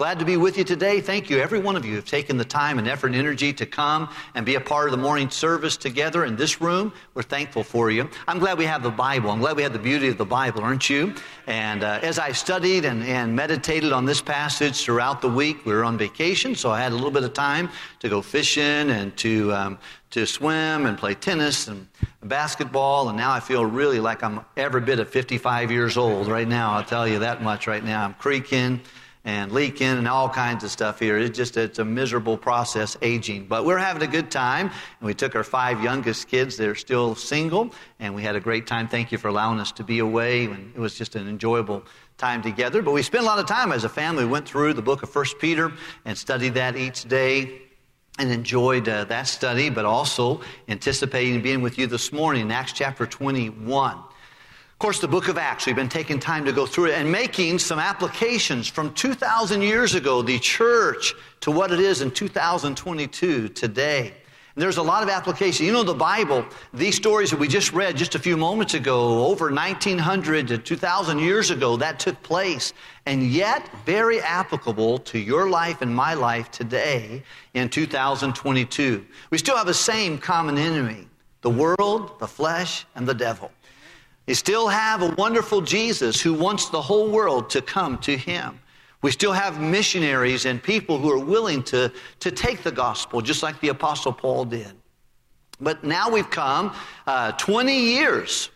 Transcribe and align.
Glad 0.00 0.18
to 0.18 0.24
be 0.24 0.38
with 0.38 0.56
you 0.56 0.64
today. 0.64 0.98
Thank 1.02 1.28
you, 1.28 1.40
every 1.40 1.58
one 1.58 1.76
of 1.76 1.84
you, 1.84 1.94
have 1.96 2.06
taken 2.06 2.38
the 2.38 2.44
time 2.46 2.78
and 2.78 2.88
effort 2.88 3.08
and 3.08 3.16
energy 3.16 3.52
to 3.52 3.66
come 3.66 4.08
and 4.34 4.46
be 4.46 4.54
a 4.54 4.60
part 4.60 4.86
of 4.86 4.92
the 4.92 4.96
morning 4.96 5.28
service 5.28 5.76
together 5.76 6.24
in 6.24 6.36
this 6.36 6.58
room. 6.58 6.90
We're 7.12 7.20
thankful 7.20 7.62
for 7.62 7.90
you. 7.90 8.08
I'm 8.26 8.38
glad 8.38 8.56
we 8.56 8.64
have 8.64 8.82
the 8.82 8.90
Bible. 8.90 9.30
I'm 9.30 9.40
glad 9.40 9.56
we 9.56 9.62
have 9.62 9.74
the 9.74 9.78
beauty 9.78 10.08
of 10.08 10.16
the 10.16 10.24
Bible, 10.24 10.62
aren't 10.62 10.88
you? 10.88 11.14
And 11.46 11.84
uh, 11.84 11.98
as 12.00 12.18
I 12.18 12.32
studied 12.32 12.86
and, 12.86 13.04
and 13.04 13.36
meditated 13.36 13.92
on 13.92 14.06
this 14.06 14.22
passage 14.22 14.82
throughout 14.82 15.20
the 15.20 15.28
week, 15.28 15.66
we 15.66 15.74
were 15.74 15.84
on 15.84 15.98
vacation, 15.98 16.54
so 16.54 16.70
I 16.70 16.80
had 16.80 16.92
a 16.92 16.94
little 16.94 17.10
bit 17.10 17.24
of 17.24 17.34
time 17.34 17.68
to 17.98 18.08
go 18.08 18.22
fishing 18.22 18.62
and 18.62 19.14
to 19.18 19.52
um, 19.52 19.78
to 20.12 20.26
swim 20.26 20.86
and 20.86 20.96
play 20.96 21.12
tennis 21.14 21.68
and 21.68 21.86
basketball, 22.22 23.10
and 23.10 23.18
now 23.18 23.32
I 23.32 23.38
feel 23.38 23.66
really 23.66 24.00
like 24.00 24.24
I'm 24.24 24.40
every 24.56 24.80
bit 24.80 24.98
of 24.98 25.10
55 25.10 25.70
years 25.70 25.98
old 25.98 26.26
right 26.26 26.48
now. 26.48 26.72
I'll 26.72 26.84
tell 26.84 27.06
you 27.06 27.18
that 27.18 27.42
much 27.42 27.66
right 27.66 27.84
now. 27.84 28.06
I'm 28.06 28.14
creaking 28.14 28.80
and 29.24 29.52
leaking 29.52 29.86
and 29.86 30.08
all 30.08 30.28
kinds 30.28 30.64
of 30.64 30.70
stuff 30.70 30.98
here. 30.98 31.18
It's 31.18 31.36
just 31.36 31.56
it's 31.56 31.78
a 31.78 31.84
miserable 31.84 32.38
process 32.38 32.96
aging. 33.02 33.46
But 33.46 33.64
we're 33.64 33.78
having 33.78 34.02
a 34.02 34.06
good 34.06 34.30
time. 34.30 34.68
And 34.68 35.06
we 35.06 35.14
took 35.14 35.36
our 35.36 35.44
five 35.44 35.82
youngest 35.82 36.28
kids, 36.28 36.56
they're 36.56 36.74
still 36.74 37.14
single, 37.14 37.74
and 37.98 38.14
we 38.14 38.22
had 38.22 38.36
a 38.36 38.40
great 38.40 38.66
time. 38.66 38.88
Thank 38.88 39.12
you 39.12 39.18
for 39.18 39.28
allowing 39.28 39.60
us 39.60 39.72
to 39.72 39.84
be 39.84 39.98
away. 39.98 40.46
And 40.46 40.72
it 40.74 40.80
was 40.80 40.94
just 40.94 41.16
an 41.16 41.28
enjoyable 41.28 41.84
time 42.16 42.42
together. 42.42 42.82
But 42.82 42.92
we 42.92 43.02
spent 43.02 43.24
a 43.24 43.26
lot 43.26 43.38
of 43.38 43.46
time 43.46 43.72
as 43.72 43.84
a 43.84 43.88
family. 43.88 44.24
We 44.24 44.30
went 44.30 44.46
through 44.46 44.74
the 44.74 44.82
book 44.82 45.02
of 45.02 45.10
First 45.10 45.38
Peter 45.38 45.72
and 46.04 46.16
studied 46.16 46.54
that 46.54 46.76
each 46.76 47.04
day 47.04 47.62
and 48.18 48.30
enjoyed 48.30 48.88
uh, 48.88 49.04
that 49.04 49.26
study, 49.26 49.70
but 49.70 49.84
also 49.84 50.40
anticipating 50.68 51.40
being 51.42 51.62
with 51.62 51.78
you 51.78 51.86
this 51.86 52.12
morning 52.12 52.42
in 52.42 52.50
Acts 52.50 52.72
chapter 52.72 53.06
21 53.06 53.98
course, 54.80 54.98
the 54.98 55.06
book 55.06 55.28
of 55.28 55.36
Acts, 55.36 55.66
we've 55.66 55.76
been 55.76 55.90
taking 55.90 56.18
time 56.18 56.42
to 56.46 56.52
go 56.52 56.64
through 56.64 56.86
it 56.86 56.94
and 56.94 57.12
making 57.12 57.58
some 57.58 57.78
applications 57.78 58.66
from 58.66 58.94
2,000 58.94 59.60
years 59.60 59.94
ago, 59.94 60.22
the 60.22 60.38
church, 60.38 61.12
to 61.40 61.50
what 61.50 61.70
it 61.70 61.80
is 61.80 62.00
in 62.00 62.10
2022 62.10 63.50
today. 63.50 64.06
And 64.06 64.62
there's 64.62 64.78
a 64.78 64.82
lot 64.82 65.02
of 65.02 65.10
application. 65.10 65.66
You 65.66 65.74
know, 65.74 65.82
the 65.82 65.92
Bible, 65.92 66.46
these 66.72 66.96
stories 66.96 67.30
that 67.30 67.38
we 67.38 67.46
just 67.46 67.74
read 67.74 67.94
just 67.94 68.14
a 68.14 68.18
few 68.18 68.38
moments 68.38 68.72
ago, 68.72 69.26
over 69.26 69.52
1900 69.52 70.48
to 70.48 70.56
2,000 70.56 71.18
years 71.18 71.50
ago, 71.50 71.76
that 71.76 72.00
took 72.00 72.20
place. 72.22 72.72
And 73.04 73.22
yet, 73.22 73.68
very 73.84 74.22
applicable 74.22 74.96
to 75.00 75.18
your 75.18 75.50
life 75.50 75.82
and 75.82 75.94
my 75.94 76.14
life 76.14 76.50
today 76.50 77.22
in 77.52 77.68
2022. 77.68 79.04
We 79.28 79.36
still 79.36 79.58
have 79.58 79.66
the 79.66 79.74
same 79.74 80.16
common 80.16 80.56
enemy 80.56 81.06
the 81.42 81.50
world, 81.50 82.18
the 82.18 82.28
flesh, 82.28 82.86
and 82.94 83.06
the 83.06 83.14
devil. 83.14 83.50
You 84.26 84.34
still 84.34 84.68
have 84.68 85.02
a 85.02 85.14
wonderful 85.16 85.60
Jesus 85.60 86.20
who 86.20 86.34
wants 86.34 86.68
the 86.68 86.80
whole 86.80 87.10
world 87.10 87.50
to 87.50 87.62
come 87.62 87.98
to 87.98 88.16
him. 88.16 88.60
We 89.02 89.10
still 89.10 89.32
have 89.32 89.60
missionaries 89.60 90.44
and 90.44 90.62
people 90.62 90.98
who 90.98 91.10
are 91.10 91.18
willing 91.18 91.62
to, 91.64 91.90
to 92.20 92.30
take 92.30 92.62
the 92.62 92.70
gospel, 92.70 93.22
just 93.22 93.42
like 93.42 93.58
the 93.60 93.68
Apostle 93.68 94.12
Paul 94.12 94.44
did. 94.44 94.72
But 95.58 95.84
now 95.84 96.10
we've 96.10 96.30
come 96.30 96.74
uh, 97.06 97.32
20 97.32 97.78
years 97.78 98.50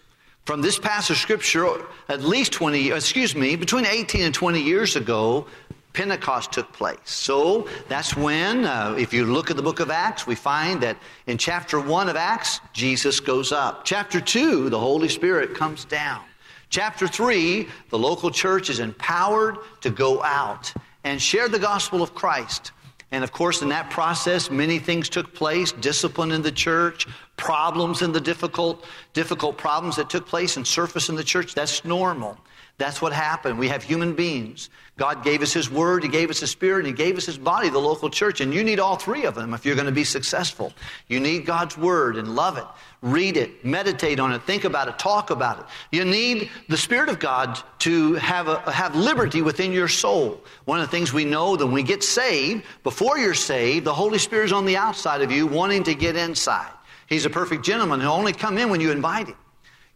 from 0.45 0.61
this 0.61 0.79
passage 0.79 1.17
of 1.17 1.20
Scripture, 1.20 1.87
at 2.09 2.20
least 2.23 2.53
20, 2.53 2.91
excuse 2.91 3.35
me, 3.35 3.57
between 3.57 3.87
18 3.87 4.23
and 4.23 4.35
20 4.35 4.61
years 4.61 4.97
ago, 4.97 5.47
Pentecost 5.95 6.53
took 6.53 6.70
place. 6.73 6.98
So 7.05 7.67
that's 7.89 8.17
when, 8.17 8.67
uh, 8.67 8.97
if 8.98 9.14
you 9.14 9.25
look 9.25 9.50
at 9.50 9.56
the 9.56 9.62
book 9.62 9.81
of 9.81 9.91
Acts, 9.91 10.27
we 10.27 10.34
find 10.34 10.83
that 10.83 10.98
in 11.27 11.39
chapter 11.39 11.81
1 11.81 12.09
of 12.09 12.17
Acts, 12.17 12.61
Jesus 12.73 13.20
goes 13.20 13.53
up. 13.53 13.84
Chapter 13.84 14.20
2, 14.20 14.69
the 14.69 14.78
Holy 14.78 15.09
Spirit 15.09 15.55
comes 15.55 15.84
down. 15.84 16.20
Chapter 16.69 17.06
3, 17.06 17.69
the 17.91 17.98
local 17.98 18.31
church 18.31 18.69
is 18.69 18.81
empowered 18.81 19.56
to 19.81 19.91
go 19.91 20.23
out 20.23 20.75
and 21.05 21.23
share 21.23 21.48
the 21.48 21.59
gospel 21.59 22.03
of 22.03 22.14
Christ. 22.14 22.73
And 23.12 23.23
of 23.23 23.31
course, 23.31 23.62
in 23.62 23.69
that 23.69 23.91
process, 23.91 24.51
many 24.51 24.80
things 24.80 25.08
took 25.08 25.33
place 25.35 25.70
discipline 25.70 26.33
in 26.33 26.42
the 26.42 26.51
church, 26.51 27.07
problems 27.36 28.02
in 28.02 28.11
the 28.11 28.20
difficult, 28.20 28.85
difficult 29.13 29.57
problems 29.57 29.95
that 29.97 30.11
took 30.11 30.27
place 30.27 30.57
and 30.57 30.67
surface 30.67 31.08
in 31.08 31.14
the 31.14 31.23
church. 31.23 31.55
That's 31.55 31.85
normal. 31.85 32.36
That's 32.77 33.01
what 33.01 33.12
happened. 33.12 33.58
We 33.58 33.68
have 33.68 33.85
human 33.85 34.14
beings. 34.14 34.68
God 34.96 35.23
gave 35.23 35.42
us 35.42 35.52
His 35.52 35.70
Word, 35.70 36.02
He 36.02 36.08
gave 36.08 36.29
us 36.29 36.40
His 36.40 36.51
Spirit, 36.51 36.86
He 36.86 36.92
gave 36.92 37.17
us 37.17 37.27
His 37.27 37.39
body, 37.39 37.68
the 37.68 37.79
local 37.79 38.11
church. 38.11 38.40
And 38.40 38.52
you 38.52 38.64
need 38.64 38.80
all 38.80 38.96
three 38.96 39.24
of 39.24 39.36
them 39.36 39.55
if 39.55 39.64
you're 39.64 39.77
going 39.77 39.86
to 39.86 39.92
be 39.92 40.05
successful. 40.05 40.73
You 41.07 41.20
need 41.20 41.46
God's 41.46 41.79
Word 41.79 42.17
and 42.17 42.35
love 42.35 42.58
it. 42.58 42.64
Read 43.01 43.36
it, 43.36 43.64
meditate 43.64 44.18
on 44.18 44.33
it, 44.33 44.42
think 44.42 44.64
about 44.64 44.89
it, 44.89 44.98
talk 44.98 45.30
about 45.30 45.61
it. 45.61 45.67
You 45.92 46.05
need 46.05 46.51
the 46.68 46.77
Spirit 46.77 47.08
of 47.08 47.20
God 47.20 47.58
to 47.80 48.14
have, 48.14 48.48
a, 48.48 48.58
have 48.70 48.96
liberty 48.96 49.42
within 49.42 49.73
your 49.73 49.89
soul. 49.89 50.42
One 50.64 50.80
of 50.80 50.86
the 50.86 50.91
things 50.91 51.12
we 51.12 51.24
know 51.24 51.56
that 51.56 51.67
when 51.67 51.74
we 51.74 51.83
get 51.83 52.02
saved, 52.02 52.64
before 52.83 53.18
you're 53.18 53.35
saved, 53.35 53.85
the 53.85 53.95
Holy 53.95 54.18
Spirit 54.18 54.46
is 54.46 54.52
on 54.52 54.64
the 54.64 54.77
outside 54.77 55.23
of 55.23 55.30
you 55.30 55.46
wanting 55.46 55.85
to 55.85 55.95
get 55.95 56.17
inside. 56.17 56.73
He's 57.06 57.27
a 57.27 57.30
perfect 57.30 57.64
gentleman 57.64 58.01
who'll 58.01 58.12
only 58.12 58.33
come 58.33 58.58
in 58.58 58.70
when 58.70 58.80
you 58.80 58.91
invite 58.91 59.29
him. 59.29 59.36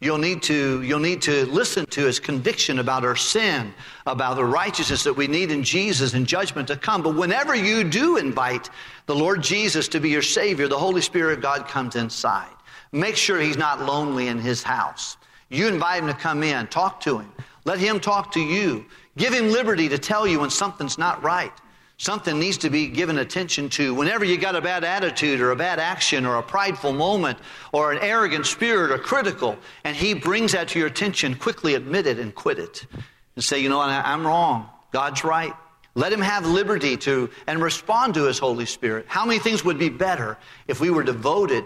You'll 0.00 0.18
need 0.18 0.42
to, 0.42 0.80
you'll 0.82 1.00
need 1.00 1.22
to 1.22 1.44
listen 1.46 1.84
to 1.86 2.04
his 2.04 2.20
conviction 2.20 2.78
about 2.78 3.04
our 3.04 3.16
sin, 3.16 3.74
about 4.06 4.36
the 4.36 4.44
righteousness 4.44 5.02
that 5.02 5.14
we 5.14 5.26
need 5.26 5.50
in 5.50 5.64
Jesus 5.64 6.14
and 6.14 6.24
judgment 6.24 6.68
to 6.68 6.76
come. 6.76 7.02
But 7.02 7.16
whenever 7.16 7.54
you 7.54 7.82
do 7.82 8.16
invite 8.16 8.70
the 9.06 9.14
Lord 9.16 9.42
Jesus 9.42 9.88
to 9.88 10.00
be 10.00 10.10
your 10.10 10.22
Savior, 10.22 10.68
the 10.68 10.78
Holy 10.78 11.00
Spirit 11.00 11.34
of 11.34 11.42
God 11.42 11.66
comes 11.66 11.96
inside. 11.96 12.50
Make 12.92 13.16
sure 13.16 13.40
he's 13.40 13.56
not 13.56 13.82
lonely 13.82 14.28
in 14.28 14.38
his 14.38 14.62
house. 14.62 15.16
You 15.48 15.66
invite 15.66 16.02
him 16.02 16.08
to 16.08 16.14
come 16.14 16.44
in, 16.44 16.68
talk 16.68 17.00
to 17.00 17.18
him. 17.18 17.32
Let 17.64 17.78
him 17.78 17.98
talk 17.98 18.32
to 18.32 18.40
you. 18.40 18.86
Give 19.16 19.34
him 19.34 19.50
liberty 19.50 19.88
to 19.88 19.98
tell 19.98 20.28
you 20.28 20.38
when 20.40 20.50
something's 20.50 20.96
not 20.96 21.22
right. 21.24 21.52
Something 22.00 22.38
needs 22.38 22.58
to 22.58 22.70
be 22.70 22.86
given 22.86 23.18
attention 23.18 23.68
to. 23.70 23.92
Whenever 23.92 24.24
you 24.24 24.38
got 24.38 24.54
a 24.54 24.60
bad 24.60 24.84
attitude 24.84 25.40
or 25.40 25.50
a 25.50 25.56
bad 25.56 25.80
action 25.80 26.24
or 26.24 26.36
a 26.36 26.42
prideful 26.42 26.92
moment 26.92 27.38
or 27.72 27.90
an 27.90 27.98
arrogant 27.98 28.46
spirit 28.46 28.92
or 28.92 28.98
critical, 28.98 29.58
and 29.82 29.96
he 29.96 30.14
brings 30.14 30.52
that 30.52 30.68
to 30.68 30.78
your 30.78 30.86
attention, 30.86 31.34
quickly 31.34 31.74
admit 31.74 32.06
it 32.06 32.20
and 32.20 32.32
quit 32.36 32.60
it. 32.60 32.86
And 33.34 33.42
say, 33.44 33.58
you 33.58 33.68
know, 33.68 33.78
what, 33.78 33.90
I'm 33.90 34.24
wrong. 34.24 34.68
God's 34.92 35.24
right. 35.24 35.52
Let 35.96 36.12
him 36.12 36.20
have 36.20 36.46
liberty 36.46 36.96
to 36.98 37.30
and 37.48 37.60
respond 37.60 38.14
to 38.14 38.26
his 38.26 38.38
Holy 38.38 38.66
Spirit. 38.66 39.06
How 39.08 39.26
many 39.26 39.40
things 39.40 39.64
would 39.64 39.78
be 39.78 39.88
better 39.88 40.38
if 40.68 40.80
we 40.80 40.90
were 40.90 41.02
devoted 41.02 41.64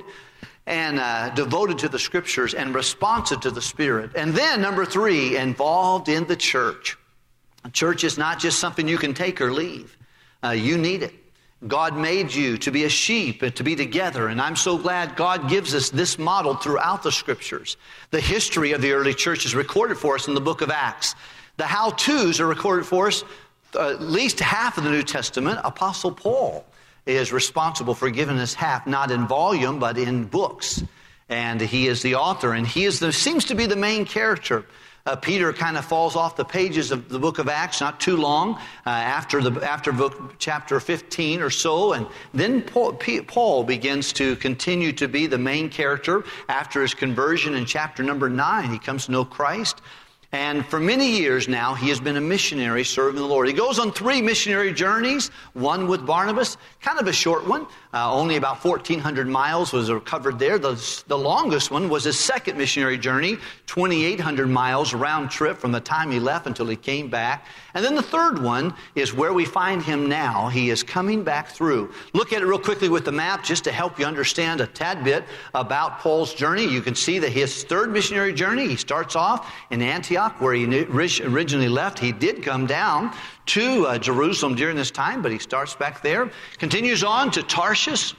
and 0.65 0.99
uh, 0.99 1.29
devoted 1.35 1.79
to 1.81 1.91
the 1.91 1.99
scriptures 1.99 2.55
and 2.55 2.75
responsive 2.75 3.41
to 3.41 3.51
the 3.51 3.61
Spirit? 3.61 4.13
And 4.17 4.33
then, 4.33 4.63
number 4.63 4.87
three, 4.87 5.37
involved 5.37 6.09
in 6.09 6.25
the 6.27 6.37
church. 6.37 6.97
church 7.75 8.03
is 8.03 8.17
not 8.17 8.39
just 8.39 8.59
something 8.59 8.89
you 8.89 8.97
can 8.97 9.13
take 9.13 9.39
or 9.39 9.53
leave. 9.53 9.99
Uh, 10.43 10.51
you 10.51 10.77
need 10.77 11.03
it. 11.03 11.15
God 11.69 11.97
made 11.97 12.35
you 12.35 12.59
to 12.59 12.73
be 12.73 12.85
a 12.85 12.89
sheep 12.89 13.43
and 13.43 13.55
to 13.55 13.63
be 13.63 13.77
together. 13.77 14.27
And 14.27 14.41
I'm 14.41 14.57
so 14.57 14.77
glad 14.77 15.15
God 15.15 15.49
gives 15.49 15.75
us 15.75 15.91
this 15.91 16.19
model 16.19 16.57
throughout 16.57 17.05
the 17.05 17.13
scriptures. 17.13 17.77
The 18.11 18.21
history 18.21 18.73
of 18.73 18.83
the 18.83 18.93
early 18.93 19.15
church 19.15 19.47
is 19.47 19.55
recorded 19.55 19.97
for 19.97 20.17
us 20.17 20.27
in 20.27 20.35
the 20.35 20.41
book 20.41 20.61
of 20.61 20.71
Acts. 20.71 21.15
The 21.59 21.67
how 21.67 21.91
to's 21.91 22.41
are 22.41 22.47
recorded 22.47 22.85
for 22.85 23.07
us, 23.07 23.23
uh, 23.77 23.91
at 23.91 24.03
least 24.03 24.41
half 24.41 24.77
of 24.77 24.85
the 24.85 24.91
New 24.91 25.05
Testament. 25.05 25.61
Apostle 25.63 26.11
Paul 26.11 26.65
is 27.07 27.33
responsible 27.33 27.95
for 27.95 28.11
giving 28.11 28.39
us 28.39 28.55
half, 28.55 28.87
not 28.87 29.13
in 29.13 29.29
volume, 29.29 29.79
but 29.79 29.99
in 29.99 30.25
books. 30.25 30.83
And 31.29 31.61
he 31.61 31.87
is 31.87 32.03
the 32.03 32.17
author, 32.17 32.53
and 32.53 32.67
he 32.67 32.85
is 32.85 32.99
the, 32.99 33.13
seems 33.13 33.45
to 33.47 33.55
be 33.55 33.67
the 33.67 33.77
main 33.77 34.05
character 34.05 34.67
uh, 35.07 35.17
Peter 35.17 35.53
kind 35.53 35.77
of 35.77 35.85
falls 35.85 36.15
off 36.15 36.37
the 36.37 36.45
pages 36.45 36.91
of 36.91 37.09
the 37.09 37.19
book 37.19 37.39
of 37.39 37.49
Acts 37.49 37.81
not 37.81 37.99
too 38.01 38.17
long 38.17 38.55
uh, 38.87 38.91
after 38.91 39.41
the 39.41 39.61
after 39.69 39.93
book 39.93 40.35
chapter 40.39 40.79
15 40.79 41.41
or 41.41 41.51
so, 41.51 41.93
and 41.95 42.07
then 42.33 42.63
Paul, 42.63 42.95
Paul 43.27 43.65
begins 43.65 44.13
to 44.15 44.37
continue 44.37 44.93
to 44.93 45.09
be 45.09 45.27
the 45.27 45.39
main 45.39 45.69
character 45.69 46.25
after 46.49 46.83
his 46.83 46.95
conversion 46.95 47.55
in 47.55 47.67
chapter 47.67 48.03
number 48.03 48.29
nine. 48.29 48.71
He 48.71 48.79
comes 48.79 49.07
to 49.07 49.13
know 49.13 49.25
Christ. 49.25 49.81
And 50.35 50.65
for 50.65 50.81
many 50.81 51.19
years 51.19 51.47
now, 51.47 51.75
he 51.75 51.91
has 51.91 52.01
been 52.01 52.17
a 52.17 52.21
missionary 52.21 52.85
serving 52.85 53.21
the 53.21 53.27
Lord. 53.27 53.49
He 53.49 53.53
goes 53.53 53.79
on 53.79 53.93
three 53.93 54.23
missionary 54.23 54.73
journeys, 54.73 55.29
one 55.53 55.89
with 55.89 56.07
Barnabas, 56.07 56.57
kind 56.81 56.99
of 56.99 57.07
a 57.07 57.13
short 57.13 57.47
one, 57.47 57.67
uh, 57.95 58.13
only 58.13 58.37
about 58.37 58.65
1,400 58.65 59.29
miles 59.29 59.73
was 59.73 59.91
covered 60.05 60.39
there. 60.39 60.59
The, 60.59 61.03
the 61.09 61.19
longest 61.19 61.71
one 61.71 61.89
was 61.89 62.05
his 62.05 62.19
second 62.19 62.57
missionary 62.57 62.97
journey, 62.97 63.37
2,800 63.67 64.49
miles 64.49 64.95
round 64.95 65.31
trip 65.31 65.59
from 65.59 65.73
the 65.73 65.81
time 65.81 66.11
he 66.11 66.19
left 66.19 66.47
until 66.47 66.67
he 66.67 66.77
came 66.77 67.11
back. 67.11 67.47
And 67.75 67.85
then 67.85 67.95
the 67.95 68.03
third 68.03 68.43
one 68.43 68.75
is 68.95 69.13
where 69.13 69.33
we 69.33 69.45
find 69.45 69.83
him 69.83 70.09
now. 70.09 70.49
He 70.49 70.71
is 70.71 70.83
coming 70.83 71.23
back 71.23 71.49
through. 71.49 71.93
Look 72.15 72.33
at 72.33 72.41
it 72.41 72.47
real 72.47 72.59
quickly 72.59 72.89
with 72.89 73.05
the 73.05 73.13
map 73.13 73.45
just 73.45 73.65
to 73.65 73.73
help 73.73 73.99
you 73.99 74.07
understand 74.07 74.61
a 74.61 74.67
tad 74.67 75.05
bit 75.05 75.25
about 75.55 75.99
Paul's 75.99 76.33
journey. 76.33 76.65
You 76.65 76.81
can 76.81 76.95
see 76.95 77.19
that 77.19 77.31
his 77.31 77.65
third 77.65 77.93
missionary 77.93 78.33
journey, 78.33 78.69
he 78.69 78.77
starts 78.77 79.17
off 79.17 79.53
in 79.71 79.83
Antioch 79.83 80.41
where 80.41 80.55
he 80.55 80.65
originally 81.25 81.69
left. 81.69 81.99
He 81.99 82.13
did 82.13 82.43
come 82.43 82.67
down 82.67 83.15
to 83.47 83.87
uh, 83.87 83.99
Jerusalem 83.99 84.55
during 84.55 84.77
this 84.77 84.91
time, 84.91 85.23
but 85.23 85.33
he 85.33 85.39
starts 85.39 85.75
back 85.75 86.03
there. 86.03 86.31
Continues 86.59 87.03
on 87.03 87.31
to 87.33 87.43
Tarshish 87.43 88.15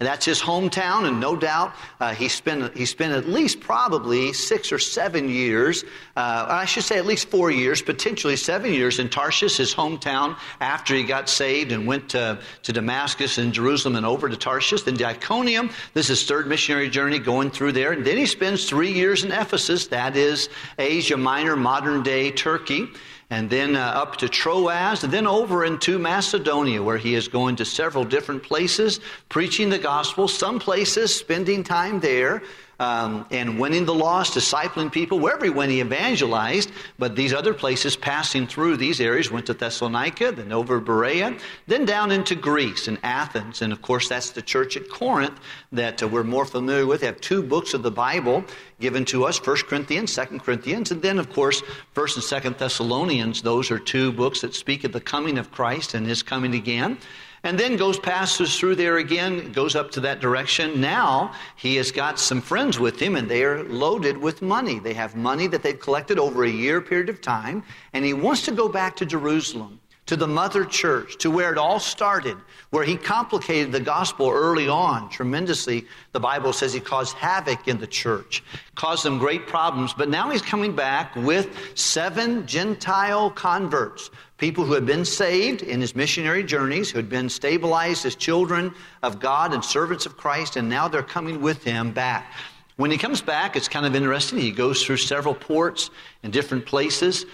And 0.00 0.06
that's 0.06 0.24
his 0.24 0.40
hometown, 0.40 1.06
and 1.06 1.20
no 1.20 1.36
doubt 1.36 1.74
uh, 2.00 2.14
he, 2.14 2.28
spent, 2.28 2.74
he 2.74 2.86
spent 2.86 3.12
at 3.12 3.28
least 3.28 3.60
probably 3.60 4.32
six 4.32 4.72
or 4.72 4.78
seven 4.78 5.28
years, 5.28 5.84
uh, 6.16 6.46
I 6.48 6.64
should 6.64 6.84
say 6.84 6.96
at 6.96 7.04
least 7.04 7.28
four 7.28 7.50
years, 7.50 7.82
potentially 7.82 8.36
seven 8.36 8.72
years 8.72 8.98
in 8.98 9.10
Tarshish, 9.10 9.58
his 9.58 9.74
hometown, 9.74 10.38
after 10.60 10.94
he 10.94 11.04
got 11.04 11.28
saved 11.28 11.70
and 11.70 11.86
went 11.86 12.08
to, 12.10 12.40
to 12.62 12.72
Damascus 12.72 13.36
and 13.36 13.52
Jerusalem 13.52 13.96
and 13.96 14.06
over 14.06 14.30
to 14.30 14.36
Tarshish. 14.36 14.82
Then 14.82 14.96
Iconium, 15.02 15.68
this 15.92 16.08
is 16.08 16.20
his 16.20 16.28
third 16.28 16.46
missionary 16.46 16.88
journey 16.88 17.18
going 17.18 17.50
through 17.50 17.72
there. 17.72 17.92
And 17.92 18.04
then 18.04 18.16
he 18.16 18.24
spends 18.24 18.64
three 18.64 18.92
years 18.92 19.24
in 19.24 19.32
Ephesus, 19.32 19.88
that 19.88 20.16
is 20.16 20.48
Asia 20.78 21.18
Minor, 21.18 21.56
modern 21.56 22.02
day 22.02 22.30
Turkey 22.30 22.88
and 23.30 23.48
then 23.48 23.76
uh, 23.76 23.80
up 23.80 24.16
to 24.16 24.28
Troas, 24.28 25.04
and 25.04 25.12
then 25.12 25.26
over 25.26 25.64
into 25.64 25.98
Macedonia, 25.98 26.82
where 26.82 26.98
he 26.98 27.14
is 27.14 27.28
going 27.28 27.56
to 27.56 27.64
several 27.64 28.04
different 28.04 28.42
places, 28.42 28.98
preaching 29.28 29.70
the 29.70 29.78
gospel, 29.78 30.26
some 30.26 30.58
places 30.58 31.14
spending 31.14 31.62
time 31.62 32.00
there, 32.00 32.42
um, 32.80 33.26
and 33.30 33.60
winning 33.60 33.84
the 33.84 33.94
lost, 33.94 34.34
discipling 34.34 34.90
people. 34.90 35.20
Wherever 35.20 35.44
he 35.44 35.50
went, 35.50 35.70
he 35.70 35.80
evangelized. 35.80 36.72
But 36.98 37.14
these 37.14 37.34
other 37.34 37.52
places, 37.52 37.94
passing 37.94 38.46
through 38.46 38.78
these 38.78 39.00
areas, 39.00 39.30
went 39.30 39.46
to 39.46 39.54
Thessalonica, 39.54 40.32
then 40.32 40.50
over 40.50 40.80
Berea, 40.80 41.36
then 41.66 41.84
down 41.84 42.10
into 42.10 42.34
Greece 42.34 42.88
and 42.88 42.98
Athens. 43.02 43.60
And 43.60 43.70
of 43.72 43.82
course, 43.82 44.08
that's 44.08 44.30
the 44.30 44.40
church 44.40 44.78
at 44.78 44.88
Corinth 44.88 45.38
that 45.72 46.02
uh, 46.02 46.08
we're 46.08 46.24
more 46.24 46.46
familiar 46.46 46.86
with. 46.86 47.02
They 47.02 47.06
have 47.06 47.20
two 47.20 47.42
books 47.42 47.74
of 47.74 47.82
the 47.82 47.90
Bible 47.90 48.42
given 48.80 49.04
to 49.04 49.26
us 49.26 49.46
1 49.46 49.56
Corinthians, 49.68 50.16
2 50.16 50.38
Corinthians, 50.38 50.90
and 50.90 51.02
then, 51.02 51.18
of 51.18 51.30
course, 51.30 51.62
1st 51.94 52.32
and 52.32 52.54
2nd 52.54 52.58
Thessalonians. 52.58 53.42
Those 53.42 53.70
are 53.70 53.78
two 53.78 54.10
books 54.10 54.40
that 54.40 54.54
speak 54.54 54.84
of 54.84 54.92
the 54.92 55.02
coming 55.02 55.36
of 55.36 55.50
Christ 55.50 55.92
and 55.92 56.06
his 56.06 56.22
coming 56.22 56.54
again 56.54 56.96
and 57.42 57.58
then 57.58 57.76
goes 57.76 57.98
passes 57.98 58.58
through 58.58 58.76
there 58.76 58.98
again, 58.98 59.52
goes 59.52 59.74
up 59.74 59.90
to 59.92 60.00
that 60.00 60.20
direction. 60.20 60.80
Now 60.80 61.32
he 61.56 61.76
has 61.76 61.90
got 61.90 62.18
some 62.18 62.40
friends 62.40 62.78
with 62.78 63.00
him, 63.00 63.16
and 63.16 63.28
they 63.28 63.44
are 63.44 63.64
loaded 63.64 64.18
with 64.18 64.42
money. 64.42 64.78
They 64.78 64.94
have 64.94 65.16
money 65.16 65.46
that 65.46 65.62
they've 65.62 65.78
collected 65.78 66.18
over 66.18 66.44
a 66.44 66.50
year 66.50 66.80
period 66.80 67.08
of 67.08 67.20
time, 67.20 67.62
and 67.92 68.04
he 68.04 68.12
wants 68.12 68.44
to 68.44 68.52
go 68.52 68.68
back 68.68 68.96
to 68.96 69.06
Jerusalem, 69.06 69.79
to 70.10 70.16
the 70.16 70.26
mother 70.26 70.64
church, 70.64 71.18
to 71.18 71.30
where 71.30 71.52
it 71.52 71.56
all 71.56 71.78
started, 71.78 72.36
where 72.70 72.82
he 72.82 72.96
complicated 72.96 73.70
the 73.70 73.78
gospel 73.78 74.28
early 74.28 74.66
on 74.66 75.08
tremendously. 75.08 75.86
The 76.10 76.18
Bible 76.18 76.52
says 76.52 76.72
he 76.72 76.80
caused 76.80 77.14
havoc 77.14 77.68
in 77.68 77.78
the 77.78 77.86
church, 77.86 78.42
caused 78.74 79.04
them 79.04 79.18
great 79.18 79.46
problems, 79.46 79.94
but 79.94 80.08
now 80.08 80.28
he's 80.28 80.42
coming 80.42 80.74
back 80.74 81.14
with 81.14 81.56
seven 81.76 82.44
Gentile 82.48 83.30
converts 83.30 84.10
people 84.36 84.64
who 84.64 84.72
had 84.72 84.84
been 84.84 85.04
saved 85.04 85.62
in 85.62 85.80
his 85.80 85.94
missionary 85.94 86.42
journeys, 86.42 86.90
who 86.90 86.98
had 86.98 87.08
been 87.08 87.28
stabilized 87.28 88.04
as 88.04 88.16
children 88.16 88.74
of 89.04 89.20
God 89.20 89.54
and 89.54 89.64
servants 89.64 90.06
of 90.06 90.16
Christ, 90.16 90.56
and 90.56 90.68
now 90.68 90.88
they're 90.88 91.04
coming 91.04 91.40
with 91.40 91.62
him 91.62 91.92
back. 91.92 92.32
When 92.74 92.90
he 92.90 92.98
comes 92.98 93.20
back, 93.20 93.54
it's 93.54 93.68
kind 93.68 93.86
of 93.86 93.94
interesting. 93.94 94.40
He 94.40 94.50
goes 94.50 94.84
through 94.84 94.96
several 94.96 95.34
ports 95.36 95.88
in 96.24 96.32
different 96.32 96.66
places 96.66 97.26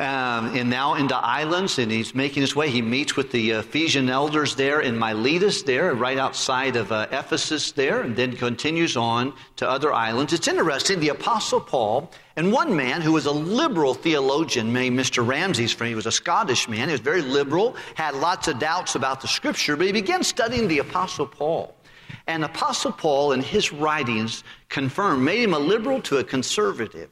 um, 0.00 0.56
and 0.56 0.68
now 0.68 0.94
into 0.94 1.14
islands, 1.14 1.78
and 1.78 1.90
he's 1.90 2.14
making 2.14 2.40
his 2.40 2.56
way. 2.56 2.68
He 2.68 2.82
meets 2.82 3.16
with 3.16 3.30
the 3.30 3.52
Ephesian 3.52 4.10
elders 4.10 4.56
there 4.56 4.80
in 4.80 4.98
Miletus, 4.98 5.62
there, 5.62 5.94
right 5.94 6.18
outside 6.18 6.74
of 6.74 6.90
uh, 6.90 7.06
Ephesus, 7.12 7.70
there, 7.72 8.02
and 8.02 8.16
then 8.16 8.36
continues 8.36 8.96
on 8.96 9.32
to 9.56 9.68
other 9.68 9.92
islands. 9.92 10.32
It's 10.32 10.48
interesting, 10.48 10.98
the 10.98 11.10
Apostle 11.10 11.60
Paul 11.60 12.10
and 12.36 12.50
one 12.50 12.74
man 12.74 13.00
who 13.00 13.12
was 13.12 13.26
a 13.26 13.32
liberal 13.32 13.94
theologian 13.94 14.72
named 14.72 14.98
Mr. 14.98 15.24
Ramsay's 15.24 15.72
friend, 15.72 15.88
he 15.88 15.94
was 15.94 16.06
a 16.06 16.12
Scottish 16.12 16.68
man, 16.68 16.88
he 16.88 16.92
was 16.92 17.00
very 17.00 17.22
liberal, 17.22 17.76
had 17.94 18.16
lots 18.16 18.48
of 18.48 18.58
doubts 18.58 18.96
about 18.96 19.20
the 19.20 19.28
scripture, 19.28 19.76
but 19.76 19.86
he 19.86 19.92
began 19.92 20.24
studying 20.24 20.66
the 20.66 20.80
Apostle 20.80 21.26
Paul. 21.26 21.76
And 22.26 22.44
Apostle 22.44 22.90
Paul, 22.90 23.32
in 23.32 23.42
his 23.42 23.72
writings, 23.72 24.42
confirmed, 24.68 25.22
made 25.22 25.42
him 25.42 25.54
a 25.54 25.58
liberal 25.58 26.00
to 26.02 26.18
a 26.18 26.24
conservative. 26.24 27.10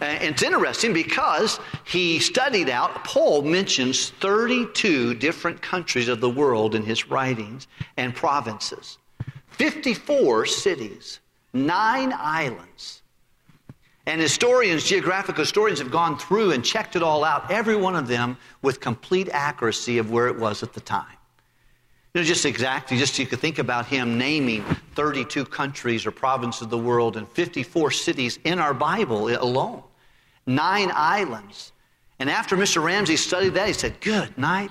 And 0.00 0.22
it's 0.22 0.42
interesting 0.42 0.92
because 0.92 1.58
he 1.84 2.18
studied 2.20 2.68
out, 2.68 3.04
Paul 3.04 3.42
mentions 3.42 4.10
32 4.10 5.14
different 5.14 5.60
countries 5.60 6.08
of 6.08 6.20
the 6.20 6.30
world 6.30 6.74
in 6.74 6.84
his 6.84 7.10
writings 7.10 7.66
and 7.96 8.14
provinces, 8.14 8.98
54 9.48 10.46
cities, 10.46 11.20
nine 11.52 12.12
islands. 12.16 13.02
And 14.06 14.20
historians, 14.20 14.84
geographical 14.84 15.42
historians, 15.42 15.80
have 15.80 15.90
gone 15.90 16.16
through 16.16 16.52
and 16.52 16.64
checked 16.64 16.96
it 16.96 17.02
all 17.02 17.24
out, 17.24 17.50
every 17.50 17.76
one 17.76 17.94
of 17.94 18.08
them 18.08 18.38
with 18.62 18.80
complete 18.80 19.28
accuracy 19.30 19.98
of 19.98 20.10
where 20.10 20.28
it 20.28 20.38
was 20.38 20.62
at 20.62 20.72
the 20.72 20.80
time. 20.80 21.17
You 22.14 22.22
know, 22.22 22.24
just 22.24 22.46
exactly, 22.46 22.96
just 22.96 23.18
you 23.18 23.26
could 23.26 23.40
think 23.40 23.58
about 23.58 23.86
him 23.86 24.16
naming 24.16 24.62
32 24.94 25.44
countries 25.44 26.06
or 26.06 26.10
provinces 26.10 26.62
of 26.62 26.70
the 26.70 26.78
world 26.78 27.16
and 27.16 27.28
54 27.28 27.90
cities 27.90 28.38
in 28.44 28.58
our 28.58 28.72
Bible 28.72 29.28
alone, 29.28 29.82
nine 30.46 30.90
islands. 30.94 31.72
And 32.18 32.30
after 32.30 32.56
Mr. 32.56 32.82
Ramsay 32.82 33.16
studied 33.16 33.54
that, 33.54 33.68
he 33.68 33.74
said, 33.74 34.00
Good 34.00 34.36
night. 34.38 34.70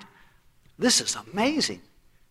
This 0.80 1.00
is 1.00 1.16
amazing. 1.32 1.82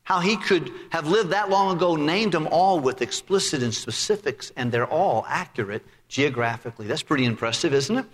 How 0.02 0.20
he 0.20 0.36
could 0.36 0.70
have 0.90 1.08
lived 1.08 1.30
that 1.30 1.50
long 1.50 1.76
ago, 1.76 1.96
named 1.96 2.32
them 2.32 2.46
all 2.50 2.78
with 2.78 3.02
explicit 3.02 3.62
and 3.62 3.74
specifics, 3.74 4.52
and 4.56 4.70
they're 4.70 4.86
all 4.86 5.24
accurate 5.28 5.84
geographically. 6.08 6.86
That's 6.86 7.02
pretty 7.02 7.24
impressive, 7.24 7.74
isn't 7.74 7.98
it? 7.98 8.06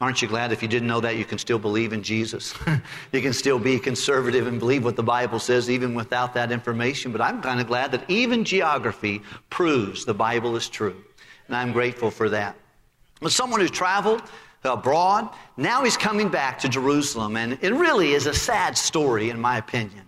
Aren't 0.00 0.22
you 0.22 0.28
glad 0.28 0.50
if 0.50 0.62
you 0.62 0.68
didn't 0.68 0.88
know 0.88 1.00
that 1.00 1.16
you 1.16 1.26
can 1.26 1.36
still 1.36 1.58
believe 1.58 1.92
in 1.92 2.02
Jesus? 2.02 2.54
you 3.12 3.20
can 3.20 3.34
still 3.34 3.58
be 3.58 3.78
conservative 3.78 4.46
and 4.46 4.58
believe 4.58 4.82
what 4.82 4.96
the 4.96 5.02
Bible 5.02 5.38
says 5.38 5.68
even 5.68 5.94
without 5.94 6.32
that 6.34 6.50
information. 6.50 7.12
But 7.12 7.20
I'm 7.20 7.42
kind 7.42 7.60
of 7.60 7.66
glad 7.66 7.92
that 7.92 8.08
even 8.08 8.42
geography 8.42 9.20
proves 9.50 10.06
the 10.06 10.14
Bible 10.14 10.56
is 10.56 10.68
true. 10.68 10.96
And 11.48 11.56
I'm 11.56 11.72
grateful 11.72 12.10
for 12.10 12.30
that. 12.30 12.56
But 13.20 13.32
someone 13.32 13.60
who 13.60 13.68
traveled 13.68 14.22
abroad, 14.64 15.28
now 15.58 15.84
he's 15.84 15.98
coming 15.98 16.30
back 16.30 16.58
to 16.60 16.68
Jerusalem. 16.68 17.36
And 17.36 17.58
it 17.60 17.74
really 17.74 18.12
is 18.14 18.24
a 18.24 18.34
sad 18.34 18.78
story, 18.78 19.28
in 19.28 19.38
my 19.38 19.58
opinion. 19.58 20.06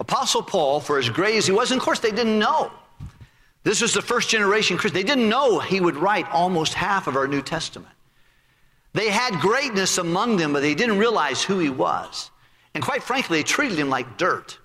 Apostle 0.00 0.42
Paul, 0.42 0.80
for 0.80 0.98
as 0.98 1.10
great 1.10 1.36
as 1.36 1.46
he 1.46 1.52
was, 1.52 1.70
and 1.70 1.78
of 1.78 1.84
course 1.84 2.00
they 2.00 2.10
didn't 2.10 2.38
know. 2.38 2.70
This 3.62 3.82
was 3.82 3.92
the 3.92 4.02
first 4.02 4.30
generation 4.30 4.78
Christian. 4.78 5.02
They 5.02 5.06
didn't 5.06 5.28
know 5.28 5.58
he 5.58 5.80
would 5.80 5.96
write 5.96 6.26
almost 6.30 6.72
half 6.74 7.06
of 7.06 7.16
our 7.16 7.26
New 7.26 7.42
Testament. 7.42 7.93
They 8.94 9.10
had 9.10 9.40
greatness 9.40 9.98
among 9.98 10.36
them, 10.36 10.52
but 10.52 10.60
they 10.60 10.74
didn't 10.74 10.98
realize 10.98 11.42
who 11.42 11.58
he 11.58 11.68
was. 11.68 12.30
And 12.74 12.82
quite 12.82 13.02
frankly, 13.02 13.38
they 13.38 13.42
treated 13.42 13.78
him 13.78 13.90
like 13.90 14.16
dirt. 14.16 14.58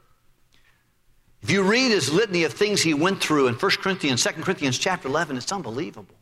If 1.41 1.51
you 1.51 1.63
read 1.63 1.89
his 1.89 2.13
litany 2.13 2.43
of 2.43 2.53
things 2.53 2.81
he 2.81 2.93
went 2.93 3.21
through 3.21 3.47
in 3.47 3.55
1 3.55 3.71
Corinthians, 3.81 4.23
2 4.23 4.41
Corinthians 4.43 4.77
chapter 4.77 5.07
11, 5.07 5.37
it's 5.37 5.51
unbelievable. 5.51 6.15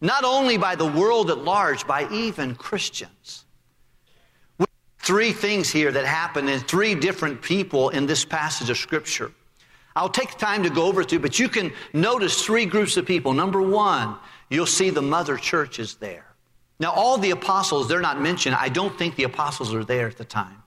Not 0.00 0.24
only 0.24 0.58
by 0.58 0.74
the 0.74 0.86
world 0.86 1.30
at 1.30 1.38
large, 1.38 1.86
by 1.86 2.08
even 2.10 2.54
Christians. 2.54 3.44
Three 4.98 5.32
things 5.32 5.70
here 5.70 5.90
that 5.90 6.04
happen 6.04 6.48
in 6.48 6.60
three 6.60 6.94
different 6.94 7.40
people 7.40 7.88
in 7.90 8.06
this 8.06 8.24
passage 8.24 8.68
of 8.68 8.76
Scripture. 8.76 9.32
I'll 9.96 10.08
take 10.08 10.38
time 10.38 10.62
to 10.64 10.70
go 10.70 10.86
over 10.86 11.02
to, 11.04 11.18
but 11.18 11.38
you 11.38 11.48
can 11.48 11.72
notice 11.92 12.44
three 12.44 12.66
groups 12.66 12.96
of 12.96 13.06
people. 13.06 13.32
Number 13.32 13.60
one, 13.62 14.16
you'll 14.48 14.66
see 14.66 14.90
the 14.90 15.02
mother 15.02 15.36
churches 15.36 15.94
there. 15.96 16.31
Now, 16.80 16.92
all 16.92 17.18
the 17.18 17.30
apostles, 17.30 17.88
they're 17.88 18.00
not 18.00 18.20
mentioned. 18.20 18.56
I 18.56 18.68
don't 18.68 18.96
think 18.98 19.16
the 19.16 19.24
apostles 19.24 19.72
are 19.74 19.84
there 19.84 20.08
at 20.08 20.18
the 20.18 20.24
time. 20.24 20.62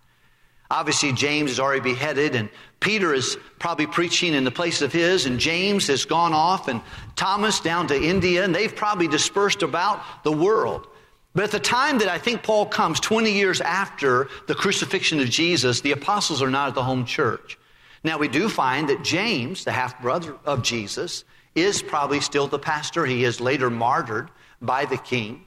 Obviously, 0.72 1.12
James 1.14 1.52
is 1.52 1.60
already 1.60 1.82
beheaded, 1.82 2.36
and 2.36 2.50
Peter 2.80 3.14
is 3.14 3.38
probably 3.60 3.86
preaching 3.86 4.34
in 4.34 4.44
the 4.44 4.52
place 4.52 4.82
of 4.82 4.92
his, 4.92 5.26
and 5.26 5.40
James 5.40 5.88
has 5.88 6.06
gone 6.06 6.34
off, 6.34 6.68
and 6.68 6.82
Thomas 7.16 7.60
down 7.60 7.88
to 7.88 7.96
India, 7.96 8.44
and 8.44 8.56
they've 8.56 8.76
probably 8.76 9.08
dispersed 9.08 9.62
about 9.62 10.02
the 10.24 10.32
world. 10.32 10.88
But 11.36 11.44
at 11.44 11.52
the 11.52 11.60
time 11.60 12.00
that 12.00 12.08
I 12.08 12.18
think 12.18 12.44
Paul 12.44 12.66
comes, 12.66 13.00
20 13.00 13.32
years 13.32 13.62
after 13.62 14.30
the 14.48 14.56
crucifixion 14.56 15.20
of 15.20 15.30
Jesus, 15.30 15.82
the 15.82 15.92
apostles 15.92 16.42
are 16.42 16.50
not 16.50 16.70
at 16.70 16.76
the 16.76 16.84
home 16.84 17.06
church. 17.06 17.60
Now, 18.04 18.18
we 18.18 18.28
do 18.28 18.48
find 18.50 18.90
that 18.90 19.04
James, 19.04 19.66
the 19.66 19.72
half 19.72 20.02
brother 20.02 20.36
of 20.46 20.64
Jesus, 20.64 21.26
is 21.54 21.82
probably 21.82 22.22
still 22.22 22.48
the 22.48 22.60
pastor. 22.60 23.06
He 23.06 23.24
is 23.24 23.42
later 23.42 23.70
martyred 23.70 24.30
by 24.62 24.86
the 24.86 24.98
king. 24.98 25.44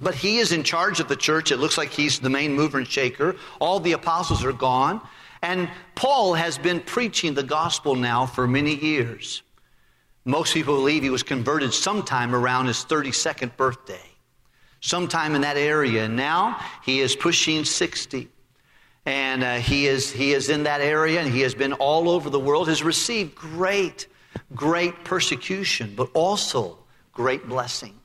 But 0.00 0.14
he 0.14 0.38
is 0.38 0.52
in 0.52 0.64
charge 0.64 1.00
of 1.00 1.08
the 1.08 1.16
church. 1.16 1.52
It 1.52 1.58
looks 1.58 1.78
like 1.78 1.90
he's 1.90 2.18
the 2.18 2.30
main 2.30 2.52
mover 2.52 2.78
and 2.78 2.86
shaker. 2.86 3.36
All 3.60 3.78
the 3.78 3.92
apostles 3.92 4.44
are 4.44 4.52
gone. 4.52 5.00
And 5.40 5.68
Paul 5.94 6.34
has 6.34 6.58
been 6.58 6.80
preaching 6.80 7.34
the 7.34 7.42
gospel 7.42 7.94
now 7.94 8.26
for 8.26 8.48
many 8.48 8.74
years. 8.74 9.42
Most 10.24 10.54
people 10.54 10.76
believe 10.76 11.02
he 11.02 11.10
was 11.10 11.22
converted 11.22 11.74
sometime 11.74 12.34
around 12.34 12.66
his 12.66 12.78
32nd 12.78 13.56
birthday, 13.56 14.10
sometime 14.80 15.34
in 15.34 15.42
that 15.42 15.58
area. 15.58 16.06
And 16.06 16.16
now 16.16 16.58
he 16.82 17.00
is 17.00 17.14
pushing 17.14 17.64
60. 17.64 18.28
And 19.06 19.44
uh, 19.44 19.56
he, 19.56 19.86
is, 19.86 20.10
he 20.10 20.32
is 20.32 20.48
in 20.48 20.62
that 20.62 20.80
area 20.80 21.20
and 21.20 21.30
he 21.30 21.42
has 21.42 21.54
been 21.54 21.74
all 21.74 22.08
over 22.08 22.30
the 22.30 22.40
world, 22.40 22.68
has 22.68 22.82
received 22.82 23.34
great, 23.34 24.06
great 24.54 25.04
persecution, 25.04 25.92
but 25.94 26.10
also 26.14 26.78
great 27.12 27.46
blessing. 27.46 28.00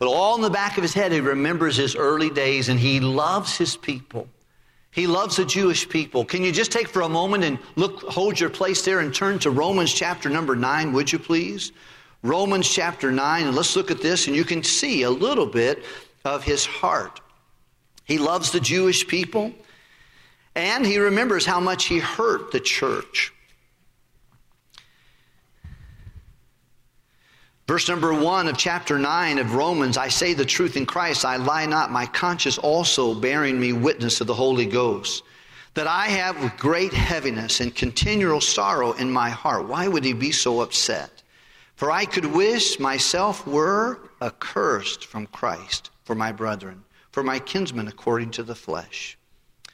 But 0.00 0.08
all 0.08 0.34
in 0.34 0.40
the 0.40 0.50
back 0.50 0.78
of 0.78 0.82
his 0.82 0.94
head, 0.94 1.12
he 1.12 1.20
remembers 1.20 1.76
his 1.76 1.94
early 1.94 2.30
days 2.30 2.70
and 2.70 2.80
he 2.80 3.00
loves 3.00 3.56
his 3.56 3.76
people. 3.76 4.26
He 4.90 5.06
loves 5.06 5.36
the 5.36 5.44
Jewish 5.44 5.88
people. 5.88 6.24
Can 6.24 6.42
you 6.42 6.50
just 6.50 6.72
take 6.72 6.88
for 6.88 7.02
a 7.02 7.08
moment 7.08 7.44
and 7.44 7.58
look, 7.76 8.00
hold 8.04 8.40
your 8.40 8.50
place 8.50 8.82
there 8.82 9.00
and 9.00 9.14
turn 9.14 9.38
to 9.40 9.50
Romans 9.50 9.92
chapter 9.92 10.30
number 10.30 10.56
9, 10.56 10.92
would 10.94 11.12
you 11.12 11.18
please? 11.18 11.70
Romans 12.22 12.68
chapter 12.68 13.12
9, 13.12 13.46
and 13.46 13.54
let's 13.54 13.76
look 13.76 13.90
at 13.90 14.00
this, 14.00 14.26
and 14.26 14.34
you 14.34 14.44
can 14.44 14.62
see 14.62 15.02
a 15.02 15.10
little 15.10 15.46
bit 15.46 15.84
of 16.24 16.42
his 16.44 16.64
heart. 16.64 17.20
He 18.04 18.18
loves 18.18 18.50
the 18.50 18.60
Jewish 18.60 19.06
people, 19.06 19.52
and 20.54 20.84
he 20.84 20.98
remembers 20.98 21.46
how 21.46 21.60
much 21.60 21.84
he 21.84 21.98
hurt 21.98 22.52
the 22.52 22.60
church. 22.60 23.32
Verse 27.70 27.88
number 27.88 28.12
one 28.12 28.48
of 28.48 28.58
chapter 28.58 28.98
nine 28.98 29.38
of 29.38 29.54
Romans 29.54 29.96
I 29.96 30.08
say 30.08 30.34
the 30.34 30.44
truth 30.44 30.76
in 30.76 30.84
Christ, 30.84 31.24
I 31.24 31.36
lie 31.36 31.66
not, 31.66 31.92
my 31.92 32.04
conscience 32.04 32.58
also 32.58 33.14
bearing 33.14 33.60
me 33.60 33.72
witness 33.72 34.20
of 34.20 34.26
the 34.26 34.34
Holy 34.34 34.66
Ghost, 34.66 35.22
that 35.74 35.86
I 35.86 36.06
have 36.06 36.42
with 36.42 36.56
great 36.56 36.92
heaviness 36.92 37.60
and 37.60 37.72
continual 37.72 38.40
sorrow 38.40 38.90
in 38.94 39.08
my 39.12 39.30
heart. 39.30 39.68
Why 39.68 39.86
would 39.86 40.04
he 40.04 40.14
be 40.14 40.32
so 40.32 40.62
upset? 40.62 41.22
For 41.76 41.92
I 41.92 42.06
could 42.06 42.24
wish 42.26 42.80
myself 42.80 43.46
were 43.46 44.00
accursed 44.20 45.06
from 45.06 45.28
Christ 45.28 45.90
for 46.02 46.16
my 46.16 46.32
brethren, 46.32 46.82
for 47.12 47.22
my 47.22 47.38
kinsmen 47.38 47.86
according 47.86 48.32
to 48.32 48.42
the 48.42 48.56
flesh. 48.56 49.16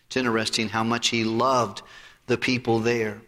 It's 0.06 0.18
interesting 0.18 0.68
how 0.68 0.84
much 0.84 1.08
he 1.08 1.24
loved 1.24 1.80
the 2.26 2.36
people 2.36 2.78
there 2.78 3.22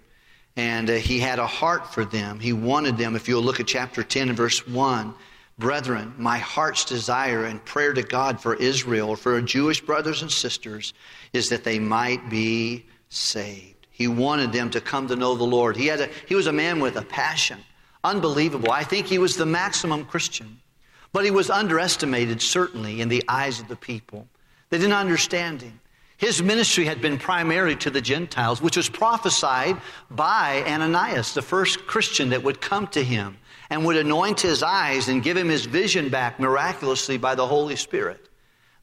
and 0.58 0.90
uh, 0.90 0.94
he 0.94 1.20
had 1.20 1.38
a 1.38 1.46
heart 1.46 1.94
for 1.94 2.04
them. 2.04 2.40
He 2.40 2.52
wanted 2.52 2.98
them. 2.98 3.14
If 3.14 3.28
you'll 3.28 3.42
look 3.42 3.60
at 3.60 3.68
chapter 3.68 4.02
10 4.02 4.30
and 4.30 4.36
verse 4.36 4.66
1, 4.66 5.14
brethren, 5.56 6.12
my 6.18 6.38
heart's 6.38 6.84
desire 6.84 7.44
and 7.44 7.64
prayer 7.64 7.92
to 7.92 8.02
God 8.02 8.40
for 8.40 8.56
Israel, 8.56 9.14
for 9.14 9.34
our 9.34 9.40
Jewish 9.40 9.80
brothers 9.80 10.20
and 10.20 10.30
sisters, 10.30 10.94
is 11.32 11.48
that 11.50 11.62
they 11.62 11.78
might 11.78 12.28
be 12.28 12.84
saved. 13.08 13.86
He 13.92 14.08
wanted 14.08 14.52
them 14.52 14.68
to 14.70 14.80
come 14.80 15.06
to 15.06 15.16
know 15.16 15.36
the 15.36 15.44
Lord. 15.44 15.76
He, 15.76 15.86
had 15.86 16.00
a, 16.00 16.08
he 16.26 16.34
was 16.34 16.48
a 16.48 16.52
man 16.52 16.80
with 16.80 16.96
a 16.96 17.02
passion. 17.02 17.60
Unbelievable. 18.02 18.72
I 18.72 18.82
think 18.82 19.06
he 19.06 19.18
was 19.18 19.36
the 19.36 19.46
maximum 19.46 20.06
Christian. 20.06 20.60
But 21.12 21.24
he 21.24 21.30
was 21.30 21.50
underestimated, 21.50 22.42
certainly, 22.42 23.00
in 23.00 23.08
the 23.08 23.22
eyes 23.28 23.60
of 23.60 23.68
the 23.68 23.76
people. 23.76 24.26
They 24.70 24.78
didn't 24.78 24.92
understand 24.92 25.62
him. 25.62 25.80
His 26.18 26.42
ministry 26.42 26.84
had 26.84 27.00
been 27.00 27.16
primarily 27.16 27.76
to 27.76 27.90
the 27.90 28.00
Gentiles, 28.00 28.60
which 28.60 28.76
was 28.76 28.88
prophesied 28.88 29.80
by 30.10 30.64
Ananias, 30.66 31.32
the 31.32 31.42
first 31.42 31.86
Christian 31.86 32.30
that 32.30 32.42
would 32.42 32.60
come 32.60 32.88
to 32.88 33.04
him 33.04 33.38
and 33.70 33.84
would 33.84 33.96
anoint 33.96 34.40
his 34.40 34.64
eyes 34.64 35.06
and 35.06 35.22
give 35.22 35.36
him 35.36 35.48
his 35.48 35.66
vision 35.66 36.08
back 36.08 36.40
miraculously 36.40 37.18
by 37.18 37.36
the 37.36 37.46
Holy 37.46 37.76
Spirit. 37.76 38.28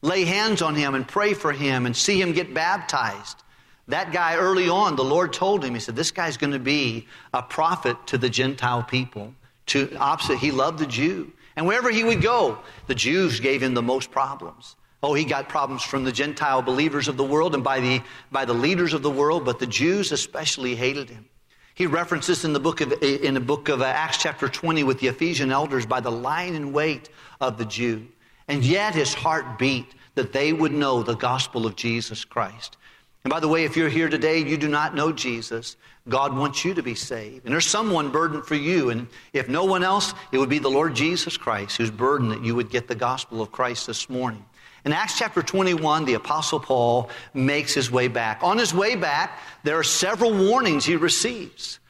Lay 0.00 0.24
hands 0.24 0.62
on 0.62 0.74
him 0.74 0.94
and 0.94 1.06
pray 1.06 1.34
for 1.34 1.52
him 1.52 1.84
and 1.84 1.94
see 1.94 2.18
him 2.18 2.32
get 2.32 2.54
baptized. 2.54 3.42
That 3.88 4.12
guy 4.12 4.36
early 4.36 4.70
on, 4.70 4.96
the 4.96 5.04
Lord 5.04 5.34
told 5.34 5.62
him, 5.62 5.74
He 5.74 5.80
said, 5.80 5.94
This 5.94 6.10
guy's 6.10 6.38
going 6.38 6.54
to 6.54 6.58
be 6.58 7.06
a 7.34 7.42
prophet 7.42 7.98
to 8.06 8.16
the 8.16 8.30
Gentile 8.30 8.82
people. 8.82 9.34
To 9.66 9.94
opposite, 9.96 10.38
he 10.38 10.52
loved 10.52 10.78
the 10.78 10.86
Jew. 10.86 11.32
And 11.54 11.66
wherever 11.66 11.90
he 11.90 12.02
would 12.02 12.22
go, 12.22 12.58
the 12.86 12.94
Jews 12.94 13.40
gave 13.40 13.62
him 13.62 13.74
the 13.74 13.82
most 13.82 14.10
problems. 14.10 14.76
Oh, 15.06 15.14
he 15.14 15.24
got 15.24 15.48
problems 15.48 15.84
from 15.84 16.02
the 16.02 16.10
Gentile 16.10 16.62
believers 16.62 17.06
of 17.06 17.16
the 17.16 17.22
world 17.22 17.54
and 17.54 17.62
by 17.62 17.78
the, 17.78 18.02
by 18.32 18.44
the 18.44 18.52
leaders 18.52 18.92
of 18.92 19.02
the 19.02 19.10
world, 19.10 19.44
but 19.44 19.60
the 19.60 19.66
Jews 19.66 20.10
especially 20.10 20.74
hated 20.74 21.08
him. 21.08 21.28
He 21.76 21.86
references 21.86 22.44
in 22.44 22.52
the 22.52 22.58
book 22.58 22.80
of, 22.80 22.92
in 23.04 23.34
the 23.34 23.40
book 23.40 23.68
of 23.68 23.82
Acts 23.82 24.18
chapter 24.18 24.48
20 24.48 24.82
with 24.82 24.98
the 24.98 25.06
Ephesian 25.06 25.52
elders 25.52 25.86
by 25.86 26.00
the 26.00 26.10
line 26.10 26.56
and 26.56 26.74
weight 26.74 27.08
of 27.40 27.56
the 27.56 27.64
Jew. 27.64 28.08
And 28.48 28.64
yet 28.64 28.96
his 28.96 29.14
heart 29.14 29.60
beat 29.60 29.94
that 30.16 30.32
they 30.32 30.52
would 30.52 30.72
know 30.72 31.04
the 31.04 31.14
gospel 31.14 31.66
of 31.66 31.76
Jesus 31.76 32.24
Christ. 32.24 32.76
And 33.22 33.30
by 33.30 33.38
the 33.38 33.46
way, 33.46 33.62
if 33.62 33.76
you're 33.76 33.88
here 33.88 34.08
today, 34.08 34.38
you 34.38 34.56
do 34.56 34.66
not 34.66 34.96
know 34.96 35.12
Jesus, 35.12 35.76
God 36.08 36.36
wants 36.36 36.64
you 36.64 36.74
to 36.74 36.82
be 36.82 36.96
saved. 36.96 37.44
And 37.44 37.52
there's 37.52 37.64
someone 37.64 38.10
burdened 38.10 38.44
for 38.44 38.56
you. 38.56 38.90
And 38.90 39.06
if 39.32 39.48
no 39.48 39.66
one 39.66 39.84
else, 39.84 40.14
it 40.32 40.38
would 40.38 40.48
be 40.48 40.58
the 40.58 40.68
Lord 40.68 40.96
Jesus 40.96 41.36
Christ 41.36 41.76
who's 41.76 41.92
burdened 41.92 42.32
that 42.32 42.42
you 42.42 42.56
would 42.56 42.70
get 42.70 42.88
the 42.88 42.96
gospel 42.96 43.40
of 43.40 43.52
Christ 43.52 43.86
this 43.86 44.10
morning. 44.10 44.44
In 44.86 44.92
Acts 44.92 45.18
chapter 45.18 45.42
21, 45.42 46.04
the 46.04 46.14
Apostle 46.14 46.60
Paul 46.60 47.10
makes 47.34 47.74
his 47.74 47.90
way 47.90 48.06
back. 48.06 48.38
On 48.44 48.56
his 48.56 48.72
way 48.72 48.94
back, 48.94 49.40
there 49.64 49.76
are 49.76 49.82
several 49.82 50.32
warnings 50.32 50.84
he 50.84 50.94
receives. 50.94 51.80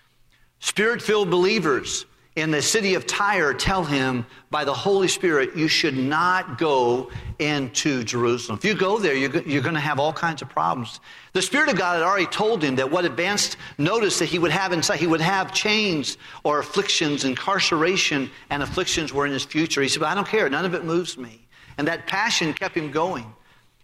Spirit 0.60 1.02
filled 1.02 1.30
believers 1.30 2.06
in 2.36 2.50
the 2.50 2.62
city 2.62 2.94
of 2.94 3.06
Tyre 3.06 3.52
tell 3.52 3.84
him 3.84 4.24
by 4.50 4.64
the 4.64 4.72
Holy 4.72 5.08
Spirit, 5.08 5.54
you 5.54 5.68
should 5.68 5.94
not 5.96 6.56
go 6.56 7.10
into 7.38 8.02
Jerusalem. 8.02 8.58
If 8.58 8.64
you 8.64 8.74
go 8.74 8.98
there, 8.98 9.14
you're, 9.14 9.28
going 9.28 9.74
to 9.74 9.80
have 9.80 10.00
all 10.00 10.12
kinds 10.12 10.40
of 10.40 10.48
problems. 10.48 11.00
The 11.34 11.42
Spirit 11.42 11.68
of 11.68 11.76
God 11.76 11.94
had 11.98 12.02
already 12.02 12.26
told 12.26 12.62
him 12.62 12.76
that 12.76 12.90
what 12.90 13.04
advanced 13.04 13.58
notice 13.76 14.18
that 14.20 14.26
he 14.26 14.38
would 14.38 14.52
have 14.52 14.72
inside, 14.72 15.00
he 15.00 15.06
would 15.06 15.20
have 15.20 15.52
chains 15.52 16.16
or 16.44 16.60
afflictions, 16.60 17.26
incarceration 17.26 18.30
and 18.48 18.62
afflictions 18.62 19.12
were 19.12 19.26
in 19.26 19.32
his 19.32 19.44
future. 19.44 19.82
He 19.82 19.88
said, 19.88 20.02
I 20.02 20.14
don't 20.14 20.26
care. 20.26 20.48
None 20.48 20.64
of 20.64 20.74
it 20.74 20.84
moves 20.84 21.18
me. 21.18 21.45
And 21.78 21.88
that 21.88 22.06
passion 22.06 22.54
kept 22.54 22.76
him 22.76 22.90
going. 22.90 23.32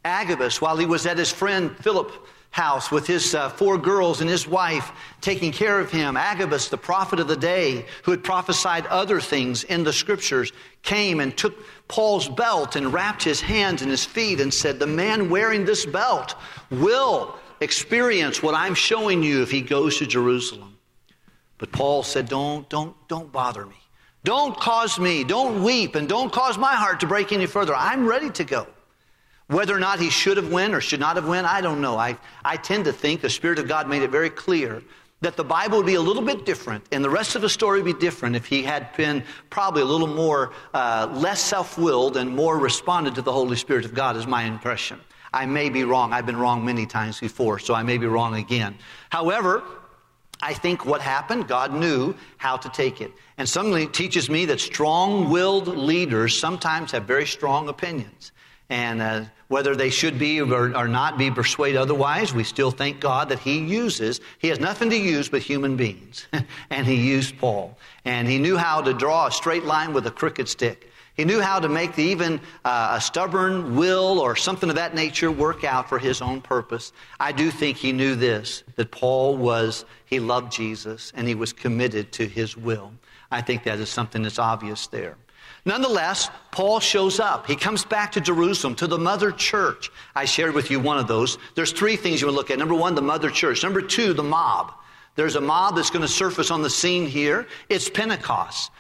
Agabus, 0.05 0.61
while 0.61 0.77
he 0.77 0.87
was 0.87 1.07
at 1.07 1.19
his 1.19 1.31
friend 1.31 1.77
Philip's 1.79 2.17
house 2.51 2.91
with 2.91 3.07
his 3.07 3.35
uh, 3.35 3.49
four 3.49 3.79
girls 3.79 4.21
and 4.21 4.29
his 4.29 4.47
wife 4.47 4.93
taking 5.21 5.53
care 5.53 5.81
of 5.81 5.91
him, 5.91 6.17
Agabus, 6.17 6.69
the 6.69 6.77
prophet 6.77 7.19
of 7.19 7.29
the 7.29 7.37
day, 7.37 7.87
who 8.03 8.11
had 8.11 8.23
prophesied 8.23 8.87
other 8.87 9.21
things 9.21 9.65
in 9.65 9.85
the 9.85 9.93
scriptures, 9.93 10.53
came 10.83 11.21
and 11.21 11.37
took 11.37 11.55
Paul's 11.89 12.29
belt 12.29 12.77
and 12.77 12.93
wrapped 12.93 13.23
his 13.23 13.41
hands 13.41 13.83
and 13.83 13.91
his 13.91 14.05
feet 14.05 14.41
and 14.41 14.53
said, 14.53 14.79
The 14.79 14.87
man 14.87 15.31
wearing 15.31 15.65
this 15.65 15.87
belt 15.87 16.35
will 16.71 17.37
experience 17.61 18.43
what 18.43 18.55
I'm 18.55 18.75
showing 18.75 19.23
you 19.23 19.43
if 19.43 19.51
he 19.51 19.63
goes 19.63 19.99
to 19.99 20.07
Jerusalem. 20.07 20.77
But 21.59 21.73
Paul 21.73 22.03
said, 22.03 22.29
Don't, 22.29 22.69
don't, 22.69 22.97
don't 23.09 23.31
bother 23.33 23.65
me. 23.65 23.77
Don't 24.25 24.57
cause 24.57 24.99
me, 24.99 25.25
don't 25.25 25.64
weep, 25.64 25.97
and 25.97 26.09
don't 26.09 26.33
cause 26.33 26.57
my 26.57 26.75
heart 26.75 27.00
to 27.00 27.07
break 27.07 27.33
any 27.33 27.47
further. 27.47 27.75
I'm 27.75 28.07
ready 28.07 28.31
to 28.31 28.45
go. 28.45 28.67
Whether 29.49 29.76
or 29.76 29.81
not 29.81 29.99
he 29.99 30.11
should 30.11 30.37
have 30.37 30.50
went 30.50 30.75
or 30.75 30.81
should 30.81 31.00
not 31.00 31.17
have 31.17 31.26
went, 31.26 31.47
I 31.47 31.61
don't 31.61 31.81
know. 31.81 31.99
I, 31.99 32.17
I 32.45 32.57
tend 32.57 32.85
to 32.85 32.93
think 32.93 33.21
the 33.21 33.29
Spirit 33.29 33.59
of 33.59 33.67
God 33.67 33.88
made 33.88 34.02
it 34.02 34.11
very 34.11 34.31
clear 34.31 34.83
that 35.21 35.37
the 35.37 35.45
Bible 35.45 35.79
would 35.79 35.87
be 35.87 35.95
a 35.95 36.00
little 36.00 36.23
bit 36.23 36.47
different 36.47 36.85
and 36.93 37.05
the 37.05 37.11
rest 37.11 37.37
of 37.37 37.43
the 37.43 37.49
story 37.49 37.83
would 37.83 37.99
be 37.99 38.00
different 38.00 38.35
if 38.37 38.47
he 38.47 38.62
had 38.62 38.95
been 38.97 39.25
probably 39.50 39.83
a 39.83 39.85
little 39.85 40.07
more, 40.07 40.52
uh, 40.73 41.09
less 41.12 41.41
self 41.41 41.76
willed 41.76 42.17
and 42.17 42.35
more 42.35 42.59
responded 42.59 43.14
to 43.17 43.23
the 43.23 43.33
Holy 43.33 43.57
Spirit 43.57 43.85
of 43.85 43.95
God, 43.95 44.17
is 44.17 44.26
my 44.26 44.45
impression. 44.45 45.00
I 45.35 45.47
may 45.47 45.69
be 45.71 45.85
wrong. 45.85 46.12
I've 46.12 46.26
been 46.26 46.37
wrong 46.37 46.64
many 46.64 46.87
times 46.87 47.19
before, 47.19 47.59
so 47.59 47.75
I 47.75 47.83
may 47.83 47.99
be 47.99 48.07
wrong 48.07 48.37
again. 48.37 48.76
However, 49.11 49.62
I 50.43 50.55
think 50.55 50.85
what 50.85 51.01
happened, 51.01 51.47
God 51.47 51.73
knew 51.73 52.15
how 52.37 52.57
to 52.57 52.69
take 52.69 53.01
it. 53.01 53.13
And 53.39 53.49
somebody 53.49 53.87
teaches 53.87 54.29
me 54.29 54.45
that 54.47 54.61
strong 54.61 55.31
willed 55.31 55.69
leaders 55.69 56.39
sometimes 56.39 56.91
have 56.91 57.05
very 57.05 57.27
strong 57.27 57.69
opinions. 57.69 58.33
And 58.69 59.01
uh, 59.01 59.25
whether 59.49 59.77
they 59.77 59.91
should 59.91 60.19
be 60.19 60.41
or, 60.41 60.77
or 60.77 60.89
not 60.89 61.17
be 61.17 61.31
persuaded 61.31 61.79
otherwise, 61.79 62.35
we 62.35 62.43
still 62.43 62.73
thank 62.73 62.99
God 62.99 63.29
that 63.29 63.39
He 63.39 63.59
uses, 63.59 64.21
He 64.39 64.49
has 64.49 64.59
nothing 64.59 64.91
to 64.91 64.97
use 64.97 65.29
but 65.29 65.43
human 65.43 65.77
beings. 65.77 66.27
and 66.71 66.87
He 66.87 66.97
used 66.97 67.39
Paul. 67.39 67.79
And 68.05 68.27
He 68.27 68.39
knew 68.39 68.57
how 68.57 68.83
to 68.83 68.93
draw 68.93 69.29
a 69.29 69.33
straight 69.33 69.65
line 69.65 69.93
with 69.93 70.07
a 70.07 70.11
crooked 70.11 70.49
stick. 70.49 70.91
He 71.14 71.25
knew 71.25 71.40
how 71.40 71.61
to 71.61 71.69
make 71.69 71.95
the, 71.95 72.04
even 72.04 72.40
uh, 72.64 72.95
a 72.97 73.00
stubborn 73.00 73.76
will 73.76 74.19
or 74.19 74.35
something 74.35 74.71
of 74.71 74.76
that 74.76 74.95
nature 74.95 75.31
work 75.31 75.62
out 75.62 75.88
for 75.88 75.99
his 75.99 76.23
own 76.23 76.40
purpose. 76.40 76.92
I 77.21 77.33
do 77.33 77.50
think 77.50 77.76
he 77.76 77.92
knew 77.92 78.14
this 78.14 78.64
that 78.76 78.90
Paul 78.90 79.37
was, 79.37 79.85
he 80.07 80.21
loved 80.21 80.52
Jesus 80.52 81.12
and 81.14 81.28
he 81.28 81.35
was 81.35 81.52
committed 81.52 82.12
to 82.12 82.26
his 82.26 82.57
will. 82.57 82.92
I 83.31 83.42
think 83.42 83.64
that 83.64 83.78
is 83.78 83.90
something 83.90 84.23
that's 84.23 84.38
obvious 84.38 84.87
there. 84.87 85.16
Nonetheless, 85.64 86.28
Paul 86.50 86.81
shows 86.81 87.21
up. 87.21 87.47
He 87.47 87.54
comes 87.54 87.85
back 87.85 88.12
to 88.12 88.21
Jerusalem, 88.21 88.75
to 88.76 88.87
the 88.88 88.99
mother 88.99 89.31
church. 89.31 89.92
I 90.14 90.25
shared 90.25 90.54
with 90.54 90.71
you 90.71 90.81
one 90.81 90.99
of 90.99 91.07
those. 91.07 91.38
There's 91.54 91.73
three 91.73 91.95
things 91.95 92.21
you 92.21 92.26
would 92.26 92.35
look 92.35 92.50
at. 92.50 92.59
Number 92.59 92.75
one, 92.75 92.97
the 92.97 93.02
mother 93.02 93.31
church. 93.31 93.62
Number 93.62 93.81
two, 93.81 94.12
the 94.12 94.25
mob. 94.25 94.73
There's 95.14 95.37
a 95.37 95.40
mob 95.40 95.76
that's 95.76 95.90
going 95.90 96.02
to 96.02 96.09
surface 96.09 96.50
on 96.50 96.62
the 96.62 96.71
scene 96.71 97.07
here. 97.07 97.47
It's 97.69 97.88
Pentecost. 97.88 98.72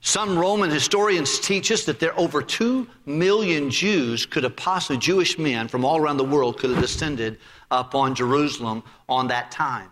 Some 0.00 0.38
Roman 0.38 0.70
historians 0.70 1.40
teach 1.40 1.72
us 1.72 1.84
that 1.84 1.98
there 1.98 2.12
are 2.12 2.20
over 2.20 2.40
two 2.40 2.86
million 3.04 3.68
Jews 3.68 4.26
could 4.26 4.44
have 4.44 4.56
possibly, 4.56 4.96
Jewish 4.96 5.38
men 5.38 5.68
from 5.68 5.84
all 5.84 5.98
around 5.98 6.18
the 6.18 6.24
world 6.24 6.58
could 6.58 6.70
have 6.70 6.80
descended 6.80 7.38
upon 7.70 8.14
Jerusalem 8.14 8.82
on 9.08 9.28
that 9.28 9.50
time. 9.50 9.90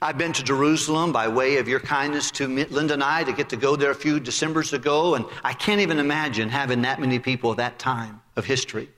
I've 0.00 0.18
been 0.18 0.32
to 0.34 0.44
Jerusalem 0.44 1.12
by 1.12 1.26
way 1.26 1.56
of 1.56 1.66
your 1.66 1.80
kindness 1.80 2.30
to 2.32 2.46
Linda 2.46 2.94
and 2.94 3.02
I 3.02 3.24
to 3.24 3.32
get 3.32 3.48
to 3.48 3.56
go 3.56 3.74
there 3.74 3.90
a 3.90 3.96
few 3.96 4.20
Decembers 4.20 4.72
ago, 4.72 5.14
and 5.14 5.24
I 5.42 5.52
can't 5.52 5.80
even 5.80 5.98
imagine 5.98 6.48
having 6.48 6.82
that 6.82 7.00
many 7.00 7.18
people 7.18 7.50
at 7.50 7.56
that 7.56 7.78
time 7.78 8.20
of 8.36 8.44
history. 8.44 8.88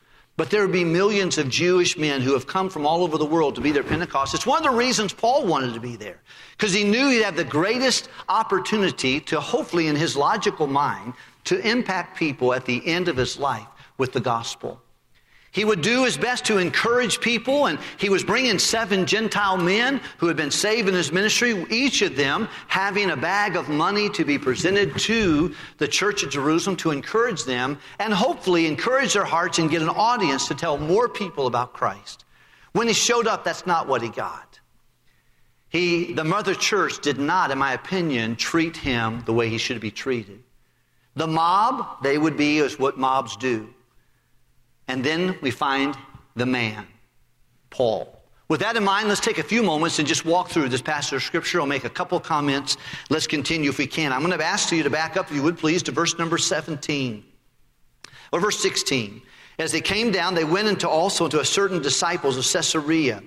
But 0.41 0.49
there 0.49 0.63
would 0.63 0.73
be 0.73 0.85
millions 0.85 1.37
of 1.37 1.51
Jewish 1.51 1.99
men 1.99 2.23
who 2.23 2.33
have 2.33 2.47
come 2.47 2.71
from 2.71 2.87
all 2.87 3.03
over 3.03 3.19
the 3.19 3.27
world 3.27 3.57
to 3.57 3.61
be 3.61 3.73
there 3.73 3.83
Pentecost. 3.83 4.33
It's 4.33 4.47
one 4.47 4.57
of 4.57 4.73
the 4.73 4.75
reasons 4.75 5.13
Paul 5.13 5.45
wanted 5.45 5.75
to 5.75 5.81
be 5.81 5.97
there, 5.97 6.19
because 6.53 6.73
he 6.73 6.83
knew 6.83 7.11
he'd 7.11 7.25
have 7.25 7.37
the 7.37 7.45
greatest 7.45 8.09
opportunity 8.27 9.21
to, 9.21 9.39
hopefully, 9.39 9.89
in 9.89 9.97
his 9.97 10.17
logical 10.17 10.67
mind, 10.67 11.13
to 11.45 11.59
impact 11.59 12.17
people 12.17 12.55
at 12.55 12.65
the 12.65 12.81
end 12.87 13.09
of 13.09 13.19
his 13.19 13.39
life 13.39 13.67
with 13.99 14.15
the 14.15 14.21
gospel. 14.21 14.81
He 15.53 15.65
would 15.65 15.83
do 15.83 16.05
his 16.05 16.17
best 16.17 16.45
to 16.45 16.59
encourage 16.59 17.21
people, 17.21 17.67
and 17.67 17.79
he 17.99 18.09
was 18.09 18.23
bringing 18.23 18.59
seven 18.61 19.05
Gentile 19.05 19.57
men 19.57 20.01
who 20.19 20.29
had 20.29 20.37
been 20.37 20.53
saved 20.53 20.89
in 20.89 20.95
his 20.95 21.11
ministry, 21.11 21.67
each 21.71 22.03
of 22.03 22.15
them 22.15 22.49
having 22.69 23.11
a 23.11 23.17
bag 23.17 23.57
of 23.57 23.69
money 23.69 24.09
to 24.11 24.25
be 24.25 24.39
presented 24.39 24.97
to 25.01 25.53
the 25.79 25.89
church 25.89 26.23
at 26.23 26.31
Jerusalem 26.31 26.77
to 26.77 26.93
encourage 26.93 27.45
them 27.45 27.79
and 27.99 28.15
hopefully 28.15 28.67
encourage 28.67 29.15
their 29.15 29.25
hearts 29.25 29.59
and 29.59 29.69
get 29.69 29.83
an 29.83 29.89
audience 29.89 30.47
to 30.49 30.55
tell 30.55 30.79
more 30.79 31.09
people 31.09 31.49
about 31.49 31.73
Christ. 31.73 32.25
When 32.73 32.87
he 32.87 32.95
showed 32.95 33.27
up, 33.27 33.43
that's 33.43 33.67
not 33.67 33.89
what 33.89 34.03
he 34.03 34.09
got. 34.09 34.61
He, 35.69 36.13
the 36.13 36.25
mother 36.25 36.55
church 36.55 37.01
did 37.01 37.19
not, 37.19 37.51
in 37.51 37.59
my 37.59 37.73
opinion, 37.73 38.37
treat 38.37 38.77
him 38.77 39.23
the 39.27 39.33
way 39.33 39.49
he 39.49 39.59
should 39.59 39.81
be 39.81 39.91
treated. 39.91 40.43
The 41.17 41.27
mob, 41.27 42.03
they 42.05 42.19
would 42.19 42.37
be 42.37 42.59
as 42.61 42.79
what 42.79 42.99
mobs 42.99 43.37
do. 43.37 43.73
And 44.91 45.05
then 45.05 45.39
we 45.41 45.53
find 45.53 45.97
the 46.35 46.47
man, 46.47 46.85
Paul. 47.71 48.21
With 48.49 48.59
that 48.59 48.77
in 48.77 48.83
mind, 48.83 49.07
let's 49.07 49.21
take 49.21 49.39
a 49.39 49.43
few 49.45 49.63
moments 49.63 50.01
and 50.01 50.09
just 50.09 50.25
walk 50.25 50.49
through 50.49 50.69
this 50.69 50.83
passage 50.83 51.13
of 51.13 51.23
Scripture. 51.23 51.61
I'll 51.61 51.67
make 51.69 51.85
a 51.85 51.89
couple 51.89 52.19
comments. 52.19 52.77
Let's 53.09 53.29
continue 53.29 53.71
if 53.71 53.79
we 53.79 53.87
can. 53.87 54.13
I'm 54.13 54.19
going 54.19 54.37
to 54.37 54.45
ask 54.45 54.73
you 54.73 54.83
to 54.83 54.91
back 54.91 55.17
up, 55.17 55.31
if 55.31 55.37
you 55.37 55.45
would 55.45 55.59
please, 55.59 55.85
to 55.85 55.93
verse 55.93 56.19
number 56.19 56.39
17 56.39 57.23
or 58.33 58.41
verse 58.41 58.59
16. 58.61 59.23
As 59.61 59.71
they 59.71 59.81
came 59.81 60.11
down, 60.11 60.35
they 60.35 60.43
went 60.43 60.67
into 60.67 60.89
also 60.89 61.27
into 61.27 61.39
a 61.39 61.45
certain 61.45 61.81
disciples 61.81 62.37
of 62.37 62.45
Caesarea 62.45 63.23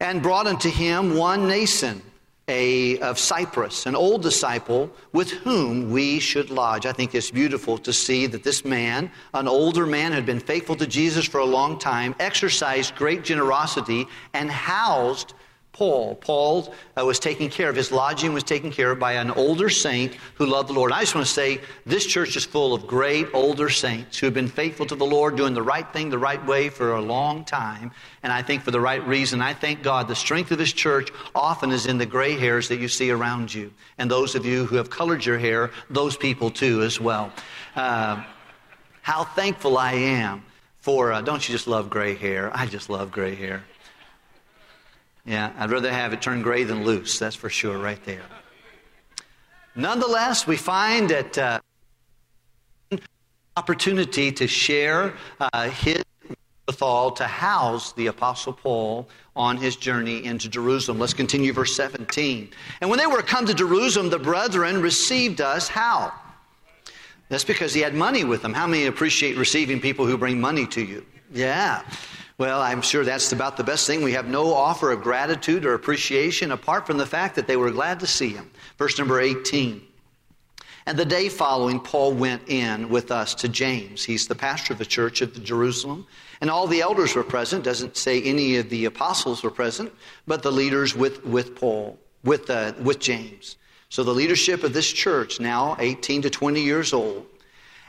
and 0.00 0.22
brought 0.22 0.46
unto 0.46 0.68
him 0.68 1.16
one 1.16 1.48
Mnason 1.48 2.02
a, 2.48 2.98
of 3.00 3.18
Cyprus, 3.18 3.86
an 3.86 3.94
old 3.94 4.22
disciple 4.22 4.90
with 5.12 5.30
whom 5.30 5.90
we 5.90 6.18
should 6.18 6.50
lodge. 6.50 6.86
I 6.86 6.92
think 6.92 7.14
it's 7.14 7.30
beautiful 7.30 7.78
to 7.78 7.92
see 7.92 8.26
that 8.26 8.42
this 8.42 8.64
man, 8.64 9.10
an 9.34 9.46
older 9.46 9.86
man, 9.86 10.12
had 10.12 10.26
been 10.26 10.40
faithful 10.40 10.74
to 10.76 10.86
Jesus 10.86 11.26
for 11.26 11.38
a 11.38 11.44
long 11.44 11.78
time, 11.78 12.14
exercised 12.18 12.96
great 12.96 13.22
generosity, 13.22 14.06
and 14.32 14.50
housed 14.50 15.34
Paul. 15.72 16.16
Paul 16.16 16.74
uh, 16.98 17.04
was 17.04 17.20
taken 17.20 17.48
care 17.48 17.70
of. 17.70 17.76
His 17.76 17.92
lodging 17.92 18.32
was 18.32 18.42
taken 18.42 18.72
care 18.72 18.90
of 18.90 18.98
by 18.98 19.12
an 19.12 19.30
older 19.30 19.68
saint 19.68 20.14
who 20.34 20.46
loved 20.46 20.70
the 20.70 20.72
Lord. 20.72 20.90
I 20.90 21.00
just 21.00 21.14
want 21.14 21.26
to 21.26 21.32
say 21.32 21.60
this 21.86 22.04
church 22.04 22.34
is 22.34 22.44
full 22.44 22.74
of 22.74 22.86
great 22.86 23.28
older 23.32 23.68
saints 23.68 24.18
who 24.18 24.26
have 24.26 24.34
been 24.34 24.48
faithful 24.48 24.86
to 24.86 24.96
the 24.96 25.06
Lord, 25.06 25.36
doing 25.36 25.54
the 25.54 25.62
right 25.62 25.86
thing 25.92 26.10
the 26.10 26.18
right 26.18 26.44
way 26.46 26.68
for 26.68 26.94
a 26.94 27.00
long 27.00 27.44
time, 27.44 27.92
and 28.24 28.32
I 28.32 28.42
think 28.42 28.62
for 28.62 28.72
the 28.72 28.80
right 28.80 29.06
reason. 29.06 29.40
I 29.40 29.54
thank 29.54 29.82
God 29.84 30.08
the 30.08 30.16
strength 30.16 30.50
of 30.50 30.58
this 30.58 30.72
church 30.72 31.10
often 31.34 31.70
is 31.70 31.86
in 31.86 31.98
the 31.98 32.06
gray 32.06 32.36
hairs 32.36 32.66
that 32.68 32.80
you 32.80 32.88
see 32.88 33.12
around 33.12 33.54
you. 33.54 33.72
And 33.98 34.10
those 34.10 34.34
of 34.34 34.44
you 34.44 34.64
who 34.64 34.76
have 34.76 34.90
colored 34.90 35.24
your 35.24 35.38
hair, 35.38 35.70
those 35.90 36.16
people 36.16 36.50
too 36.50 36.82
as 36.82 37.00
well. 37.00 37.32
Uh, 37.76 38.24
how 39.02 39.24
thankful 39.24 39.78
I 39.78 39.92
am 39.92 40.42
for, 40.80 41.12
uh, 41.12 41.20
don't 41.20 41.48
you 41.48 41.52
just 41.52 41.68
love 41.68 41.88
gray 41.88 42.14
hair? 42.14 42.50
I 42.52 42.66
just 42.66 42.90
love 42.90 43.12
gray 43.12 43.36
hair. 43.36 43.62
Yeah, 45.28 45.52
I'd 45.58 45.70
rather 45.70 45.92
have 45.92 46.14
it 46.14 46.22
turn 46.22 46.40
gray 46.40 46.64
than 46.64 46.84
loose, 46.84 47.18
that's 47.18 47.36
for 47.36 47.50
sure, 47.50 47.76
right 47.76 48.02
there. 48.06 48.22
Nonetheless, 49.76 50.46
we 50.46 50.56
find 50.56 51.10
that 51.10 51.36
uh, 51.36 51.60
opportunity 53.54 54.32
to 54.32 54.46
share 54.48 55.12
uh, 55.38 55.68
his 55.68 56.02
withal 56.66 57.10
to 57.10 57.26
house 57.26 57.92
the 57.92 58.06
Apostle 58.06 58.54
Paul 58.54 59.06
on 59.36 59.58
his 59.58 59.76
journey 59.76 60.24
into 60.24 60.48
Jerusalem. 60.48 60.98
Let's 60.98 61.12
continue 61.12 61.52
verse 61.52 61.76
17. 61.76 62.48
And 62.80 62.88
when 62.88 62.98
they 62.98 63.06
were 63.06 63.20
come 63.20 63.44
to 63.44 63.54
Jerusalem, 63.54 64.08
the 64.08 64.18
brethren 64.18 64.80
received 64.80 65.42
us 65.42 65.68
how? 65.68 66.10
That's 67.28 67.44
because 67.44 67.74
he 67.74 67.82
had 67.82 67.94
money 67.94 68.24
with 68.24 68.40
them. 68.40 68.54
How 68.54 68.66
many 68.66 68.86
appreciate 68.86 69.36
receiving 69.36 69.78
people 69.78 70.06
who 70.06 70.16
bring 70.16 70.40
money 70.40 70.66
to 70.68 70.82
you? 70.82 71.04
Yeah. 71.30 71.82
Well, 72.38 72.62
I'm 72.62 72.82
sure 72.82 73.04
that's 73.04 73.32
about 73.32 73.56
the 73.56 73.64
best 73.64 73.84
thing. 73.84 74.00
We 74.00 74.12
have 74.12 74.28
no 74.28 74.54
offer 74.54 74.92
of 74.92 75.02
gratitude 75.02 75.66
or 75.66 75.74
appreciation 75.74 76.52
apart 76.52 76.86
from 76.86 76.96
the 76.96 77.06
fact 77.06 77.34
that 77.34 77.48
they 77.48 77.56
were 77.56 77.72
glad 77.72 77.98
to 78.00 78.06
see 78.06 78.28
him. 78.28 78.48
Verse 78.78 78.96
number 78.96 79.20
18. 79.20 79.82
And 80.86 80.96
the 80.96 81.04
day 81.04 81.28
following, 81.28 81.80
Paul 81.80 82.14
went 82.14 82.48
in 82.48 82.88
with 82.88 83.10
us 83.10 83.34
to 83.34 83.48
James. 83.48 84.04
He's 84.04 84.28
the 84.28 84.36
pastor 84.36 84.72
of 84.72 84.78
the 84.78 84.86
church 84.86 85.20
of 85.20 85.42
Jerusalem. 85.42 86.06
And 86.40 86.48
all 86.48 86.68
the 86.68 86.80
elders 86.80 87.16
were 87.16 87.24
present. 87.24 87.64
Doesn't 87.64 87.96
say 87.96 88.22
any 88.22 88.56
of 88.56 88.70
the 88.70 88.84
apostles 88.84 89.42
were 89.42 89.50
present, 89.50 89.92
but 90.28 90.42
the 90.42 90.52
leaders 90.52 90.94
with, 90.94 91.24
with 91.26 91.56
Paul, 91.56 91.98
with, 92.22 92.48
uh, 92.48 92.72
with 92.80 93.00
James. 93.00 93.56
So 93.88 94.04
the 94.04 94.14
leadership 94.14 94.62
of 94.62 94.72
this 94.72 94.90
church, 94.90 95.40
now 95.40 95.76
18 95.80 96.22
to 96.22 96.30
20 96.30 96.62
years 96.62 96.92
old, 96.92 97.26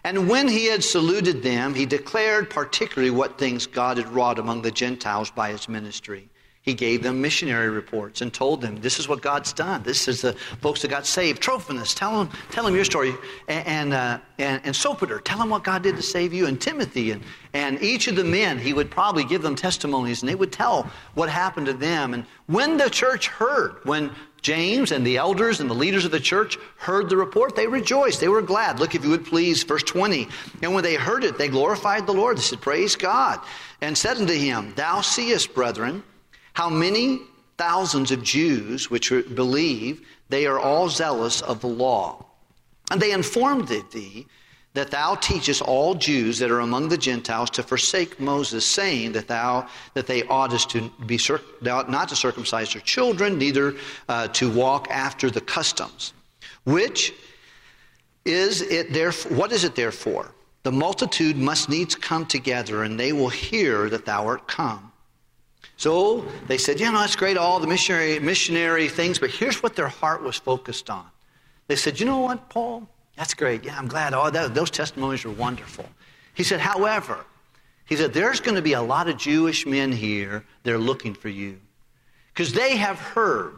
and 0.09 0.27
when 0.27 0.47
he 0.47 0.65
had 0.65 0.83
saluted 0.83 1.43
them, 1.43 1.75
he 1.75 1.85
declared 1.85 2.49
particularly 2.49 3.11
what 3.11 3.37
things 3.37 3.67
God 3.67 3.97
had 3.97 4.07
wrought 4.07 4.39
among 4.39 4.63
the 4.63 4.71
Gentiles 4.71 5.29
by 5.29 5.51
his 5.51 5.69
ministry. 5.69 6.29
He 6.63 6.73
gave 6.73 7.03
them 7.03 7.21
missionary 7.21 7.69
reports 7.69 8.21
and 8.21 8.33
told 8.33 8.61
them, 8.61 8.81
This 8.81 8.99
is 8.99 9.07
what 9.07 9.21
God's 9.21 9.53
done. 9.53 9.83
This 9.83 10.07
is 10.07 10.21
the 10.21 10.33
folks 10.61 10.81
that 10.81 10.89
got 10.89 11.05
saved. 11.05 11.41
Trophimus, 11.41 11.93
tell 11.93 12.17
them, 12.17 12.35
tell 12.51 12.65
them 12.65 12.75
your 12.75 12.85
story. 12.85 13.13
And, 13.47 13.67
and, 13.67 13.93
uh, 13.93 14.19
and, 14.39 14.61
and 14.65 14.75
Sopater, 14.75 15.23
tell 15.23 15.37
them 15.37 15.49
what 15.49 15.63
God 15.63 15.83
did 15.83 15.95
to 15.95 16.01
save 16.01 16.33
you. 16.33 16.47
And 16.47 16.59
Timothy, 16.59 17.11
and, 17.11 17.23
and 17.53 17.81
each 17.81 18.07
of 18.07 18.15
the 18.15 18.23
men, 18.23 18.57
he 18.57 18.73
would 18.73 18.91
probably 18.91 19.23
give 19.23 19.41
them 19.41 19.55
testimonies 19.55 20.21
and 20.21 20.29
they 20.29 20.35
would 20.35 20.51
tell 20.51 20.89
what 21.13 21.29
happened 21.29 21.67
to 21.67 21.73
them. 21.73 22.13
And 22.13 22.25
when 22.47 22.77
the 22.77 22.89
church 22.89 23.27
heard, 23.27 23.77
when 23.83 24.11
James 24.41 24.91
and 24.91 25.05
the 25.05 25.17
elders 25.17 25.59
and 25.59 25.69
the 25.69 25.75
leaders 25.75 26.05
of 26.05 26.11
the 26.11 26.19
church 26.19 26.57
heard 26.77 27.09
the 27.09 27.17
report. 27.17 27.55
They 27.55 27.67
rejoiced. 27.67 28.19
They 28.19 28.27
were 28.27 28.41
glad. 28.41 28.79
Look, 28.79 28.95
if 28.95 29.03
you 29.03 29.09
would 29.09 29.25
please, 29.25 29.63
verse 29.63 29.83
20. 29.83 30.27
And 30.61 30.73
when 30.73 30.83
they 30.83 30.95
heard 30.95 31.23
it, 31.23 31.37
they 31.37 31.47
glorified 31.47 32.05
the 32.05 32.13
Lord. 32.13 32.37
They 32.37 32.41
said, 32.41 32.61
Praise 32.61 32.95
God. 32.95 33.39
And 33.81 33.97
said 33.97 34.17
unto 34.17 34.33
him, 34.33 34.73
Thou 34.75 35.01
seest, 35.01 35.53
brethren, 35.53 36.03
how 36.53 36.69
many 36.69 37.21
thousands 37.57 38.11
of 38.11 38.23
Jews 38.23 38.89
which 38.89 39.09
believe, 39.09 40.07
they 40.29 40.45
are 40.45 40.57
all 40.57 40.89
zealous 40.89 41.41
of 41.41 41.59
the 41.59 41.67
law. 41.67 42.25
And 42.89 43.01
they 43.01 43.11
informed 43.11 43.67
thee 43.67 44.25
that 44.79 44.91
thou 44.91 45.13
teachest 45.15 45.61
all 45.61 45.93
Jews 45.93 46.39
that 46.39 46.49
are 46.49 46.61
among 46.61 46.87
the 46.87 46.97
Gentiles 46.97 47.49
to 47.49 47.63
forsake 47.63 48.17
Moses, 48.17 48.65
saying 48.65 49.11
that 49.11 49.27
thou 49.27 49.67
that 49.93 50.07
they 50.07 50.23
oughtest 50.23 50.69
to 50.69 50.89
be 51.05 51.19
not 51.61 52.07
to 52.07 52.15
circumcise 52.15 52.71
their 52.71 52.81
children, 52.81 53.37
neither 53.37 53.75
uh, 54.07 54.29
to 54.29 54.49
walk 54.49 54.87
after 54.89 55.29
the 55.29 55.41
customs. 55.41 56.13
Which 56.63 57.13
is 58.23 58.61
it 58.61 58.93
therefore? 58.93 59.37
What 59.37 59.51
is 59.51 59.65
it 59.65 59.75
therefore? 59.75 60.31
The 60.63 60.71
multitude 60.71 61.35
must 61.35 61.67
needs 61.67 61.93
come 61.95 62.25
together, 62.25 62.83
and 62.83 62.97
they 62.97 63.11
will 63.11 63.27
hear 63.27 63.89
that 63.89 64.05
thou 64.05 64.27
art 64.27 64.47
come. 64.47 64.93
So 65.75 66.23
they 66.47 66.57
said, 66.57 66.79
"You 66.79 66.89
know, 66.89 66.99
that's 66.99 67.17
great, 67.17 67.35
all 67.35 67.59
the 67.59 67.67
missionary 67.67 68.17
missionary 68.19 68.87
things, 68.87 69.19
but 69.19 69.29
here's 69.29 69.61
what 69.61 69.75
their 69.75 69.89
heart 69.89 70.23
was 70.23 70.37
focused 70.37 70.89
on." 70.89 71.05
They 71.67 71.75
said, 71.75 71.99
"You 71.99 72.05
know 72.05 72.19
what, 72.19 72.47
Paul?" 72.47 72.87
That's 73.19 73.33
great. 73.33 73.65
Yeah, 73.65 73.77
I'm 73.77 73.89
glad. 73.89 74.13
Oh, 74.13 74.29
that, 74.29 74.53
those 74.55 74.71
testimonies 74.71 75.25
are 75.25 75.31
wonderful. 75.31 75.85
He 76.35 76.43
said, 76.43 76.61
however, 76.61 77.25
he 77.83 77.97
said, 77.97 78.13
there's 78.13 78.39
going 78.39 78.55
to 78.55 78.61
be 78.61 78.73
a 78.73 78.81
lot 78.81 79.09
of 79.09 79.17
Jewish 79.17 79.65
men 79.65 79.91
here. 79.91 80.45
They're 80.63 80.77
looking 80.77 81.13
for 81.13 81.27
you. 81.27 81.59
Because 82.33 82.53
they 82.53 82.77
have 82.77 82.97
heard. 82.97 83.55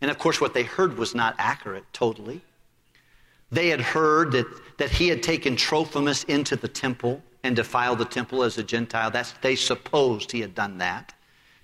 And 0.00 0.10
of 0.10 0.18
course, 0.18 0.40
what 0.40 0.54
they 0.54 0.62
heard 0.62 0.96
was 0.96 1.14
not 1.14 1.34
accurate 1.36 1.84
totally. 1.92 2.40
They 3.52 3.68
had 3.68 3.82
heard 3.82 4.32
that, 4.32 4.46
that 4.78 4.90
he 4.90 5.08
had 5.08 5.22
taken 5.22 5.54
Trophimus 5.54 6.24
into 6.24 6.56
the 6.56 6.68
temple 6.68 7.22
and 7.44 7.54
defiled 7.54 7.98
the 7.98 8.06
temple 8.06 8.42
as 8.42 8.56
a 8.56 8.62
Gentile. 8.62 9.10
That's, 9.10 9.32
they 9.42 9.54
supposed 9.54 10.32
he 10.32 10.40
had 10.40 10.54
done 10.54 10.78
that. 10.78 11.12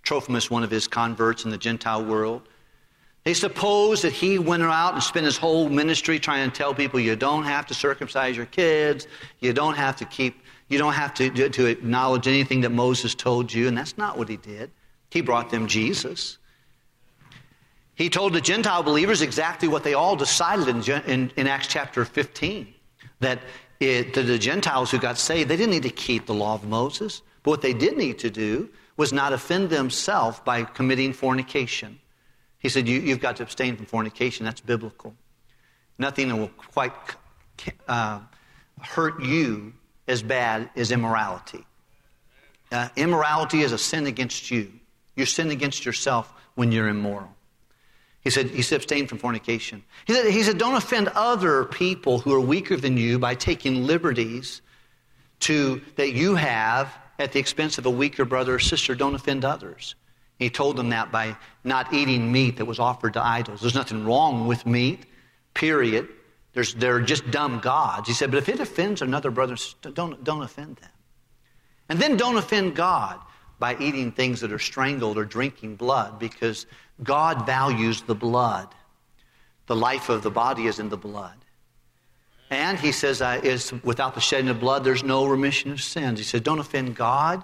Trophimus, 0.03 0.51
one 0.51 0.63
of 0.63 0.71
his 0.71 0.87
converts 0.87 1.47
in 1.47 1.51
the 1.51 1.57
Gentile 1.57 2.05
world. 2.05 2.51
They 3.25 3.35
suppose 3.35 4.03
that 4.03 4.13
he 4.13 4.39
went 4.39 4.63
out 4.63 4.93
and 4.93 5.03
spent 5.03 5.25
his 5.25 5.39
whole 5.39 5.71
ministry 5.71 6.19
trying 6.19 6.51
to 6.51 6.57
tell 6.57 6.75
people 6.75 7.01
you 7.01 7.17
don't 7.17 7.45
have 7.45 7.67
to 7.67 7.75
circumcise 7.75 8.37
your 8.37 8.47
kids, 8.47 9.07
you 9.41 9.55
don't 9.55 9.77
have 9.77 9.97
to 9.97 10.05
keep, 10.05 10.43
you 10.69 10.77
don't 10.77 10.93
have 10.93 11.15
to, 11.15 11.49
to 11.49 11.67
acknowledge 11.67 12.29
anything 12.29 12.61
that 12.61 12.71
Moses 12.71 13.15
told 13.15 13.53
you, 13.53 13.67
and 13.67 13.77
that's 13.77 13.97
not 13.97 14.19
what 14.19 14.29
he 14.29 14.37
did. 14.37 14.71
He 15.11 15.23
brought 15.23 15.51
them 15.51 15.69
Jesus. 15.69 16.37
He 17.95 18.11
told 18.11 18.35
the 18.35 18.41
Gentile 18.41 18.83
believers 18.83 19.23
exactly 19.23 19.69
what 19.69 19.85
they 19.85 19.95
all 19.95 20.17
decided 20.17 20.69
in, 20.69 21.03
in, 21.07 21.33
in 21.37 21.47
Acts 21.47 21.69
chapter 21.69 22.05
15 22.05 22.75
that 23.21 23.39
it, 23.81 24.13
the 24.13 24.39
Gentiles 24.39 24.91
who 24.91 24.99
got 24.99 25.17
saved, 25.17 25.49
they 25.49 25.57
didn't 25.57 25.71
need 25.71 25.85
to 25.85 25.91
keep 25.91 26.27
the 26.27 26.35
law 26.35 26.55
of 26.55 26.65
Moses. 26.65 27.23
But 27.43 27.53
what 27.53 27.63
they 27.63 27.73
did 27.73 27.97
need 27.97 28.19
to 28.19 28.31
do 28.31 28.69
was 28.97 29.13
not 29.13 29.33
offend 29.33 29.71
themselves 29.71 30.41
by 30.41 30.65
committing 30.65 31.13
fornication. 31.13 31.99
He 32.65 32.71
said, 32.71 32.89
you, 32.89 33.03
have 33.11 33.21
got 33.21 33.37
to 33.37 33.43
abstain 33.43 33.77
from 33.77 33.85
fornication. 33.85 34.47
That's 34.47 34.63
biblical. 34.63 35.15
Nothing 35.99 36.35
will 36.35 36.49
quite 36.49 36.95
uh, 37.87 38.21
hurt 38.81 39.23
you 39.23 39.75
as 40.09 40.23
bad 40.23 40.71
as 40.75 40.91
immorality. 40.91 41.67
Uh, 42.73 42.89
immorality 42.97 43.61
is 43.61 43.73
a 43.73 43.77
sin 43.77 44.07
against 44.07 44.51
you. 44.51 44.73
You 45.15 45.27
sin 45.27 45.51
against 45.51 45.85
yourself 45.85 46.33
when 46.55 46.73
you're 46.73 46.89
immoral. 46.89 47.29
He 48.23 48.31
said, 48.31 48.47
he 48.49 48.63
said, 48.63 48.77
abstain 48.77 49.09
from 49.09 49.19
fornication. 49.19 49.85
He 50.07 50.15
said, 50.15 50.31
he 50.31 50.43
said, 50.43 50.57
don't 50.57 50.75
offend 50.75 51.09
other 51.09 51.67
people 51.67 52.19
who 52.19 52.33
are 52.33 52.41
weaker 52.41 52.79
than 52.79 52.97
you 52.97 53.19
by 53.19 53.35
taking 53.35 53.87
liberties 53.87 54.63
to, 55.41 55.83
that 55.97 56.15
you 56.15 56.35
have 56.35 56.97
at 57.19 57.33
the 57.33 57.41
expense 57.41 57.77
of 57.77 57.85
a 57.85 57.91
weaker 57.91 58.25
brother 58.25 58.55
or 58.55 58.59
sister. 58.59 58.95
Don't 58.95 59.15
offend 59.15 59.45
others. 59.45 59.97
He 60.39 60.51
told 60.51 60.77
them 60.77 60.91
that 60.91 61.13
by 61.13 61.37
not 61.63 61.93
eating 61.93 62.31
meat 62.31 62.57
that 62.57 62.65
was 62.65 62.79
offered 62.79 63.13
to 63.15 63.25
idols. 63.25 63.61
There's 63.61 63.75
nothing 63.75 64.05
wrong 64.05 64.47
with 64.47 64.67
meat, 64.67 65.07
period. 65.55 66.09
There's, 66.53 66.75
they're 66.75 67.01
just 67.01 67.31
dumb 67.31 67.61
gods. 67.61 68.09
He 68.09 68.15
said, 68.15 68.31
but 68.31 68.39
if 68.39 68.49
it 68.49 68.61
offends 68.61 69.03
another 69.03 69.31
brother, 69.31 69.57
don't, 69.93 70.23
don't 70.25 70.43
offend 70.43 70.77
them. 70.77 70.91
And 71.89 71.99
then 71.99 72.17
don't 72.17 72.37
offend 72.37 72.75
God 72.75 73.21
by 73.59 73.77
eating 73.79 74.11
things 74.13 74.41
that 74.41 74.53
are 74.53 74.59
strangled 74.59 75.17
or 75.17 75.25
drinking 75.25 75.77
blood 75.77 76.19
because 76.19 76.67
God 77.03 77.47
values 77.47 78.03
the 78.03 78.15
blood. 78.15 78.69
The 79.67 79.77
life 79.77 80.09
of 80.09 80.23
the 80.23 80.31
body 80.31 80.67
is 80.67 80.79
in 80.79 80.89
the 80.89 80.97
blood. 80.97 81.37
And 82.51 82.79
he 82.79 82.93
says, 82.93 83.21
is 83.43 83.73
without 83.83 84.15
the 84.15 84.21
shedding 84.21 84.49
of 84.51 84.61
blood, 84.61 84.85
there's 84.85 85.03
no 85.03 85.27
remission 85.27 85.73
of 85.73 85.81
sins. 85.81 86.19
He 86.19 86.25
said, 86.25 86.43
don't 86.43 86.59
offend 86.59 86.95
God 86.95 87.43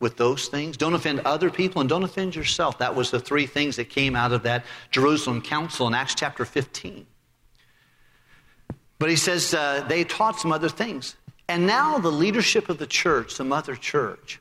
with 0.00 0.16
those 0.16 0.48
things. 0.48 0.76
Don't 0.76 0.94
offend 0.94 1.20
other 1.20 1.50
people 1.50 1.80
and 1.80 1.88
don't 1.88 2.02
offend 2.02 2.36
yourself. 2.36 2.78
That 2.78 2.94
was 2.94 3.10
the 3.10 3.20
three 3.20 3.46
things 3.46 3.76
that 3.76 3.88
came 3.88 4.14
out 4.14 4.32
of 4.32 4.42
that 4.42 4.64
Jerusalem 4.90 5.40
council 5.40 5.86
in 5.86 5.94
Acts 5.94 6.14
chapter 6.14 6.44
15. 6.44 7.06
But 8.98 9.10
he 9.10 9.16
says 9.16 9.54
uh, 9.54 9.84
they 9.88 10.04
taught 10.04 10.38
some 10.38 10.52
other 10.52 10.68
things. 10.68 11.16
And 11.48 11.66
now 11.66 11.98
the 11.98 12.10
leadership 12.10 12.68
of 12.68 12.78
the 12.78 12.86
church, 12.86 13.36
the 13.36 13.44
mother 13.44 13.76
church, 13.76 14.40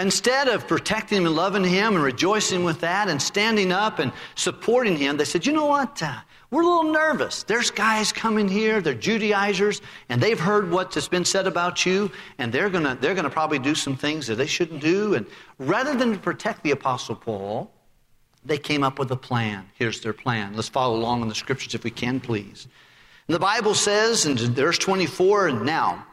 instead 0.00 0.48
of 0.48 0.66
protecting 0.66 1.18
him 1.18 1.26
and 1.26 1.36
loving 1.36 1.64
him 1.64 1.94
and 1.94 2.02
rejoicing 2.02 2.64
with 2.64 2.80
that 2.80 3.08
and 3.08 3.20
standing 3.20 3.72
up 3.72 3.98
and 3.98 4.12
supporting 4.34 4.96
him, 4.96 5.16
they 5.16 5.24
said, 5.24 5.44
you 5.44 5.52
know 5.52 5.66
what? 5.66 6.02
Uh, 6.02 6.18
we're 6.50 6.62
a 6.62 6.66
little 6.66 6.92
nervous. 6.92 7.42
There's 7.42 7.70
guys 7.70 8.10
coming 8.10 8.48
here, 8.48 8.80
they're 8.80 8.94
Judaizers, 8.94 9.82
and 10.08 10.20
they've 10.20 10.40
heard 10.40 10.70
what 10.70 10.94
has 10.94 11.06
been 11.06 11.24
said 11.24 11.46
about 11.46 11.84
you, 11.84 12.10
and 12.38 12.50
they're 12.50 12.70
gonna, 12.70 12.96
they're 12.98 13.14
gonna 13.14 13.28
probably 13.28 13.58
do 13.58 13.74
some 13.74 13.96
things 13.96 14.26
that 14.28 14.36
they 14.36 14.46
shouldn't 14.46 14.80
do. 14.80 15.14
And 15.14 15.26
rather 15.58 15.94
than 15.94 16.12
to 16.12 16.18
protect 16.18 16.62
the 16.62 16.70
Apostle 16.70 17.16
Paul, 17.16 17.70
they 18.44 18.56
came 18.56 18.82
up 18.82 18.98
with 18.98 19.10
a 19.10 19.16
plan. 19.16 19.68
Here's 19.74 20.00
their 20.00 20.14
plan. 20.14 20.54
Let's 20.54 20.70
follow 20.70 20.96
along 20.96 21.20
in 21.20 21.28
the 21.28 21.34
scriptures 21.34 21.74
if 21.74 21.84
we 21.84 21.90
can, 21.90 22.18
please. 22.18 22.66
And 23.26 23.34
the 23.34 23.40
Bible 23.40 23.74
says 23.74 24.24
in 24.24 24.36
verse 24.36 24.78
24, 24.78 25.48
and 25.48 25.66
now, 25.66 26.06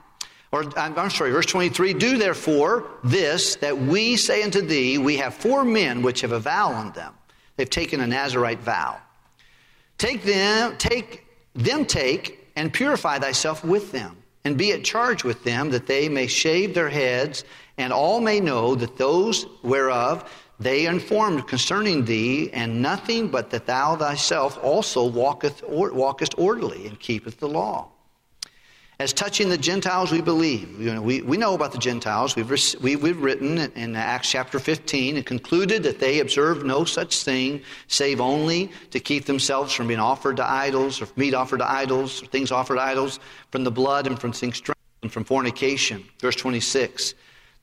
or 0.52 0.66
I'm 0.78 1.10
sorry, 1.12 1.32
verse 1.32 1.46
23, 1.46 1.94
do 1.94 2.18
therefore 2.18 2.88
this 3.06 3.56
that 3.58 3.78
we 3.78 4.18
say 4.18 4.44
unto 4.44 4.62
thee, 4.62 4.98
we 4.98 5.16
have 5.16 5.34
four 5.34 5.64
men 5.64 6.02
which 6.02 6.20
have 6.22 6.34
a 6.34 6.40
vow 6.40 6.74
on 6.74 6.92
them. 6.92 7.14
They've 7.56 7.70
taken 7.70 8.02
a 8.02 8.08
Nazarite 8.08 8.60
vow. 8.60 9.00
Take 9.98 10.24
them, 10.24 10.78
take 10.78 11.26
them 11.54 11.86
take 11.86 12.52
and 12.56 12.72
purify 12.72 13.20
thyself 13.20 13.64
with 13.64 13.92
them, 13.92 14.18
and 14.44 14.58
be 14.58 14.72
at 14.72 14.84
charge 14.84 15.24
with 15.24 15.44
them, 15.44 15.70
that 15.72 15.88
they 15.88 16.10
may 16.10 16.28
shave 16.28 16.74
their 16.74 16.90
heads, 16.90 17.44
and 17.78 17.92
all 17.92 18.22
may 18.22 18.40
know 18.40 18.76
that 18.76 18.98
those 18.98 19.46
whereof 19.64 20.30
they 20.60 20.86
informed 20.86 21.48
concerning 21.48 22.06
thee, 22.06 22.50
and 22.54 22.82
nothing 22.82 23.28
but 23.28 23.50
that 23.50 23.66
thou 23.66 23.96
thyself 23.96 24.58
also 24.64 25.06
walketh 25.06 25.62
or, 25.68 25.92
walkest 25.92 26.36
orderly 26.38 26.88
and 26.88 27.00
keepeth 27.00 27.40
the 27.40 27.48
law. 27.48 27.90
As 28.98 29.12
touching 29.12 29.50
the 29.50 29.58
Gentiles, 29.58 30.12
we 30.14 30.22
believe. 30.22 30.80
You 30.80 30.94
know, 30.94 31.02
we, 31.02 31.22
we 31.22 31.36
know 31.36 31.54
about 31.54 31.74
the 31.74 31.78
Gentiles. 31.78 32.38
We've, 32.38 32.50
we, 32.82 32.96
we've 32.96 33.22
written 33.22 33.58
in 33.58 33.96
Acts 33.96 34.32
chapter 34.32 34.58
15 34.58 35.18
and 35.18 35.26
concluded 35.26 35.84
that 35.84 36.00
they 36.00 36.20
observed 36.20 36.66
no 36.66 36.86
such 36.86 37.24
thing, 37.24 37.62
save 37.88 38.22
only 38.22 38.72
to 38.92 39.02
keep 39.02 39.26
themselves 39.26 39.74
from 39.74 39.88
being 39.88 40.00
offered 40.00 40.38
to 40.38 40.50
idols, 40.50 41.02
or 41.02 41.08
meat 41.18 41.34
offered 41.34 41.58
to 41.58 41.70
idols, 41.70 42.24
or 42.24 42.28
things 42.28 42.52
offered 42.52 42.76
to 42.76 42.82
idols, 42.82 43.20
from 43.52 43.66
the 43.66 43.72
blood 43.72 44.08
and 44.08 44.18
from 44.18 44.32
things 44.32 44.62
and 45.02 45.12
from 45.12 45.26
fornication. 45.26 46.06
Verse 46.20 46.38
26. 46.38 47.16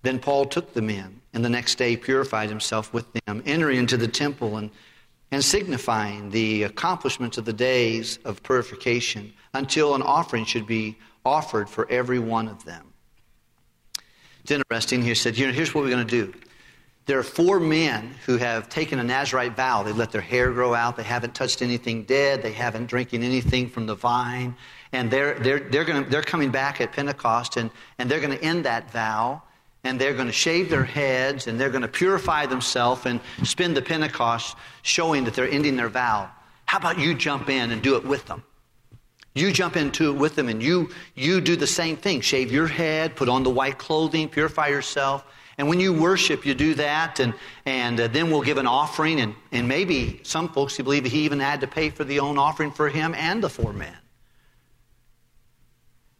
Then 0.03 0.18
Paul 0.18 0.45
took 0.45 0.75
the 0.75 0.83
men 0.83 1.23
and 1.33 1.42
the 1.42 1.49
next 1.49 1.77
day 1.77 1.97
purified 1.97 2.51
himself 2.51 2.92
with 2.92 3.07
them, 3.25 3.42
entering 3.47 3.79
into 3.79 3.97
the 3.97 4.09
temple 4.09 4.59
and, 4.59 4.71
and 5.31 5.42
signifying 5.42 6.29
the 6.29 6.64
accomplishments 6.64 7.38
of 7.38 7.47
the 7.47 7.55
days 7.55 8.18
of 8.27 8.42
purification 8.42 9.33
until 9.55 9.95
an 9.95 10.03
offering 10.03 10.45
should 10.45 10.66
be 10.66 10.99
offered 11.24 11.68
for 11.68 11.90
every 11.90 12.18
one 12.18 12.48
of 12.48 12.64
them. 12.64 12.92
It's 14.42 14.50
interesting. 14.50 15.02
He 15.02 15.14
said, 15.14 15.38
you 15.38 15.46
know, 15.46 15.52
here's 15.52 15.74
what 15.74 15.85
we're 15.85 15.90
going 15.90 16.06
to 16.06 16.26
do. 16.26 16.35
There 17.06 17.18
are 17.18 17.24
four 17.24 17.58
men 17.58 18.14
who 18.26 18.37
have 18.37 18.68
taken 18.68 18.98
a 18.98 19.04
Nazarite 19.04 19.56
vow. 19.56 19.82
They've 19.82 19.96
let 19.96 20.12
their 20.12 20.20
hair 20.20 20.52
grow 20.52 20.72
out. 20.72 20.96
They 20.96 21.02
haven't 21.02 21.35
touched 21.35 21.61
anything 21.61 22.04
dead. 22.04 22.42
They 22.42 22.52
haven't 22.52 22.87
drinking 22.87 23.24
anything 23.24 23.68
from 23.68 23.87
the 23.87 23.94
vine. 23.94 24.54
And 24.92 25.11
they're, 25.11 25.35
they're, 25.38 25.58
they're, 25.58 25.85
gonna, 25.85 26.04
they're 26.04 26.22
coming 26.22 26.50
back 26.50 26.80
at 26.80 26.92
Pentecost 26.92 27.56
and, 27.56 27.70
and 27.98 28.08
they're 28.11 28.20
going 28.20 28.37
to 28.37 28.44
end 28.44 28.64
that 28.66 28.90
vow 28.92 29.42
and 29.85 30.00
they're 30.00 30.14
going 30.14 30.28
to 30.28 30.32
shave 30.32 30.70
their 30.70 30.85
heads 30.85 31.48
and 31.48 31.58
they're 31.58 31.70
going 31.70 31.82
to 31.82 31.88
purify 31.88 32.46
themselves 32.46 33.04
and 33.06 33.20
spend 33.42 33.76
the 33.76 33.82
Pentecost 33.82 34.56
showing 34.82 35.24
that 35.24 35.35
they're 35.35 35.50
ending 35.50 35.76
their 35.76 35.88
vow. 35.88 36.30
How 36.66 36.78
about 36.78 36.98
you 36.98 37.14
jump 37.14 37.48
in 37.48 37.72
and 37.72 37.82
do 37.82 37.96
it 37.96 38.04
with 38.04 38.26
them? 38.26 38.44
You 39.35 39.51
jump 39.51 39.77
into 39.77 40.11
it 40.11 40.18
with 40.18 40.37
them 40.37 40.49
and 40.49 40.62
you, 40.62 40.90
you 41.14 41.40
do 41.40 41.57
the 41.57 41.66
same 41.66 41.97
thing. 41.97 42.21
Shave 42.21 42.53
your 42.53 42.66
head, 42.66 43.16
put 43.16 43.29
on 43.29 43.42
the 43.42 43.51
white 43.51 43.79
clothing, 43.79 44.29
purify 44.29 44.68
yourself. 44.68 45.25
And 45.59 45.68
when 45.68 45.81
you 45.81 45.92
worship, 45.92 46.45
you 46.47 46.55
do 46.55 46.75
that, 46.75 47.21
and, 47.21 47.35
and 47.66 48.01
uh, 48.01 48.09
then 48.09 48.31
we'll 48.31 48.42
give 48.42 48.57
an 48.59 48.66
offering. 48.66 49.21
And, 49.21 49.35
and 49.53 49.68
maybe 49.68 50.21
some 50.23 50.49
folks 50.49 50.77
who 50.77 50.83
believe 50.83 51.05
he 51.05 51.25
even 51.25 51.40
had 51.40 51.61
to 51.61 51.66
pay 51.66 51.90
for 51.90 52.05
the 52.05 52.21
own 52.21 52.38
offering 52.38 52.71
for 52.71 52.88
him 52.88 53.14
and 53.14 53.42
the 53.42 53.51
four 53.51 53.73
men. 53.73 53.97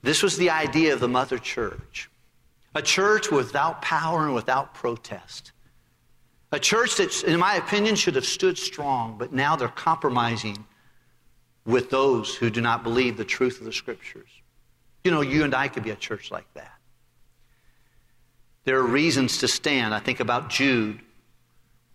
This 0.03 0.22
was 0.22 0.37
the 0.37 0.51
idea 0.51 0.92
of 0.92 1.01
the 1.01 1.09
mother 1.09 1.38
church 1.38 2.09
a 2.75 2.81
church 2.81 3.31
without 3.31 3.83
power 3.83 4.25
and 4.25 4.35
without 4.35 4.72
protest. 4.72 5.53
A 6.53 6.59
church 6.59 6.96
that, 6.96 7.22
in 7.25 7.38
my 7.38 7.57
opinion, 7.57 7.96
should 7.96 8.14
have 8.14 8.25
stood 8.25 8.57
strong, 8.57 9.16
but 9.18 9.33
now 9.33 9.57
they're 9.57 9.68
compromising 9.68 10.64
with 11.64 11.90
those 11.90 12.35
who 12.35 12.51
do 12.51 12.61
not 12.61 12.83
believe 12.83 13.16
the 13.16 13.25
truth 13.25 13.59
of 13.61 13.64
the 13.64 13.72
scriptures. 13.72 14.29
You 15.05 15.11
know, 15.11 15.20
you 15.20 15.44
and 15.44 15.55
I 15.55 15.68
could 15.68 15.83
be 15.83 15.90
a 15.90 15.96
church 15.96 16.31
like 16.31 16.53
that. 16.55 16.72
There 18.64 18.79
are 18.79 18.87
reasons 18.87 19.38
to 19.38 19.48
stand. 19.48 19.94
I 19.94 19.98
think 19.98 20.20
about 20.20 20.48
Jude 20.48 21.01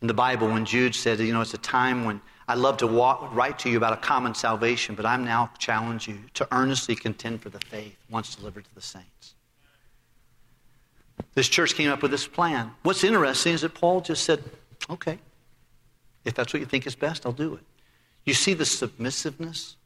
in 0.01 0.07
the 0.07 0.13
Bible 0.13 0.47
when 0.47 0.65
Jude 0.65 0.95
said, 0.95 1.19
you 1.19 1.33
know, 1.33 1.41
it's 1.41 1.53
a 1.53 1.59
time 1.59 2.05
when 2.05 2.21
I 2.47 2.55
love 2.55 2.77
to 2.77 2.87
walk, 2.87 3.33
write 3.33 3.59
to 3.59 3.69
you 3.69 3.77
about 3.77 3.93
a 3.93 3.97
common 3.97 4.33
salvation, 4.33 4.95
but 4.95 5.05
I'm 5.05 5.25
now 5.25 5.49
challenge 5.57 6.07
you 6.07 6.19
to 6.35 6.47
earnestly 6.51 6.95
contend 6.95 7.41
for 7.41 7.49
the 7.49 7.59
faith 7.59 7.95
once 8.09 8.35
delivered 8.35 8.65
to 8.65 8.75
the 8.75 8.81
saints. 8.81 9.35
This 11.33 11.47
church 11.47 11.75
came 11.75 11.89
up 11.89 12.01
with 12.01 12.11
this 12.11 12.27
plan. 12.27 12.71
What's 12.83 13.03
interesting 13.03 13.53
is 13.53 13.61
that 13.61 13.73
Paul 13.73 14.01
just 14.01 14.23
said, 14.23 14.43
okay, 14.89 15.19
if 16.25 16.33
that's 16.33 16.53
what 16.53 16.59
you 16.59 16.65
think 16.65 16.87
is 16.87 16.95
best, 16.95 17.25
I'll 17.25 17.31
do 17.31 17.55
it. 17.55 17.63
You 18.27 18.33
see 18.33 18.53
the 18.53 18.65
submissiveness, 18.65 19.77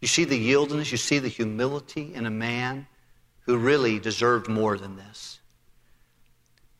you 0.00 0.08
see 0.08 0.24
the 0.24 0.50
yieldedness, 0.50 0.90
you 0.90 0.96
see 0.96 1.18
the 1.18 1.28
humility 1.28 2.14
in 2.14 2.24
a 2.24 2.30
man 2.30 2.86
who 3.40 3.58
really 3.58 3.98
deserved 3.98 4.48
more 4.48 4.78
than 4.78 4.96
this. 4.96 5.40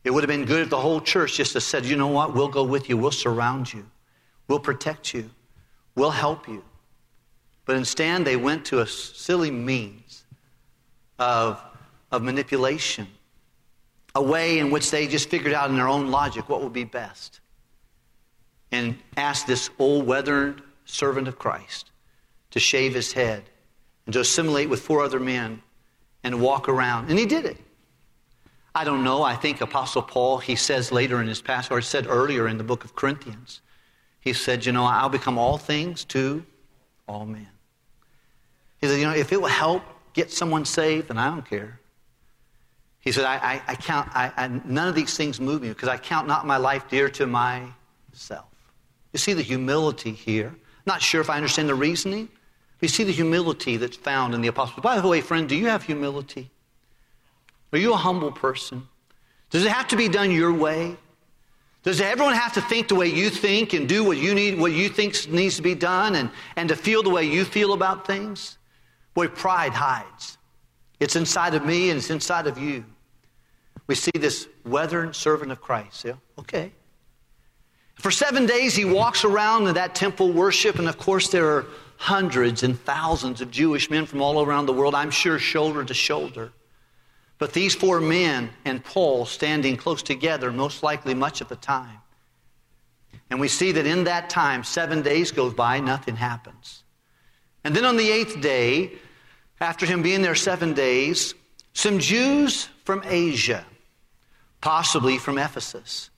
It 0.04 0.10
would 0.10 0.22
have 0.22 0.28
been 0.28 0.46
good 0.46 0.62
if 0.62 0.70
the 0.70 0.80
whole 0.80 1.02
church 1.02 1.34
just 1.34 1.52
had 1.52 1.62
said, 1.64 1.84
you 1.84 1.96
know 1.96 2.06
what, 2.06 2.34
we'll 2.34 2.48
go 2.48 2.64
with 2.64 2.88
you, 2.88 2.96
we'll 2.96 3.10
surround 3.10 3.70
you, 3.70 3.84
we'll 4.48 4.58
protect 4.58 5.12
you, 5.12 5.28
we'll 5.96 6.10
help 6.10 6.48
you. 6.48 6.64
But 7.66 7.76
instead, 7.76 8.24
they 8.24 8.36
went 8.36 8.64
to 8.66 8.80
a 8.80 8.86
silly 8.86 9.50
means 9.50 10.24
of, 11.18 11.62
of 12.10 12.22
manipulation, 12.22 13.06
a 14.14 14.22
way 14.22 14.58
in 14.58 14.70
which 14.70 14.90
they 14.90 15.06
just 15.06 15.28
figured 15.28 15.52
out 15.52 15.68
in 15.68 15.76
their 15.76 15.88
own 15.88 16.10
logic 16.10 16.48
what 16.48 16.62
would 16.62 16.72
be 16.72 16.84
best. 16.84 17.40
And 18.72 18.96
asked 19.18 19.46
this 19.46 19.68
old, 19.78 20.06
weathered 20.06 20.62
servant 20.90 21.28
of 21.28 21.38
Christ, 21.38 21.90
to 22.50 22.60
shave 22.60 22.94
his 22.94 23.12
head 23.12 23.44
and 24.06 24.12
to 24.12 24.20
assimilate 24.20 24.68
with 24.68 24.80
four 24.80 25.02
other 25.02 25.20
men 25.20 25.62
and 26.22 26.40
walk 26.40 26.68
around. 26.68 27.10
And 27.10 27.18
he 27.18 27.26
did 27.26 27.44
it. 27.44 27.56
I 28.74 28.84
don't 28.84 29.02
know. 29.02 29.22
I 29.22 29.34
think 29.34 29.60
Apostle 29.60 30.02
Paul, 30.02 30.38
he 30.38 30.54
says 30.54 30.92
later 30.92 31.20
in 31.20 31.26
his 31.26 31.42
passage, 31.42 31.72
or 31.72 31.80
said 31.80 32.06
earlier 32.08 32.46
in 32.46 32.58
the 32.58 32.64
book 32.64 32.84
of 32.84 32.94
Corinthians, 32.94 33.60
he 34.20 34.32
said, 34.32 34.64
You 34.64 34.72
know, 34.72 34.84
I'll 34.84 35.08
become 35.08 35.38
all 35.38 35.58
things 35.58 36.04
to 36.06 36.44
all 37.08 37.26
men. 37.26 37.48
He 38.80 38.86
said, 38.86 38.98
You 38.98 39.06
know, 39.06 39.14
if 39.14 39.32
it 39.32 39.40
will 39.40 39.48
help 39.48 39.82
get 40.12 40.30
someone 40.30 40.64
saved, 40.64 41.08
then 41.08 41.18
I 41.18 41.30
don't 41.30 41.44
care. 41.44 41.80
He 43.00 43.12
said, 43.12 43.24
I, 43.24 43.36
I, 43.36 43.62
I 43.68 43.74
count, 43.76 44.08
I, 44.14 44.32
I, 44.36 44.48
none 44.48 44.88
of 44.88 44.94
these 44.94 45.16
things 45.16 45.40
move 45.40 45.62
me 45.62 45.68
because 45.68 45.88
I 45.88 45.96
count 45.96 46.28
not 46.28 46.46
my 46.46 46.58
life 46.58 46.88
dear 46.90 47.08
to 47.10 47.26
myself. 47.26 48.46
You 49.12 49.18
see 49.18 49.32
the 49.32 49.42
humility 49.42 50.12
here. 50.12 50.54
Not 50.86 51.02
sure 51.02 51.20
if 51.20 51.30
I 51.30 51.36
understand 51.36 51.68
the 51.68 51.74
reasoning. 51.74 52.28
We 52.80 52.88
see 52.88 53.04
the 53.04 53.12
humility 53.12 53.76
that's 53.76 53.96
found 53.96 54.34
in 54.34 54.40
the 54.40 54.48
apostles. 54.48 54.80
By 54.82 55.00
the 55.00 55.08
way, 55.08 55.20
friend, 55.20 55.48
do 55.48 55.56
you 55.56 55.66
have 55.66 55.82
humility? 55.82 56.50
Are 57.72 57.78
you 57.78 57.92
a 57.92 57.96
humble 57.96 58.32
person? 58.32 58.88
Does 59.50 59.64
it 59.64 59.72
have 59.72 59.88
to 59.88 59.96
be 59.96 60.08
done 60.08 60.30
your 60.30 60.52
way? 60.52 60.96
Does 61.82 62.00
everyone 62.00 62.34
have 62.34 62.52
to 62.54 62.60
think 62.60 62.88
the 62.88 62.94
way 62.94 63.06
you 63.06 63.30
think 63.30 63.72
and 63.72 63.88
do 63.88 64.04
what 64.04 64.18
you 64.18 64.34
need, 64.34 64.58
what 64.58 64.72
you 64.72 64.88
think 64.88 65.28
needs 65.28 65.56
to 65.56 65.62
be 65.62 65.74
done 65.74 66.14
and, 66.14 66.30
and 66.56 66.68
to 66.68 66.76
feel 66.76 67.02
the 67.02 67.10
way 67.10 67.24
you 67.24 67.44
feel 67.44 67.72
about 67.72 68.06
things? 68.06 68.58
Boy, 69.14 69.28
pride 69.28 69.72
hides. 69.72 70.38
It's 71.00 71.16
inside 71.16 71.54
of 71.54 71.64
me 71.64 71.90
and 71.90 71.98
it's 71.98 72.10
inside 72.10 72.46
of 72.46 72.58
you. 72.58 72.84
We 73.86 73.94
see 73.94 74.12
this 74.14 74.46
weathered 74.64 75.16
servant 75.16 75.52
of 75.52 75.60
Christ. 75.60 76.04
Yeah, 76.04 76.14
okay. 76.38 76.72
For 78.00 78.10
seven 78.10 78.46
days, 78.46 78.74
he 78.74 78.86
walks 78.86 79.24
around 79.24 79.66
in 79.66 79.74
that 79.74 79.94
temple 79.94 80.32
worship, 80.32 80.78
and 80.78 80.88
of 80.88 80.96
course, 80.96 81.28
there 81.28 81.46
are 81.46 81.66
hundreds 81.98 82.62
and 82.62 82.80
thousands 82.80 83.42
of 83.42 83.50
Jewish 83.50 83.90
men 83.90 84.06
from 84.06 84.22
all 84.22 84.42
around 84.42 84.64
the 84.64 84.72
world, 84.72 84.94
I'm 84.94 85.10
sure, 85.10 85.38
shoulder 85.38 85.84
to 85.84 85.92
shoulder. 85.92 86.50
But 87.36 87.52
these 87.52 87.74
four 87.74 88.00
men 88.00 88.50
and 88.64 88.82
Paul 88.82 89.26
standing 89.26 89.76
close 89.76 90.02
together, 90.02 90.50
most 90.50 90.82
likely 90.82 91.12
much 91.12 91.42
of 91.42 91.48
the 91.48 91.56
time. 91.56 91.98
And 93.28 93.38
we 93.38 93.48
see 93.48 93.70
that 93.72 93.84
in 93.84 94.04
that 94.04 94.30
time, 94.30 94.64
seven 94.64 95.02
days 95.02 95.30
goes 95.30 95.52
by, 95.52 95.78
nothing 95.78 96.16
happens. 96.16 96.84
And 97.64 97.76
then 97.76 97.84
on 97.84 97.98
the 97.98 98.10
eighth 98.10 98.40
day, 98.40 98.92
after 99.60 99.84
him 99.84 100.00
being 100.00 100.22
there 100.22 100.34
seven 100.34 100.72
days, 100.72 101.34
some 101.74 101.98
Jews 101.98 102.70
from 102.84 103.02
Asia, 103.04 103.66
possibly 104.62 105.18
from 105.18 105.36
Ephesus, 105.36 106.08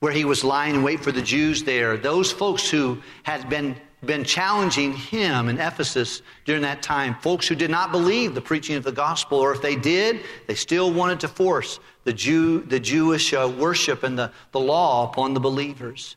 where 0.00 0.12
he 0.12 0.24
was 0.24 0.42
lying 0.42 0.74
in 0.74 0.82
wait 0.82 1.00
for 1.00 1.12
the 1.12 1.22
Jews 1.22 1.62
there, 1.62 1.96
those 1.96 2.32
folks 2.32 2.68
who 2.68 3.00
had 3.22 3.48
been, 3.50 3.76
been 4.04 4.24
challenging 4.24 4.94
him 4.94 5.50
in 5.50 5.58
Ephesus 5.58 6.22
during 6.46 6.62
that 6.62 6.82
time, 6.82 7.14
folks 7.16 7.46
who 7.46 7.54
did 7.54 7.70
not 7.70 7.92
believe 7.92 8.34
the 8.34 8.40
preaching 8.40 8.76
of 8.76 8.82
the 8.82 8.92
gospel, 8.92 9.38
or 9.38 9.52
if 9.52 9.60
they 9.60 9.76
did, 9.76 10.20
they 10.46 10.54
still 10.54 10.90
wanted 10.90 11.20
to 11.20 11.28
force 11.28 11.78
the, 12.04 12.14
Jew, 12.14 12.62
the 12.62 12.80
Jewish 12.80 13.34
uh, 13.34 13.52
worship 13.58 14.02
and 14.02 14.18
the, 14.18 14.32
the 14.52 14.60
law 14.60 15.10
upon 15.10 15.34
the 15.34 15.40
believers. 15.40 16.16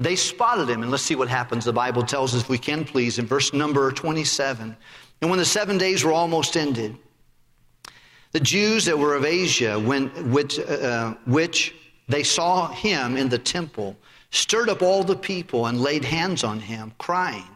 They 0.00 0.16
spotted 0.16 0.68
him, 0.68 0.82
and 0.82 0.90
let's 0.90 1.04
see 1.04 1.14
what 1.14 1.28
happens. 1.28 1.64
The 1.64 1.72
Bible 1.72 2.02
tells 2.02 2.34
us, 2.34 2.42
if 2.42 2.48
we 2.48 2.58
can 2.58 2.84
please, 2.84 3.18
in 3.20 3.26
verse 3.26 3.52
number 3.52 3.92
27. 3.92 4.76
And 5.20 5.30
when 5.30 5.38
the 5.38 5.44
seven 5.44 5.78
days 5.78 6.02
were 6.02 6.12
almost 6.12 6.56
ended, 6.56 6.96
the 8.32 8.40
Jews 8.40 8.86
that 8.86 8.98
were 8.98 9.14
of 9.14 9.24
Asia, 9.24 9.78
when, 9.78 10.08
which, 10.32 10.58
uh, 10.58 11.14
which 11.26 11.74
they 12.10 12.22
saw 12.22 12.68
him 12.68 13.16
in 13.16 13.28
the 13.28 13.38
temple, 13.38 13.96
stirred 14.30 14.68
up 14.68 14.82
all 14.82 15.04
the 15.04 15.16
people 15.16 15.66
and 15.66 15.80
laid 15.80 16.04
hands 16.04 16.44
on 16.44 16.60
him, 16.60 16.92
crying 16.98 17.48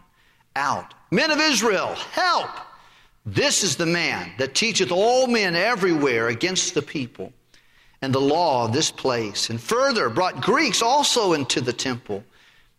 out, 0.57 0.95
Men 1.11 1.31
of 1.31 1.41
Israel, 1.41 1.95
help! 2.13 2.51
This 3.27 3.63
is 3.63 3.77
the 3.77 3.87
man 3.87 4.33
that 4.39 4.55
teacheth 4.55 4.93
all 4.93 5.27
men 5.27 5.57
everywhere 5.57 6.29
against 6.29 6.75
the 6.75 6.83
people 6.83 7.33
and 8.03 8.15
the 8.15 8.21
law 8.21 8.67
of 8.67 8.73
this 8.73 8.91
place, 8.91 9.49
and 9.49 9.61
further 9.61 10.11
brought 10.11 10.43
Greeks 10.43 10.83
also 10.83 11.33
into 11.33 11.61
the 11.61 11.73
temple 11.73 12.23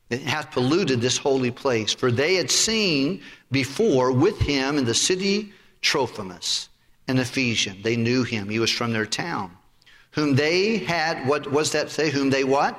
it 0.09 0.21
hath 0.21 0.51
polluted 0.51 1.01
this 1.01 1.17
holy 1.17 1.51
place. 1.51 1.93
For 1.93 2.11
they 2.11 2.35
had 2.35 2.51
seen 2.51 3.21
before 3.51 4.11
with 4.11 4.39
him 4.39 4.77
in 4.77 4.85
the 4.85 4.93
city 4.93 5.51
Trophimus, 5.81 6.69
an 7.07 7.17
Ephesian. 7.17 7.81
They 7.81 7.95
knew 7.95 8.23
him. 8.23 8.49
He 8.49 8.59
was 8.59 8.71
from 8.71 8.93
their 8.93 9.05
town. 9.05 9.54
Whom 10.15 10.36
they 10.36 10.78
had, 10.78 11.28
what 11.28 11.51
was 11.51 11.71
that 11.73 11.91
say? 11.91 12.10
Whom 12.10 12.30
they 12.30 12.43
what? 12.43 12.75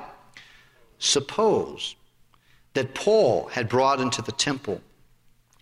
Suppose 0.99 1.95
that 2.73 2.93
Paul 2.93 3.47
had 3.47 3.69
brought 3.69 4.01
into 4.01 4.21
the 4.21 4.31
temple, 4.31 4.81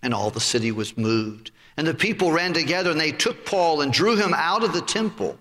and 0.02 0.12
all 0.12 0.30
the 0.30 0.40
city 0.40 0.72
was 0.72 0.96
moved. 0.96 1.50
And 1.76 1.86
the 1.86 1.94
people 1.94 2.32
ran 2.32 2.52
together, 2.52 2.90
and 2.90 3.00
they 3.00 3.12
took 3.12 3.46
Paul 3.46 3.82
and 3.82 3.92
drew 3.92 4.16
him 4.16 4.34
out 4.34 4.64
of 4.64 4.72
the 4.72 4.80
temple 4.80 5.38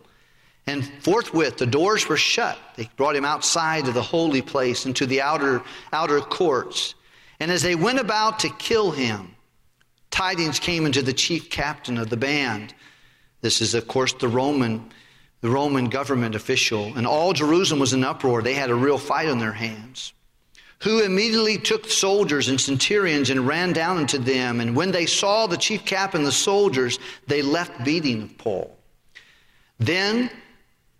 and 0.67 0.85
forthwith 1.03 1.57
the 1.57 1.65
doors 1.65 2.07
were 2.07 2.17
shut. 2.17 2.57
They 2.75 2.89
brought 2.95 3.15
him 3.15 3.25
outside 3.25 3.87
of 3.87 3.93
the 3.93 4.01
holy 4.01 4.41
place 4.41 4.85
into 4.85 5.05
the 5.05 5.21
outer, 5.21 5.61
outer 5.93 6.19
courts. 6.21 6.95
And 7.39 7.51
as 7.51 7.61
they 7.61 7.75
went 7.75 7.99
about 7.99 8.39
to 8.39 8.49
kill 8.49 8.91
him, 8.91 9.35
tidings 10.09 10.59
came 10.59 10.85
into 10.85 11.01
the 11.01 11.13
chief 11.13 11.49
captain 11.49 11.97
of 11.97 12.09
the 12.09 12.17
band. 12.17 12.73
This 13.41 13.61
is, 13.61 13.75
of 13.75 13.87
course, 13.87 14.13
the 14.13 14.27
Roman, 14.27 14.91
the 15.45 15.51
Roman 15.51 15.89
government 15.89 16.33
official. 16.33 16.91
And 16.97 17.05
all 17.05 17.31
Jerusalem 17.31 17.79
was 17.79 17.93
in 17.93 18.03
uproar. 18.03 18.41
They 18.41 18.55
had 18.55 18.71
a 18.71 18.75
real 18.75 18.97
fight 18.97 19.29
on 19.29 19.37
their 19.37 19.51
hands. 19.51 20.11
Who 20.79 21.03
immediately 21.03 21.59
took 21.59 21.87
soldiers 21.87 22.49
and 22.49 22.59
centurions 22.59 23.29
and 23.29 23.45
ran 23.45 23.71
down 23.71 23.99
into 23.99 24.17
them. 24.17 24.59
And 24.59 24.75
when 24.75 24.91
they 24.91 25.05
saw 25.05 25.45
the 25.45 25.55
chief 25.55 25.85
captain 25.85 26.21
and 26.21 26.27
the 26.27 26.31
soldiers, 26.31 26.97
they 27.27 27.43
left 27.43 27.85
beating 27.85 28.23
of 28.23 28.35
Paul. 28.39 28.75
Then 29.77 30.31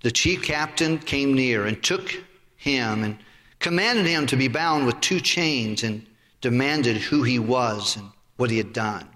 the 0.04 0.12
chief 0.12 0.44
captain 0.44 1.00
came 1.00 1.34
near 1.34 1.66
and 1.66 1.82
took 1.82 2.14
him 2.56 3.04
and 3.04 3.18
commanded 3.58 4.06
him 4.06 4.28
to 4.28 4.36
be 4.36 4.48
bound 4.48 4.86
with 4.86 5.02
two 5.02 5.22
chains 5.22 5.82
and 5.82 6.06
demanded 6.42 6.98
who 6.98 7.24
he 7.24 7.40
was 7.40 7.96
and 7.96 8.12
what 8.38 8.52
he 8.52 8.60
had 8.60 8.74
done. 8.74 9.08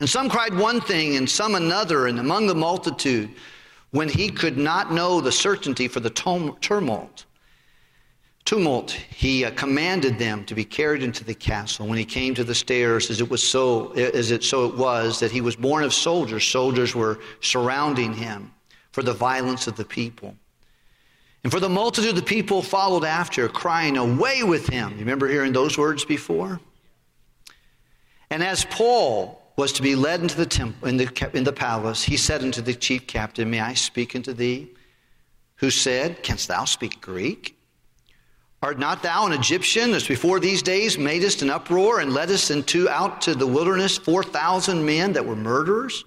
And 0.00 0.08
some 0.08 0.28
cried 0.28 0.54
one 0.54 0.80
thing 0.80 1.14
and 1.14 1.30
some 1.30 1.54
another, 1.54 2.08
and 2.08 2.18
among 2.18 2.48
the 2.48 2.54
multitude, 2.56 3.30
when 3.90 4.08
he 4.08 4.28
could 4.30 4.56
not 4.56 4.92
know 4.92 5.20
the 5.20 5.32
certainty 5.32 5.88
for 5.88 6.00
the 6.00 6.10
tumult, 6.10 7.24
tumult, 8.44 8.90
he 8.90 9.44
uh, 9.44 9.50
commanded 9.52 10.18
them 10.18 10.44
to 10.44 10.54
be 10.54 10.64
carried 10.64 11.02
into 11.02 11.24
the 11.24 11.34
castle. 11.34 11.86
When 11.86 11.98
he 11.98 12.04
came 12.04 12.34
to 12.34 12.44
the 12.44 12.54
stairs, 12.54 13.10
as 13.10 13.20
it 13.20 13.28
was 13.28 13.46
so, 13.46 13.92
as 13.92 14.30
it 14.30 14.44
so 14.44 14.66
it 14.66 14.76
was 14.76 15.18
that 15.20 15.30
he 15.30 15.40
was 15.40 15.56
born 15.56 15.82
of 15.82 15.92
soldiers, 15.92 16.44
soldiers 16.44 16.94
were 16.94 17.18
surrounding 17.40 18.12
him 18.12 18.52
for 18.92 19.02
the 19.02 19.12
violence 19.12 19.66
of 19.66 19.76
the 19.76 19.84
people. 19.84 20.34
And 21.42 21.50
for 21.50 21.60
the 21.60 21.68
multitude 21.68 22.10
of 22.10 22.16
the 22.16 22.22
people 22.22 22.60
followed 22.60 23.04
after, 23.04 23.48
crying, 23.48 23.96
Away 23.96 24.42
with 24.42 24.68
him. 24.68 24.90
You 24.92 24.98
remember 24.98 25.26
hearing 25.26 25.52
those 25.52 25.78
words 25.78 26.04
before? 26.04 26.60
And 28.28 28.42
as 28.42 28.64
Paul 28.66 29.39
was 29.60 29.72
to 29.72 29.82
be 29.82 29.94
led 29.94 30.22
into 30.22 30.38
the 30.38 30.46
temple 30.46 30.88
in 30.88 30.96
the, 30.96 31.30
in 31.34 31.44
the 31.44 31.52
palace, 31.52 32.02
he 32.02 32.16
said 32.16 32.40
unto 32.40 32.62
the 32.62 32.72
chief 32.72 33.06
captain, 33.06 33.50
May 33.50 33.60
I 33.60 33.74
speak 33.74 34.16
unto 34.16 34.32
thee? 34.32 34.70
Who 35.56 35.70
said, 35.70 36.22
Canst 36.22 36.48
thou 36.48 36.64
speak 36.64 37.02
Greek? 37.02 37.58
Art 38.62 38.78
not 38.78 39.02
thou 39.02 39.26
an 39.26 39.32
Egyptian, 39.32 39.92
as 39.92 40.08
before 40.08 40.40
these 40.40 40.62
days 40.62 40.96
madest 40.96 41.42
an 41.42 41.50
uproar 41.50 42.00
and 42.00 42.14
leddest 42.14 42.50
into 42.50 42.88
out 42.88 43.20
to 43.20 43.34
the 43.34 43.46
wilderness 43.46 43.98
four 43.98 44.22
thousand 44.22 44.86
men 44.86 45.12
that 45.12 45.26
were 45.26 45.36
murderers? 45.36 46.06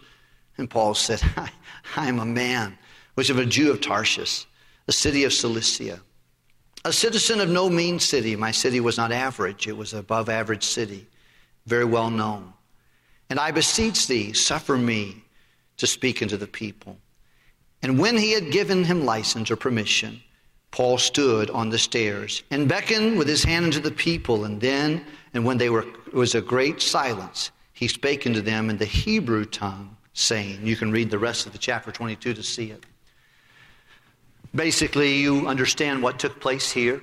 And 0.58 0.68
Paul 0.68 0.96
said, 0.96 1.22
I, 1.38 1.52
I 1.96 2.08
am 2.08 2.18
a 2.18 2.26
man, 2.26 2.76
which 3.14 3.30
of 3.30 3.38
a 3.38 3.46
Jew 3.46 3.70
of 3.70 3.82
Tarshish, 3.82 4.48
a 4.88 4.92
city 4.92 5.26
of 5.26 5.34
Cilicia, 5.34 6.02
a 6.86 6.92
citizen 6.92 7.40
of 7.40 7.50
no 7.50 7.70
mean 7.70 8.00
city. 8.00 8.36
My 8.36 8.50
city 8.50 8.80
was 8.80 8.98
not 8.98 9.12
average, 9.12 9.68
it 9.68 9.78
was 9.78 9.94
above 9.94 10.28
average 10.28 10.64
city, 10.64 11.06
very 11.68 11.86
well 11.86 12.10
known. 12.10 12.52
And 13.30 13.40
I 13.40 13.52
beseech 13.52 14.08
thee, 14.08 14.34
suffer 14.34 14.78
me 14.78 15.24
to 15.78 15.88
speak 15.88 16.22
unto 16.22 16.38
the 16.38 16.48
people. 16.48 16.98
And 17.82 18.00
when 18.00 18.18
he 18.18 18.32
had 18.32 18.52
given 18.52 18.84
him 18.84 19.06
license 19.06 19.52
or 19.52 19.56
permission, 19.56 20.22
Paul 20.72 20.98
stood 20.98 21.50
on 21.50 21.70
the 21.70 21.78
stairs 21.78 22.44
and 22.50 22.68
beckoned 22.68 23.18
with 23.18 23.28
his 23.28 23.44
hand 23.44 23.66
unto 23.66 23.80
the 23.80 23.92
people. 23.92 24.46
And 24.46 24.60
then, 24.60 25.06
and 25.34 25.46
when 25.46 25.58
there 25.58 25.84
was 26.14 26.36
a 26.36 26.42
great 26.42 26.82
silence, 26.82 27.52
he 27.74 27.88
spake 27.88 28.26
unto 28.26 28.42
them 28.42 28.70
in 28.70 28.78
the 28.78 28.86
Hebrew 28.86 29.46
tongue 29.46 29.96
saying. 30.14 30.66
You 30.66 30.76
can 30.76 30.92
read 30.92 31.10
the 31.10 31.20
rest 31.20 31.46
of 31.46 31.52
the 31.52 31.58
chapter 31.58 31.92
22 31.92 32.34
to 32.34 32.44
see 32.44 32.72
it. 32.72 32.86
Basically, 34.56 35.18
you 35.18 35.48
understand 35.48 36.02
what 36.02 36.20
took 36.20 36.40
place 36.40 36.72
here. 36.72 37.02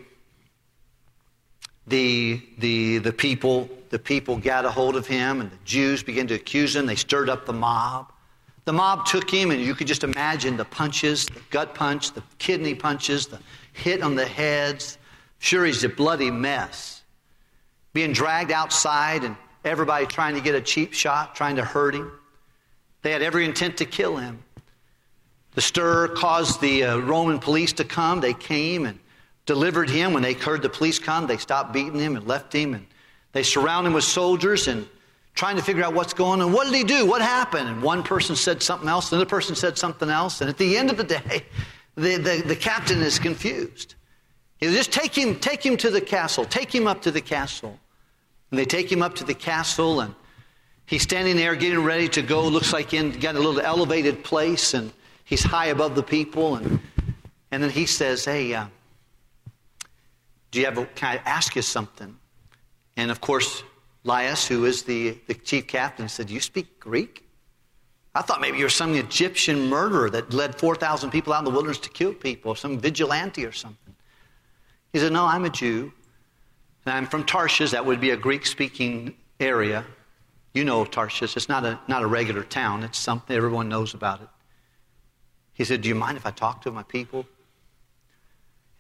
The, 1.87 2.41
the, 2.59 2.99
the, 2.99 3.13
people, 3.13 3.69
the 3.91 3.99
people 3.99 4.37
got 4.37 4.65
a 4.65 4.71
hold 4.71 4.97
of 4.97 5.07
him, 5.07 5.41
and 5.41 5.51
the 5.51 5.59
Jews 5.65 6.03
began 6.03 6.27
to 6.29 6.35
accuse 6.35 6.77
him. 6.77 6.87
They 6.87 6.95
stirred 6.95 7.29
up 7.29 7.47
the 7.47 7.53
mob. 7.53 8.13
The 8.65 8.73
mob 8.73 9.07
took 9.07 9.29
him, 9.31 9.51
and 9.51 9.61
you 9.61 9.75
could 9.75 9.87
just 9.87 10.05
imagine 10.05 10.57
the 10.57 10.65
punches 10.65 11.27
the 11.27 11.41
gut 11.51 11.75
punch, 11.75 12.13
the 12.13 12.23
kidney 12.39 12.75
punches, 12.75 13.27
the 13.27 13.41
hit 13.73 14.03
on 14.03 14.15
the 14.15 14.27
heads. 14.27 14.99
Sure, 15.39 15.65
he's 15.65 15.83
a 15.83 15.89
bloody 15.89 16.31
mess. 16.31 17.03
Being 17.93 18.13
dragged 18.13 18.53
outside, 18.53 19.25
and 19.25 19.37
everybody 19.65 20.07
trying 20.07 20.35
to 20.35 20.41
get 20.41 20.55
a 20.55 20.61
cheap 20.61 20.93
shot, 20.93 21.35
trying 21.35 21.57
to 21.57 21.65
hurt 21.65 21.95
him. 21.95 22.13
They 23.03 23.11
had 23.11 23.23
every 23.23 23.45
intent 23.45 23.79
to 23.79 23.87
kill 23.87 24.17
him. 24.17 24.43
The 25.55 25.61
stir 25.61 26.09
caused 26.09 26.61
the 26.61 26.85
uh, 26.85 26.99
Roman 26.99 27.39
police 27.39 27.73
to 27.75 27.85
come. 27.85 28.21
They 28.21 28.35
came 28.35 28.87
and 28.87 28.99
delivered 29.51 29.91
him. 29.91 30.13
When 30.13 30.23
they 30.23 30.35
heard 30.35 30.63
the 30.63 30.69
police 30.69 31.01
come, 31.01 31.27
they 31.27 31.37
stopped 31.37 31.73
beating 31.73 31.99
him 31.99 32.15
and 32.15 32.25
left 32.29 32.53
him. 32.53 32.75
And 32.75 32.87
they 33.33 33.43
surround 33.43 33.85
him 33.85 33.95
with 33.95 34.05
soldiers 34.05 34.69
and 34.69 34.87
trying 35.35 35.57
to 35.57 35.63
figure 35.63 35.83
out 35.83 35.93
what's 35.93 36.15
going 36.15 36.41
on. 36.41 36.53
What 36.53 36.67
did 36.67 36.75
he 36.75 36.85
do? 36.85 37.05
What 37.05 37.21
happened? 37.21 37.69
And 37.69 37.83
one 37.83 38.05
person 38.05 38.37
said 38.37 38.63
something 38.63 38.89
else, 38.89 39.11
another 39.11 39.27
person 39.27 39.57
said 39.57 39.77
something 39.77 40.09
else. 40.09 40.41
And 40.41 40.49
at 40.49 40.57
the 40.57 40.77
end 40.77 40.89
of 40.89 40.99
the 40.99 41.05
day, 41.05 41.45
the, 41.97 42.17
the, 42.17 42.45
the 42.47 42.55
captain 42.55 43.01
is 43.01 43.19
confused. 43.19 43.97
He 44.59 44.67
says, 44.67 44.77
just 44.77 44.93
take 44.93 45.17
him, 45.17 45.41
take 45.41 45.67
him 45.67 45.77
to 45.79 45.91
the 45.91 46.01
castle, 46.01 46.45
take 46.45 46.73
him 46.73 46.87
up 46.87 47.03
to 47.03 47.11
the 47.11 47.21
castle. 47.21 47.77
And 48.53 48.59
they 48.59 48.65
take 48.65 48.93
him 48.93 49.03
up 49.03 49.17
to 49.17 49.25
the 49.25 49.35
castle 49.35 50.01
and 50.01 50.15
He's 50.91 51.03
standing 51.03 51.37
there 51.37 51.55
getting 51.55 51.85
ready 51.85 52.09
to 52.09 52.21
go. 52.21 52.49
Looks 52.49 52.73
like 52.73 52.93
in 52.93 53.13
got 53.13 53.37
a 53.37 53.39
little 53.39 53.61
elevated 53.61 54.25
place, 54.25 54.75
and 54.75 54.93
he's 55.25 55.41
high 55.41 55.67
above 55.67 55.95
the 55.95 56.03
people. 56.03 56.57
And 56.57 56.81
and 57.53 57.63
then 57.63 57.71
he 57.71 57.87
says, 57.87 58.25
"Hey, 58.25 58.53
uh, 58.55 58.67
do 60.51 60.61
you 60.61 60.67
have? 60.67 60.79
A, 60.79 60.87
can 60.87 61.19
I 61.19 61.23
ask 61.29 61.57
you 61.57 61.63
something?" 61.63 62.17
And 62.97 63.11
of 63.11 63.21
course, 63.21 63.63
Lysias, 64.05 64.47
who 64.47 64.65
is 64.65 64.83
the, 64.83 65.19
the 65.27 65.35
chief 65.35 65.67
captain, 65.67 66.09
said, 66.09 66.31
"You 66.31 66.41
speak 66.41 66.81
Greek?" 66.81 67.27
I 68.15 68.23
thought 68.23 68.41
maybe 68.41 68.59
you 68.59 68.65
were 68.65 68.71
some 68.71 68.95
Egyptian 68.95 69.69
murderer 69.69 70.11
that 70.11 70.33
led 70.33 70.57
4,000 70.57 71.11
people 71.11 71.33
out 71.33 71.41
in 71.41 71.45
the 71.45 71.51
wilderness 71.51 71.79
to 71.79 71.91
kill 71.91 72.13
people, 72.13 72.55
some 72.57 72.79
vigilante 72.79 73.47
or 73.47 73.53
something. 73.53 73.95
He 74.93 74.99
said, 74.99 75.13
No, 75.13 75.25
I'm 75.25 75.45
a 75.45 75.51
Jew. 75.51 75.93
And 76.87 76.95
I'm 76.95 77.07
from 77.07 77.25
Tarshish. 77.25 77.71
That 77.71 77.85
would 77.87 78.01
be 78.01 78.11
a 78.11 78.17
Greek 78.17 78.47
speaking 78.47 79.15
area. 79.39 79.85
You 80.55 80.65
know 80.65 80.85
Tarshish. 80.85 81.37
It's 81.37 81.49
not 81.49 81.65
a, 81.65 81.79
not 81.87 82.03
a 82.03 82.07
regular 82.07 82.43
town, 82.43 82.83
it's 82.83 82.99
something 82.99 83.37
everyone 83.37 83.69
knows 83.69 83.95
about 83.95 84.21
it. 84.23 84.29
He 85.53 85.65
said, 85.65 85.83
Do 85.83 85.89
you 85.89 85.95
mind 85.95 86.17
if 86.17 86.27
I 86.27 86.31
talk 86.31 86.63
to 86.63 86.73
my 86.73 86.83
people? 86.83 87.27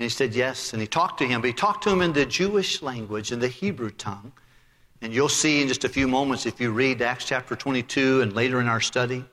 And 0.00 0.04
he 0.04 0.08
said, 0.08 0.34
Yes. 0.34 0.72
And 0.72 0.80
he 0.80 0.88
talked 0.88 1.18
to 1.18 1.26
him, 1.26 1.42
but 1.42 1.48
he 1.48 1.52
talked 1.52 1.84
to 1.84 1.90
him 1.90 2.00
in 2.00 2.14
the 2.14 2.24
Jewish 2.24 2.80
language, 2.80 3.32
in 3.32 3.38
the 3.38 3.48
Hebrew 3.48 3.90
tongue. 3.90 4.32
And 5.02 5.12
you'll 5.12 5.28
see 5.28 5.60
in 5.60 5.68
just 5.68 5.84
a 5.84 5.90
few 5.90 6.08
moments 6.08 6.46
if 6.46 6.58
you 6.58 6.70
read 6.70 7.02
Acts 7.02 7.26
chapter 7.26 7.54
22 7.54 8.22
and 8.22 8.32
later 8.32 8.62
in 8.62 8.66
our 8.66 8.80
study. 8.80 9.26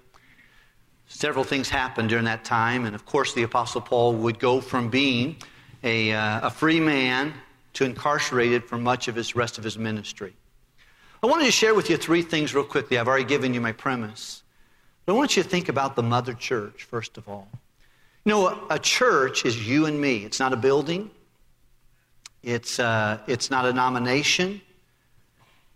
Several 1.07 1.45
things 1.45 1.69
happened 1.69 2.09
during 2.09 2.25
that 2.25 2.43
time. 2.43 2.83
And 2.83 2.95
of 2.95 3.05
course, 3.05 3.33
the 3.33 3.43
Apostle 3.43 3.79
Paul 3.79 4.15
would 4.15 4.39
go 4.39 4.59
from 4.59 4.89
being 4.89 5.37
a, 5.85 6.11
uh, 6.11 6.47
a 6.47 6.49
free 6.49 6.81
man 6.81 7.33
to 7.75 7.85
incarcerated 7.85 8.65
for 8.65 8.77
much 8.77 9.07
of 9.07 9.15
his 9.15 9.37
rest 9.37 9.57
of 9.57 9.63
his 9.63 9.77
ministry. 9.77 10.35
I 11.23 11.27
wanted 11.27 11.45
to 11.45 11.51
share 11.53 11.75
with 11.75 11.89
you 11.89 11.95
three 11.95 12.23
things 12.23 12.53
real 12.53 12.65
quickly. 12.65 12.99
I've 12.99 13.07
already 13.07 13.23
given 13.23 13.53
you 13.53 13.61
my 13.61 13.71
premise. 13.71 14.43
But 15.05 15.13
I 15.13 15.15
want 15.15 15.37
you 15.37 15.43
to 15.43 15.47
think 15.47 15.69
about 15.69 15.95
the 15.95 16.03
mother 16.03 16.33
church, 16.33 16.83
first 16.83 17.17
of 17.17 17.29
all. 17.29 17.47
A, 18.29 18.57
a 18.71 18.79
church 18.79 19.45
is 19.45 19.67
you 19.67 19.85
and 19.85 19.99
me. 19.99 20.25
It's 20.25 20.39
not 20.39 20.53
a 20.53 20.57
building, 20.57 21.09
it's, 22.43 22.79
uh, 22.79 23.19
it's 23.27 23.49
not 23.49 23.65
a 23.65 23.73
nomination, 23.73 24.61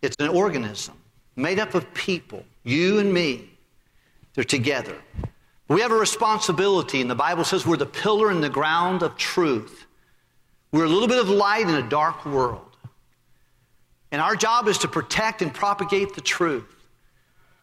it's 0.01 0.15
an 0.19 0.29
organism 0.29 0.95
made 1.35 1.59
up 1.59 1.75
of 1.75 1.93
people, 1.93 2.43
you 2.63 2.99
and 2.99 3.13
me. 3.13 3.49
They're 4.33 4.43
together. 4.43 4.95
We 5.67 5.81
have 5.81 5.91
a 5.91 5.95
responsibility, 5.95 7.01
and 7.01 7.09
the 7.09 7.15
Bible 7.15 7.43
says 7.43 7.65
we're 7.65 7.77
the 7.77 7.85
pillar 7.85 8.29
and 8.29 8.43
the 8.43 8.49
ground 8.49 9.03
of 9.03 9.17
truth. 9.17 9.85
We're 10.71 10.85
a 10.85 10.89
little 10.89 11.07
bit 11.07 11.19
of 11.19 11.29
light 11.29 11.67
in 11.67 11.75
a 11.75 11.89
dark 11.89 12.25
world. 12.25 12.77
And 14.11 14.21
our 14.21 14.35
job 14.35 14.67
is 14.67 14.77
to 14.79 14.87
protect 14.87 15.41
and 15.41 15.53
propagate 15.53 16.13
the 16.13 16.21
truth, 16.21 16.75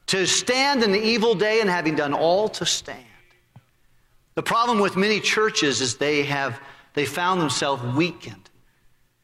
to 0.07 0.27
stand 0.27 0.83
in 0.83 0.93
the 0.93 1.03
evil 1.03 1.35
day 1.35 1.61
and 1.61 1.69
having 1.69 1.95
done 1.95 2.15
all 2.15 2.49
to 2.51 2.65
stand. 2.65 3.05
The 4.39 4.43
problem 4.45 4.79
with 4.79 4.97
many 4.97 5.19
churches 5.19 5.81
is 5.81 5.97
they 5.97 6.23
have 6.23 6.61
they 6.95 7.07
found 7.07 7.41
themselves 7.41 7.83
weakened. 7.97 8.49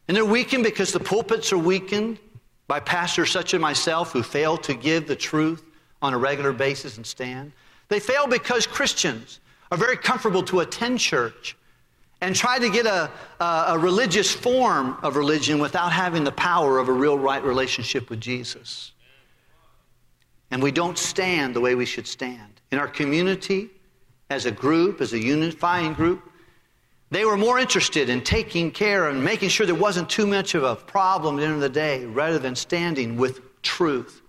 And 0.09 0.17
they're 0.17 0.25
weakened 0.25 0.65
because 0.65 0.93
the 0.93 0.99
pulpits 0.99 1.53
are 1.53 1.57
weakened 1.57 2.19
by 2.67 2.81
pastors 2.81 3.31
such 3.31 3.55
as 3.55 3.61
myself 3.61 4.11
who 4.11 4.25
fail 4.25 4.57
to 4.57 4.75
give 4.75 5.07
the 5.07 5.15
truth 5.15 5.63
on 6.03 6.15
a 6.15 6.19
regular 6.19 6.53
basis 6.53 6.97
and 6.97 7.07
stand. 7.07 7.53
They 7.87 8.01
fail 8.01 8.27
because 8.27 8.67
Christians 8.67 9.39
are 9.71 9.79
very 9.79 9.97
comfortable 9.97 10.43
to 10.43 10.59
attend 10.59 10.99
church 10.99 11.57
and 12.21 12.35
try 12.35 12.59
to 12.59 12.69
get 12.69 12.85
a, 12.85 13.09
a, 13.39 13.65
a, 13.69 13.79
religious 13.79 14.33
form 14.35 14.99
of 15.05 15.15
religion 15.15 15.61
without 15.61 15.93
having 15.93 16.25
the 16.25 16.33
power 16.33 16.81
of 16.81 16.89
a 16.89 16.93
real 16.93 17.17
right 17.17 17.45
relationship 17.45 18.11
with 18.11 18.21
Jesus. 18.21 18.91
And 20.51 20.61
we 20.61 20.73
don't 20.73 20.99
stand 20.99 21.55
the 21.55 21.61
way 21.61 21.77
we 21.77 21.87
should 21.87 22.09
stand. 22.09 22.61
In 22.73 22.81
our 22.81 22.89
community, 22.89 23.71
as 24.31 24.47
a 24.47 24.51
group, 24.51 25.01
as 25.01 25.13
a 25.13 25.19
unifying 25.19 25.93
group, 25.93 26.23
they 27.11 27.25
were 27.25 27.37
more 27.37 27.59
interested 27.59 28.09
in 28.09 28.23
taking 28.23 28.71
care 28.71 29.09
and 29.09 29.23
making 29.23 29.49
sure 29.49 29.67
there 29.67 29.75
wasn't 29.75 30.11
too 30.11 30.27
much 30.27 30.55
of 30.55 30.65
a 30.65 30.75
problem 30.75 31.37
at 31.37 31.41
the 31.41 31.47
end 31.47 31.55
of 31.55 31.61
the 31.61 31.69
day 31.69 32.05
rather 32.05 32.39
than 32.39 32.57
standing 32.57 33.17
with 33.17 33.41
truth 33.63 34.23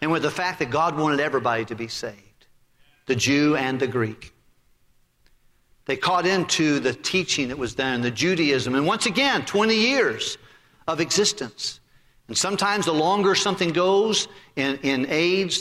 and 0.00 0.12
with 0.12 0.22
the 0.22 0.30
fact 0.30 0.60
that 0.60 0.70
God 0.70 0.96
wanted 0.96 1.20
everybody 1.20 1.64
to 1.66 1.74
be 1.74 1.88
saved 1.88 2.16
the 3.06 3.16
Jew 3.16 3.56
and 3.56 3.80
the 3.80 3.86
Greek. 3.86 4.34
They 5.86 5.96
caught 5.96 6.26
into 6.26 6.78
the 6.78 6.92
teaching 6.92 7.48
that 7.48 7.56
was 7.56 7.74
there 7.74 7.94
and 7.94 8.04
the 8.04 8.10
Judaism. 8.10 8.74
And 8.74 8.86
once 8.86 9.06
again, 9.06 9.46
20 9.46 9.74
years 9.74 10.36
of 10.86 11.00
existence. 11.00 11.80
And 12.28 12.36
sometimes 12.36 12.84
the 12.84 12.92
longer 12.92 13.34
something 13.34 13.70
goes 13.70 14.28
in, 14.54 14.76
in 14.82 15.06
age, 15.08 15.60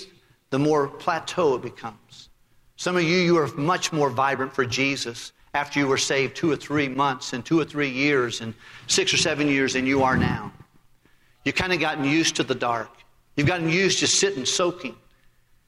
the 0.49 0.59
more 0.59 0.89
plateau 0.89 1.55
it 1.55 1.61
becomes. 1.61 1.97
Some 2.77 2.95
of 2.95 3.03
you, 3.03 3.17
you 3.17 3.37
are 3.37 3.47
much 3.55 3.91
more 3.91 4.09
vibrant 4.09 4.53
for 4.53 4.65
Jesus 4.65 5.33
after 5.53 5.79
you 5.79 5.87
were 5.87 5.97
saved 5.97 6.35
two 6.35 6.51
or 6.51 6.55
three 6.55 6.87
months 6.87 7.33
and 7.33 7.43
two 7.43 7.59
or 7.59 7.65
three 7.65 7.89
years 7.89 8.41
and 8.41 8.53
six 8.87 9.13
or 9.13 9.17
seven 9.17 9.47
years 9.47 9.73
than 9.73 9.85
you 9.85 10.03
are 10.03 10.15
now. 10.15 10.51
You've 11.43 11.55
kind 11.55 11.73
of 11.73 11.79
gotten 11.79 12.05
used 12.05 12.35
to 12.37 12.43
the 12.43 12.55
dark. 12.55 12.89
You've 13.35 13.47
gotten 13.47 13.69
used 13.69 13.99
to 13.99 14.07
sitting 14.07 14.45
soaking 14.45 14.95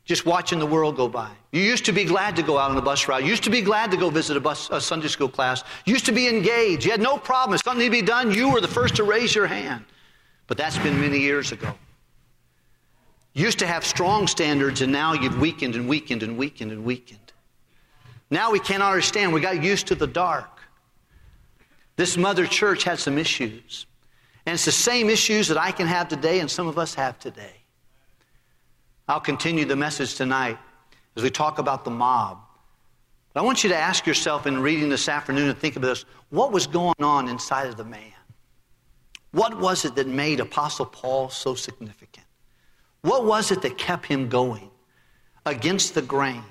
just 0.09 0.25
watching 0.25 0.57
the 0.57 0.65
world 0.65 0.97
go 0.97 1.07
by. 1.07 1.29
You 1.51 1.61
used 1.61 1.85
to 1.85 1.91
be 1.91 2.03
glad 2.03 2.35
to 2.37 2.41
go 2.41 2.57
out 2.57 2.71
on 2.71 2.77
a 2.77 2.81
bus 2.81 3.07
ride. 3.07 3.23
You 3.23 3.29
used 3.29 3.43
to 3.43 3.51
be 3.51 3.61
glad 3.61 3.91
to 3.91 3.97
go 3.97 4.09
visit 4.09 4.35
a, 4.35 4.39
bus, 4.39 4.67
a 4.71 4.81
Sunday 4.81 5.07
school 5.07 5.29
class. 5.29 5.63
You 5.85 5.93
used 5.93 6.07
to 6.07 6.11
be 6.11 6.27
engaged. 6.27 6.83
You 6.83 6.89
had 6.89 6.99
no 6.99 7.15
problem. 7.15 7.53
If 7.53 7.61
something 7.63 7.85
to 7.85 7.91
be 7.91 8.01
done, 8.01 8.31
you 8.31 8.49
were 8.49 8.59
the 8.59 8.67
first 8.67 8.95
to 8.95 9.03
raise 9.03 9.35
your 9.35 9.45
hand. 9.45 9.85
But 10.47 10.57
that's 10.57 10.79
been 10.79 10.99
many 10.99 11.19
years 11.19 11.51
ago. 11.51 11.75
Used 13.39 13.59
to 13.59 13.67
have 13.67 13.85
strong 13.85 14.27
standards, 14.27 14.81
and 14.81 14.91
now 14.91 15.13
you've 15.13 15.39
weakened 15.39 15.77
and 15.77 15.87
weakened 15.87 16.23
and 16.23 16.37
weakened 16.37 16.73
and 16.73 16.83
weakened. 16.83 17.31
Now 18.29 18.51
we 18.51 18.59
can't 18.59 18.83
understand. 18.83 19.31
We 19.31 19.39
got 19.39 19.63
used 19.63 19.87
to 19.87 19.95
the 19.95 20.07
dark. 20.07 20.59
This 21.95 22.17
mother 22.17 22.45
church 22.45 22.83
had 22.83 22.99
some 22.99 23.17
issues. 23.17 23.85
And 24.45 24.55
it's 24.55 24.65
the 24.65 24.73
same 24.73 25.09
issues 25.09 25.47
that 25.47 25.57
I 25.57 25.71
can 25.71 25.87
have 25.87 26.09
today 26.09 26.41
and 26.41 26.51
some 26.51 26.67
of 26.67 26.77
us 26.77 26.93
have 26.95 27.17
today. 27.17 27.53
I'll 29.07 29.21
continue 29.21 29.63
the 29.63 29.77
message 29.77 30.15
tonight 30.15 30.57
as 31.15 31.23
we 31.23 31.29
talk 31.29 31.59
about 31.59 31.85
the 31.85 31.91
mob. 31.91 32.39
But 33.31 33.39
I 33.39 33.45
want 33.45 33.63
you 33.63 33.69
to 33.69 33.77
ask 33.77 34.05
yourself 34.05 34.47
in 34.47 34.59
reading 34.59 34.89
this 34.89 35.07
afternoon 35.07 35.47
and 35.47 35.57
think 35.57 35.77
of 35.77 35.81
this 35.81 36.03
what 36.29 36.51
was 36.51 36.67
going 36.67 37.01
on 37.01 37.29
inside 37.29 37.67
of 37.67 37.77
the 37.77 37.85
man? 37.85 38.11
What 39.31 39.57
was 39.57 39.85
it 39.85 39.95
that 39.95 40.07
made 40.07 40.41
Apostle 40.41 40.87
Paul 40.87 41.29
so 41.29 41.55
significant? 41.55 42.25
What 43.01 43.25
was 43.25 43.51
it 43.51 43.61
that 43.61 43.77
kept 43.77 44.05
him 44.05 44.29
going 44.29 44.69
against 45.45 45.95
the 45.95 46.01
grain, 46.01 46.43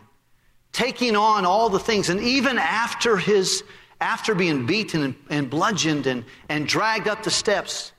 taking 0.73 1.17
on 1.17 1.45
all 1.45 1.69
the 1.69 1.79
things, 1.79 2.09
and 2.09 2.21
even 2.21 2.59
after 2.59 3.17
his 3.17 3.63
after 4.01 4.35
being 4.35 4.67
beaten 4.67 5.03
and, 5.03 5.15
and 5.29 5.51
bludgeoned 5.51 6.07
and, 6.07 6.25
and 6.49 6.67
dragged 6.67 7.09
up 7.09 7.23
the 7.23 7.31
steps, 7.31 7.93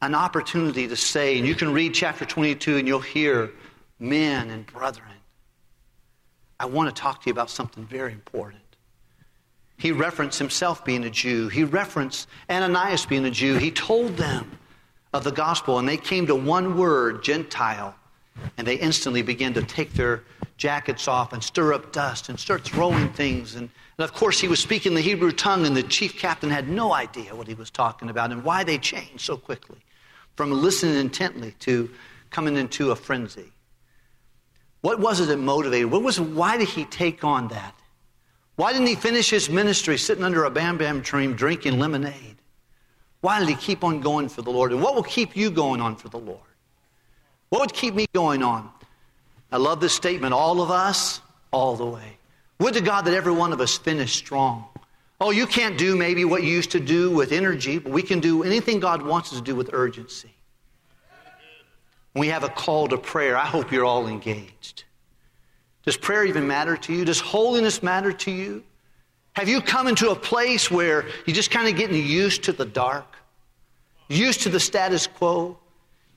an 0.00 0.14
opportunity 0.14 0.88
to 0.88 0.96
say, 0.96 1.38
and 1.38 1.46
you 1.46 1.54
can 1.54 1.72
read 1.72 1.94
chapter 1.94 2.24
22 2.24 2.78
and 2.78 2.88
you'll 2.88 3.00
hear 3.00 3.50
men 3.98 4.50
and 4.50 4.66
brethren, 4.66 5.08
I 6.58 6.66
want 6.66 6.94
to 6.94 7.00
talk 7.00 7.22
to 7.22 7.26
you 7.26 7.32
about 7.32 7.50
something 7.50 7.84
very 7.84 8.12
important. 8.12 8.62
He 9.76 9.92
referenced 9.92 10.38
himself 10.38 10.84
being 10.84 11.04
a 11.04 11.10
Jew. 11.10 11.48
He 11.48 11.64
referenced 11.64 12.28
Ananias 12.48 13.06
being 13.06 13.24
a 13.24 13.30
Jew. 13.30 13.58
He 13.58 13.70
told 13.70 14.16
them 14.16 14.58
of 15.14 15.22
the 15.22 15.30
gospel, 15.30 15.78
and 15.78 15.88
they 15.88 15.96
came 15.96 16.26
to 16.26 16.34
one 16.34 16.76
word, 16.76 17.22
Gentile, 17.22 17.94
and 18.58 18.66
they 18.66 18.74
instantly 18.74 19.22
began 19.22 19.54
to 19.54 19.62
take 19.62 19.92
their 19.92 20.24
jackets 20.56 21.06
off 21.06 21.32
and 21.32 21.42
stir 21.42 21.72
up 21.72 21.92
dust 21.92 22.28
and 22.28 22.38
start 22.38 22.62
throwing 22.64 23.08
things. 23.12 23.54
And, 23.54 23.70
and 23.96 24.04
of 24.04 24.12
course, 24.12 24.40
he 24.40 24.48
was 24.48 24.58
speaking 24.58 24.92
the 24.92 25.00
Hebrew 25.00 25.30
tongue, 25.30 25.66
and 25.66 25.76
the 25.76 25.84
chief 25.84 26.18
captain 26.18 26.50
had 26.50 26.68
no 26.68 26.92
idea 26.92 27.34
what 27.34 27.46
he 27.46 27.54
was 27.54 27.70
talking 27.70 28.10
about 28.10 28.32
and 28.32 28.42
why 28.42 28.64
they 28.64 28.76
changed 28.76 29.20
so 29.20 29.36
quickly 29.36 29.78
from 30.34 30.50
listening 30.50 30.96
intently 30.96 31.54
to 31.60 31.88
coming 32.30 32.56
into 32.56 32.90
a 32.90 32.96
frenzy. 32.96 33.52
What 34.80 34.98
was 34.98 35.20
it 35.20 35.26
that 35.26 35.38
motivated? 35.38 35.92
What 35.92 36.02
was, 36.02 36.20
why 36.20 36.58
did 36.58 36.68
he 36.68 36.86
take 36.86 37.22
on 37.22 37.48
that? 37.48 37.74
Why 38.56 38.72
didn't 38.72 38.88
he 38.88 38.96
finish 38.96 39.30
his 39.30 39.48
ministry 39.48 39.96
sitting 39.96 40.24
under 40.24 40.44
a 40.44 40.50
bam 40.50 40.76
bam 40.76 41.02
tree 41.02 41.32
drinking 41.32 41.78
lemonade? 41.78 42.34
Why 43.24 43.40
did 43.40 43.48
he 43.48 43.54
keep 43.54 43.82
on 43.82 44.00
going 44.00 44.28
for 44.28 44.42
the 44.42 44.50
Lord? 44.50 44.72
And 44.72 44.82
what 44.82 44.94
will 44.94 45.02
keep 45.02 45.36
you 45.36 45.50
going 45.50 45.80
on 45.80 45.96
for 45.96 46.08
the 46.08 46.18
Lord? 46.18 46.40
What 47.48 47.60
would 47.60 47.72
keep 47.72 47.94
me 47.94 48.06
going 48.12 48.42
on? 48.42 48.68
I 49.50 49.56
love 49.56 49.80
this 49.80 49.94
statement 49.94 50.34
all 50.34 50.60
of 50.60 50.70
us, 50.70 51.20
all 51.50 51.76
the 51.76 51.86
way. 51.86 52.18
Would 52.58 52.74
to 52.74 52.80
God 52.80 53.06
that 53.06 53.14
every 53.14 53.32
one 53.32 53.52
of 53.52 53.60
us 53.60 53.78
finish 53.78 54.14
strong. 54.14 54.66
Oh, 55.20 55.30
you 55.30 55.46
can't 55.46 55.78
do 55.78 55.96
maybe 55.96 56.24
what 56.24 56.42
you 56.42 56.50
used 56.50 56.72
to 56.72 56.80
do 56.80 57.10
with 57.10 57.32
energy, 57.32 57.78
but 57.78 57.92
we 57.92 58.02
can 58.02 58.20
do 58.20 58.42
anything 58.42 58.80
God 58.80 59.02
wants 59.02 59.32
us 59.32 59.38
to 59.38 59.44
do 59.44 59.54
with 59.54 59.70
urgency 59.72 60.34
we 62.14 62.28
have 62.28 62.44
a 62.44 62.48
call 62.48 62.88
to 62.88 62.96
prayer, 62.96 63.36
I 63.36 63.44
hope 63.44 63.72
you're 63.72 63.84
all 63.84 64.06
engaged. 64.06 64.84
Does 65.84 65.96
prayer 65.96 66.24
even 66.24 66.46
matter 66.46 66.76
to 66.76 66.92
you? 66.94 67.04
Does 67.04 67.20
holiness 67.20 67.82
matter 67.82 68.12
to 68.12 68.30
you? 68.30 68.62
Have 69.34 69.48
you 69.48 69.60
come 69.60 69.88
into 69.88 70.10
a 70.10 70.16
place 70.16 70.70
where 70.70 71.06
you're 71.26 71.34
just 71.34 71.50
kind 71.50 71.68
of 71.68 71.76
getting 71.76 71.96
used 71.96 72.44
to 72.44 72.52
the 72.52 72.64
dark, 72.64 73.13
used 74.08 74.42
to 74.42 74.48
the 74.48 74.60
status 74.60 75.06
quo? 75.06 75.58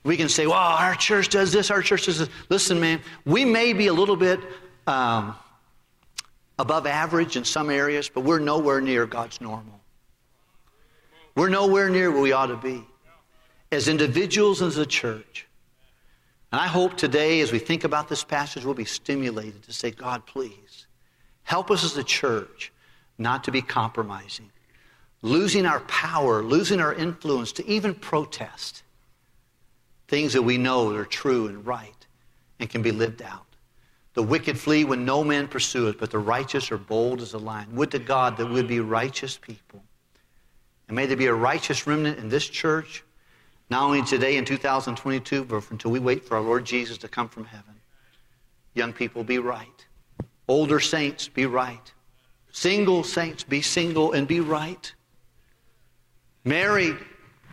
We 0.04 0.16
can 0.16 0.28
say, 0.28 0.46
well, 0.46 0.56
our 0.56 0.94
church 0.94 1.28
does 1.28 1.52
this, 1.52 1.70
our 1.70 1.82
church 1.82 2.06
does 2.06 2.18
this. 2.18 2.28
Listen, 2.48 2.80
man, 2.80 3.00
we 3.24 3.44
may 3.44 3.72
be 3.72 3.88
a 3.88 3.92
little 3.92 4.16
bit 4.16 4.40
um, 4.86 5.34
above 6.58 6.86
average 6.86 7.36
in 7.36 7.44
some 7.44 7.68
areas, 7.68 8.08
but 8.08 8.22
we're 8.22 8.38
nowhere 8.38 8.80
near 8.80 9.06
God's 9.06 9.40
normal. 9.40 9.80
We're 11.34 11.50
nowhere 11.50 11.88
near 11.88 12.10
where 12.10 12.22
we 12.22 12.32
ought 12.32 12.46
to 12.46 12.56
be. 12.56 12.84
As 13.70 13.86
individuals, 13.86 14.62
and 14.62 14.68
as 14.68 14.78
a 14.78 14.86
church, 14.86 15.46
And 16.50 16.60
I 16.60 16.66
hope 16.66 16.96
today, 16.96 17.40
as 17.40 17.52
we 17.52 17.58
think 17.58 17.84
about 17.84 18.08
this 18.08 18.24
passage, 18.24 18.64
we'll 18.64 18.74
be 18.74 18.84
stimulated 18.84 19.62
to 19.64 19.72
say, 19.72 19.90
God, 19.90 20.24
please, 20.24 20.86
help 21.42 21.70
us 21.70 21.84
as 21.84 21.96
a 21.96 22.04
church 22.04 22.72
not 23.18 23.44
to 23.44 23.52
be 23.52 23.60
compromising, 23.60 24.50
losing 25.22 25.66
our 25.66 25.80
power, 25.80 26.42
losing 26.42 26.80
our 26.80 26.94
influence 26.94 27.52
to 27.52 27.66
even 27.66 27.94
protest 27.94 28.82
things 30.06 30.32
that 30.32 30.42
we 30.42 30.58
know 30.58 30.94
are 30.94 31.04
true 31.04 31.48
and 31.48 31.66
right 31.66 32.06
and 32.58 32.70
can 32.70 32.82
be 32.82 32.92
lived 32.92 33.22
out. 33.22 33.44
The 34.14 34.22
wicked 34.22 34.58
flee 34.58 34.84
when 34.84 35.04
no 35.04 35.22
man 35.22 35.46
pursueth, 35.46 35.98
but 35.98 36.10
the 36.10 36.18
righteous 36.18 36.72
are 36.72 36.78
bold 36.78 37.20
as 37.20 37.34
a 37.34 37.38
lion. 37.38 37.76
Would 37.76 37.90
to 37.92 37.98
God 37.98 38.36
that 38.38 38.46
we'd 38.46 38.66
be 38.66 38.80
righteous 38.80 39.36
people. 39.36 39.82
And 40.88 40.96
may 40.96 41.06
there 41.06 41.16
be 41.16 41.26
a 41.26 41.34
righteous 41.34 41.86
remnant 41.86 42.18
in 42.18 42.28
this 42.28 42.48
church 42.48 43.04
not 43.70 43.82
only 43.82 44.02
today 44.02 44.38
in 44.38 44.44
2022, 44.44 45.44
but 45.44 45.70
until 45.70 45.90
we 45.90 45.98
wait 45.98 46.24
for 46.24 46.36
our 46.36 46.42
Lord 46.42 46.64
Jesus 46.64 46.96
to 46.98 47.08
come 47.08 47.28
from 47.28 47.44
heaven. 47.44 47.74
Young 48.74 48.94
people, 48.94 49.24
be 49.24 49.38
right. 49.38 49.86
Older 50.48 50.80
saints, 50.80 51.28
be 51.28 51.44
right. 51.44 51.92
Single 52.50 53.04
saints, 53.04 53.44
be 53.44 53.60
single 53.60 54.12
and 54.12 54.26
be 54.26 54.40
right. 54.40 54.92
Married, 56.48 56.96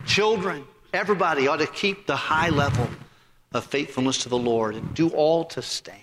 children, 0.06 0.64
everybody 0.94 1.48
ought 1.48 1.58
to 1.58 1.66
keep 1.66 2.06
the 2.06 2.16
high 2.16 2.48
level 2.48 2.88
of 3.52 3.62
faithfulness 3.62 4.22
to 4.22 4.30
the 4.30 4.38
Lord 4.38 4.74
and 4.74 4.94
do 4.94 5.10
all 5.10 5.44
to 5.44 5.60
stand 5.60 6.00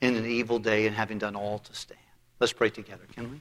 in 0.00 0.16
an 0.16 0.26
evil 0.26 0.58
day 0.58 0.88
and 0.88 0.96
having 0.96 1.18
done 1.18 1.36
all 1.36 1.60
to 1.60 1.72
stand. 1.72 2.00
Let's 2.40 2.52
pray 2.52 2.68
together, 2.68 3.04
can 3.14 3.30
we? 3.30 3.40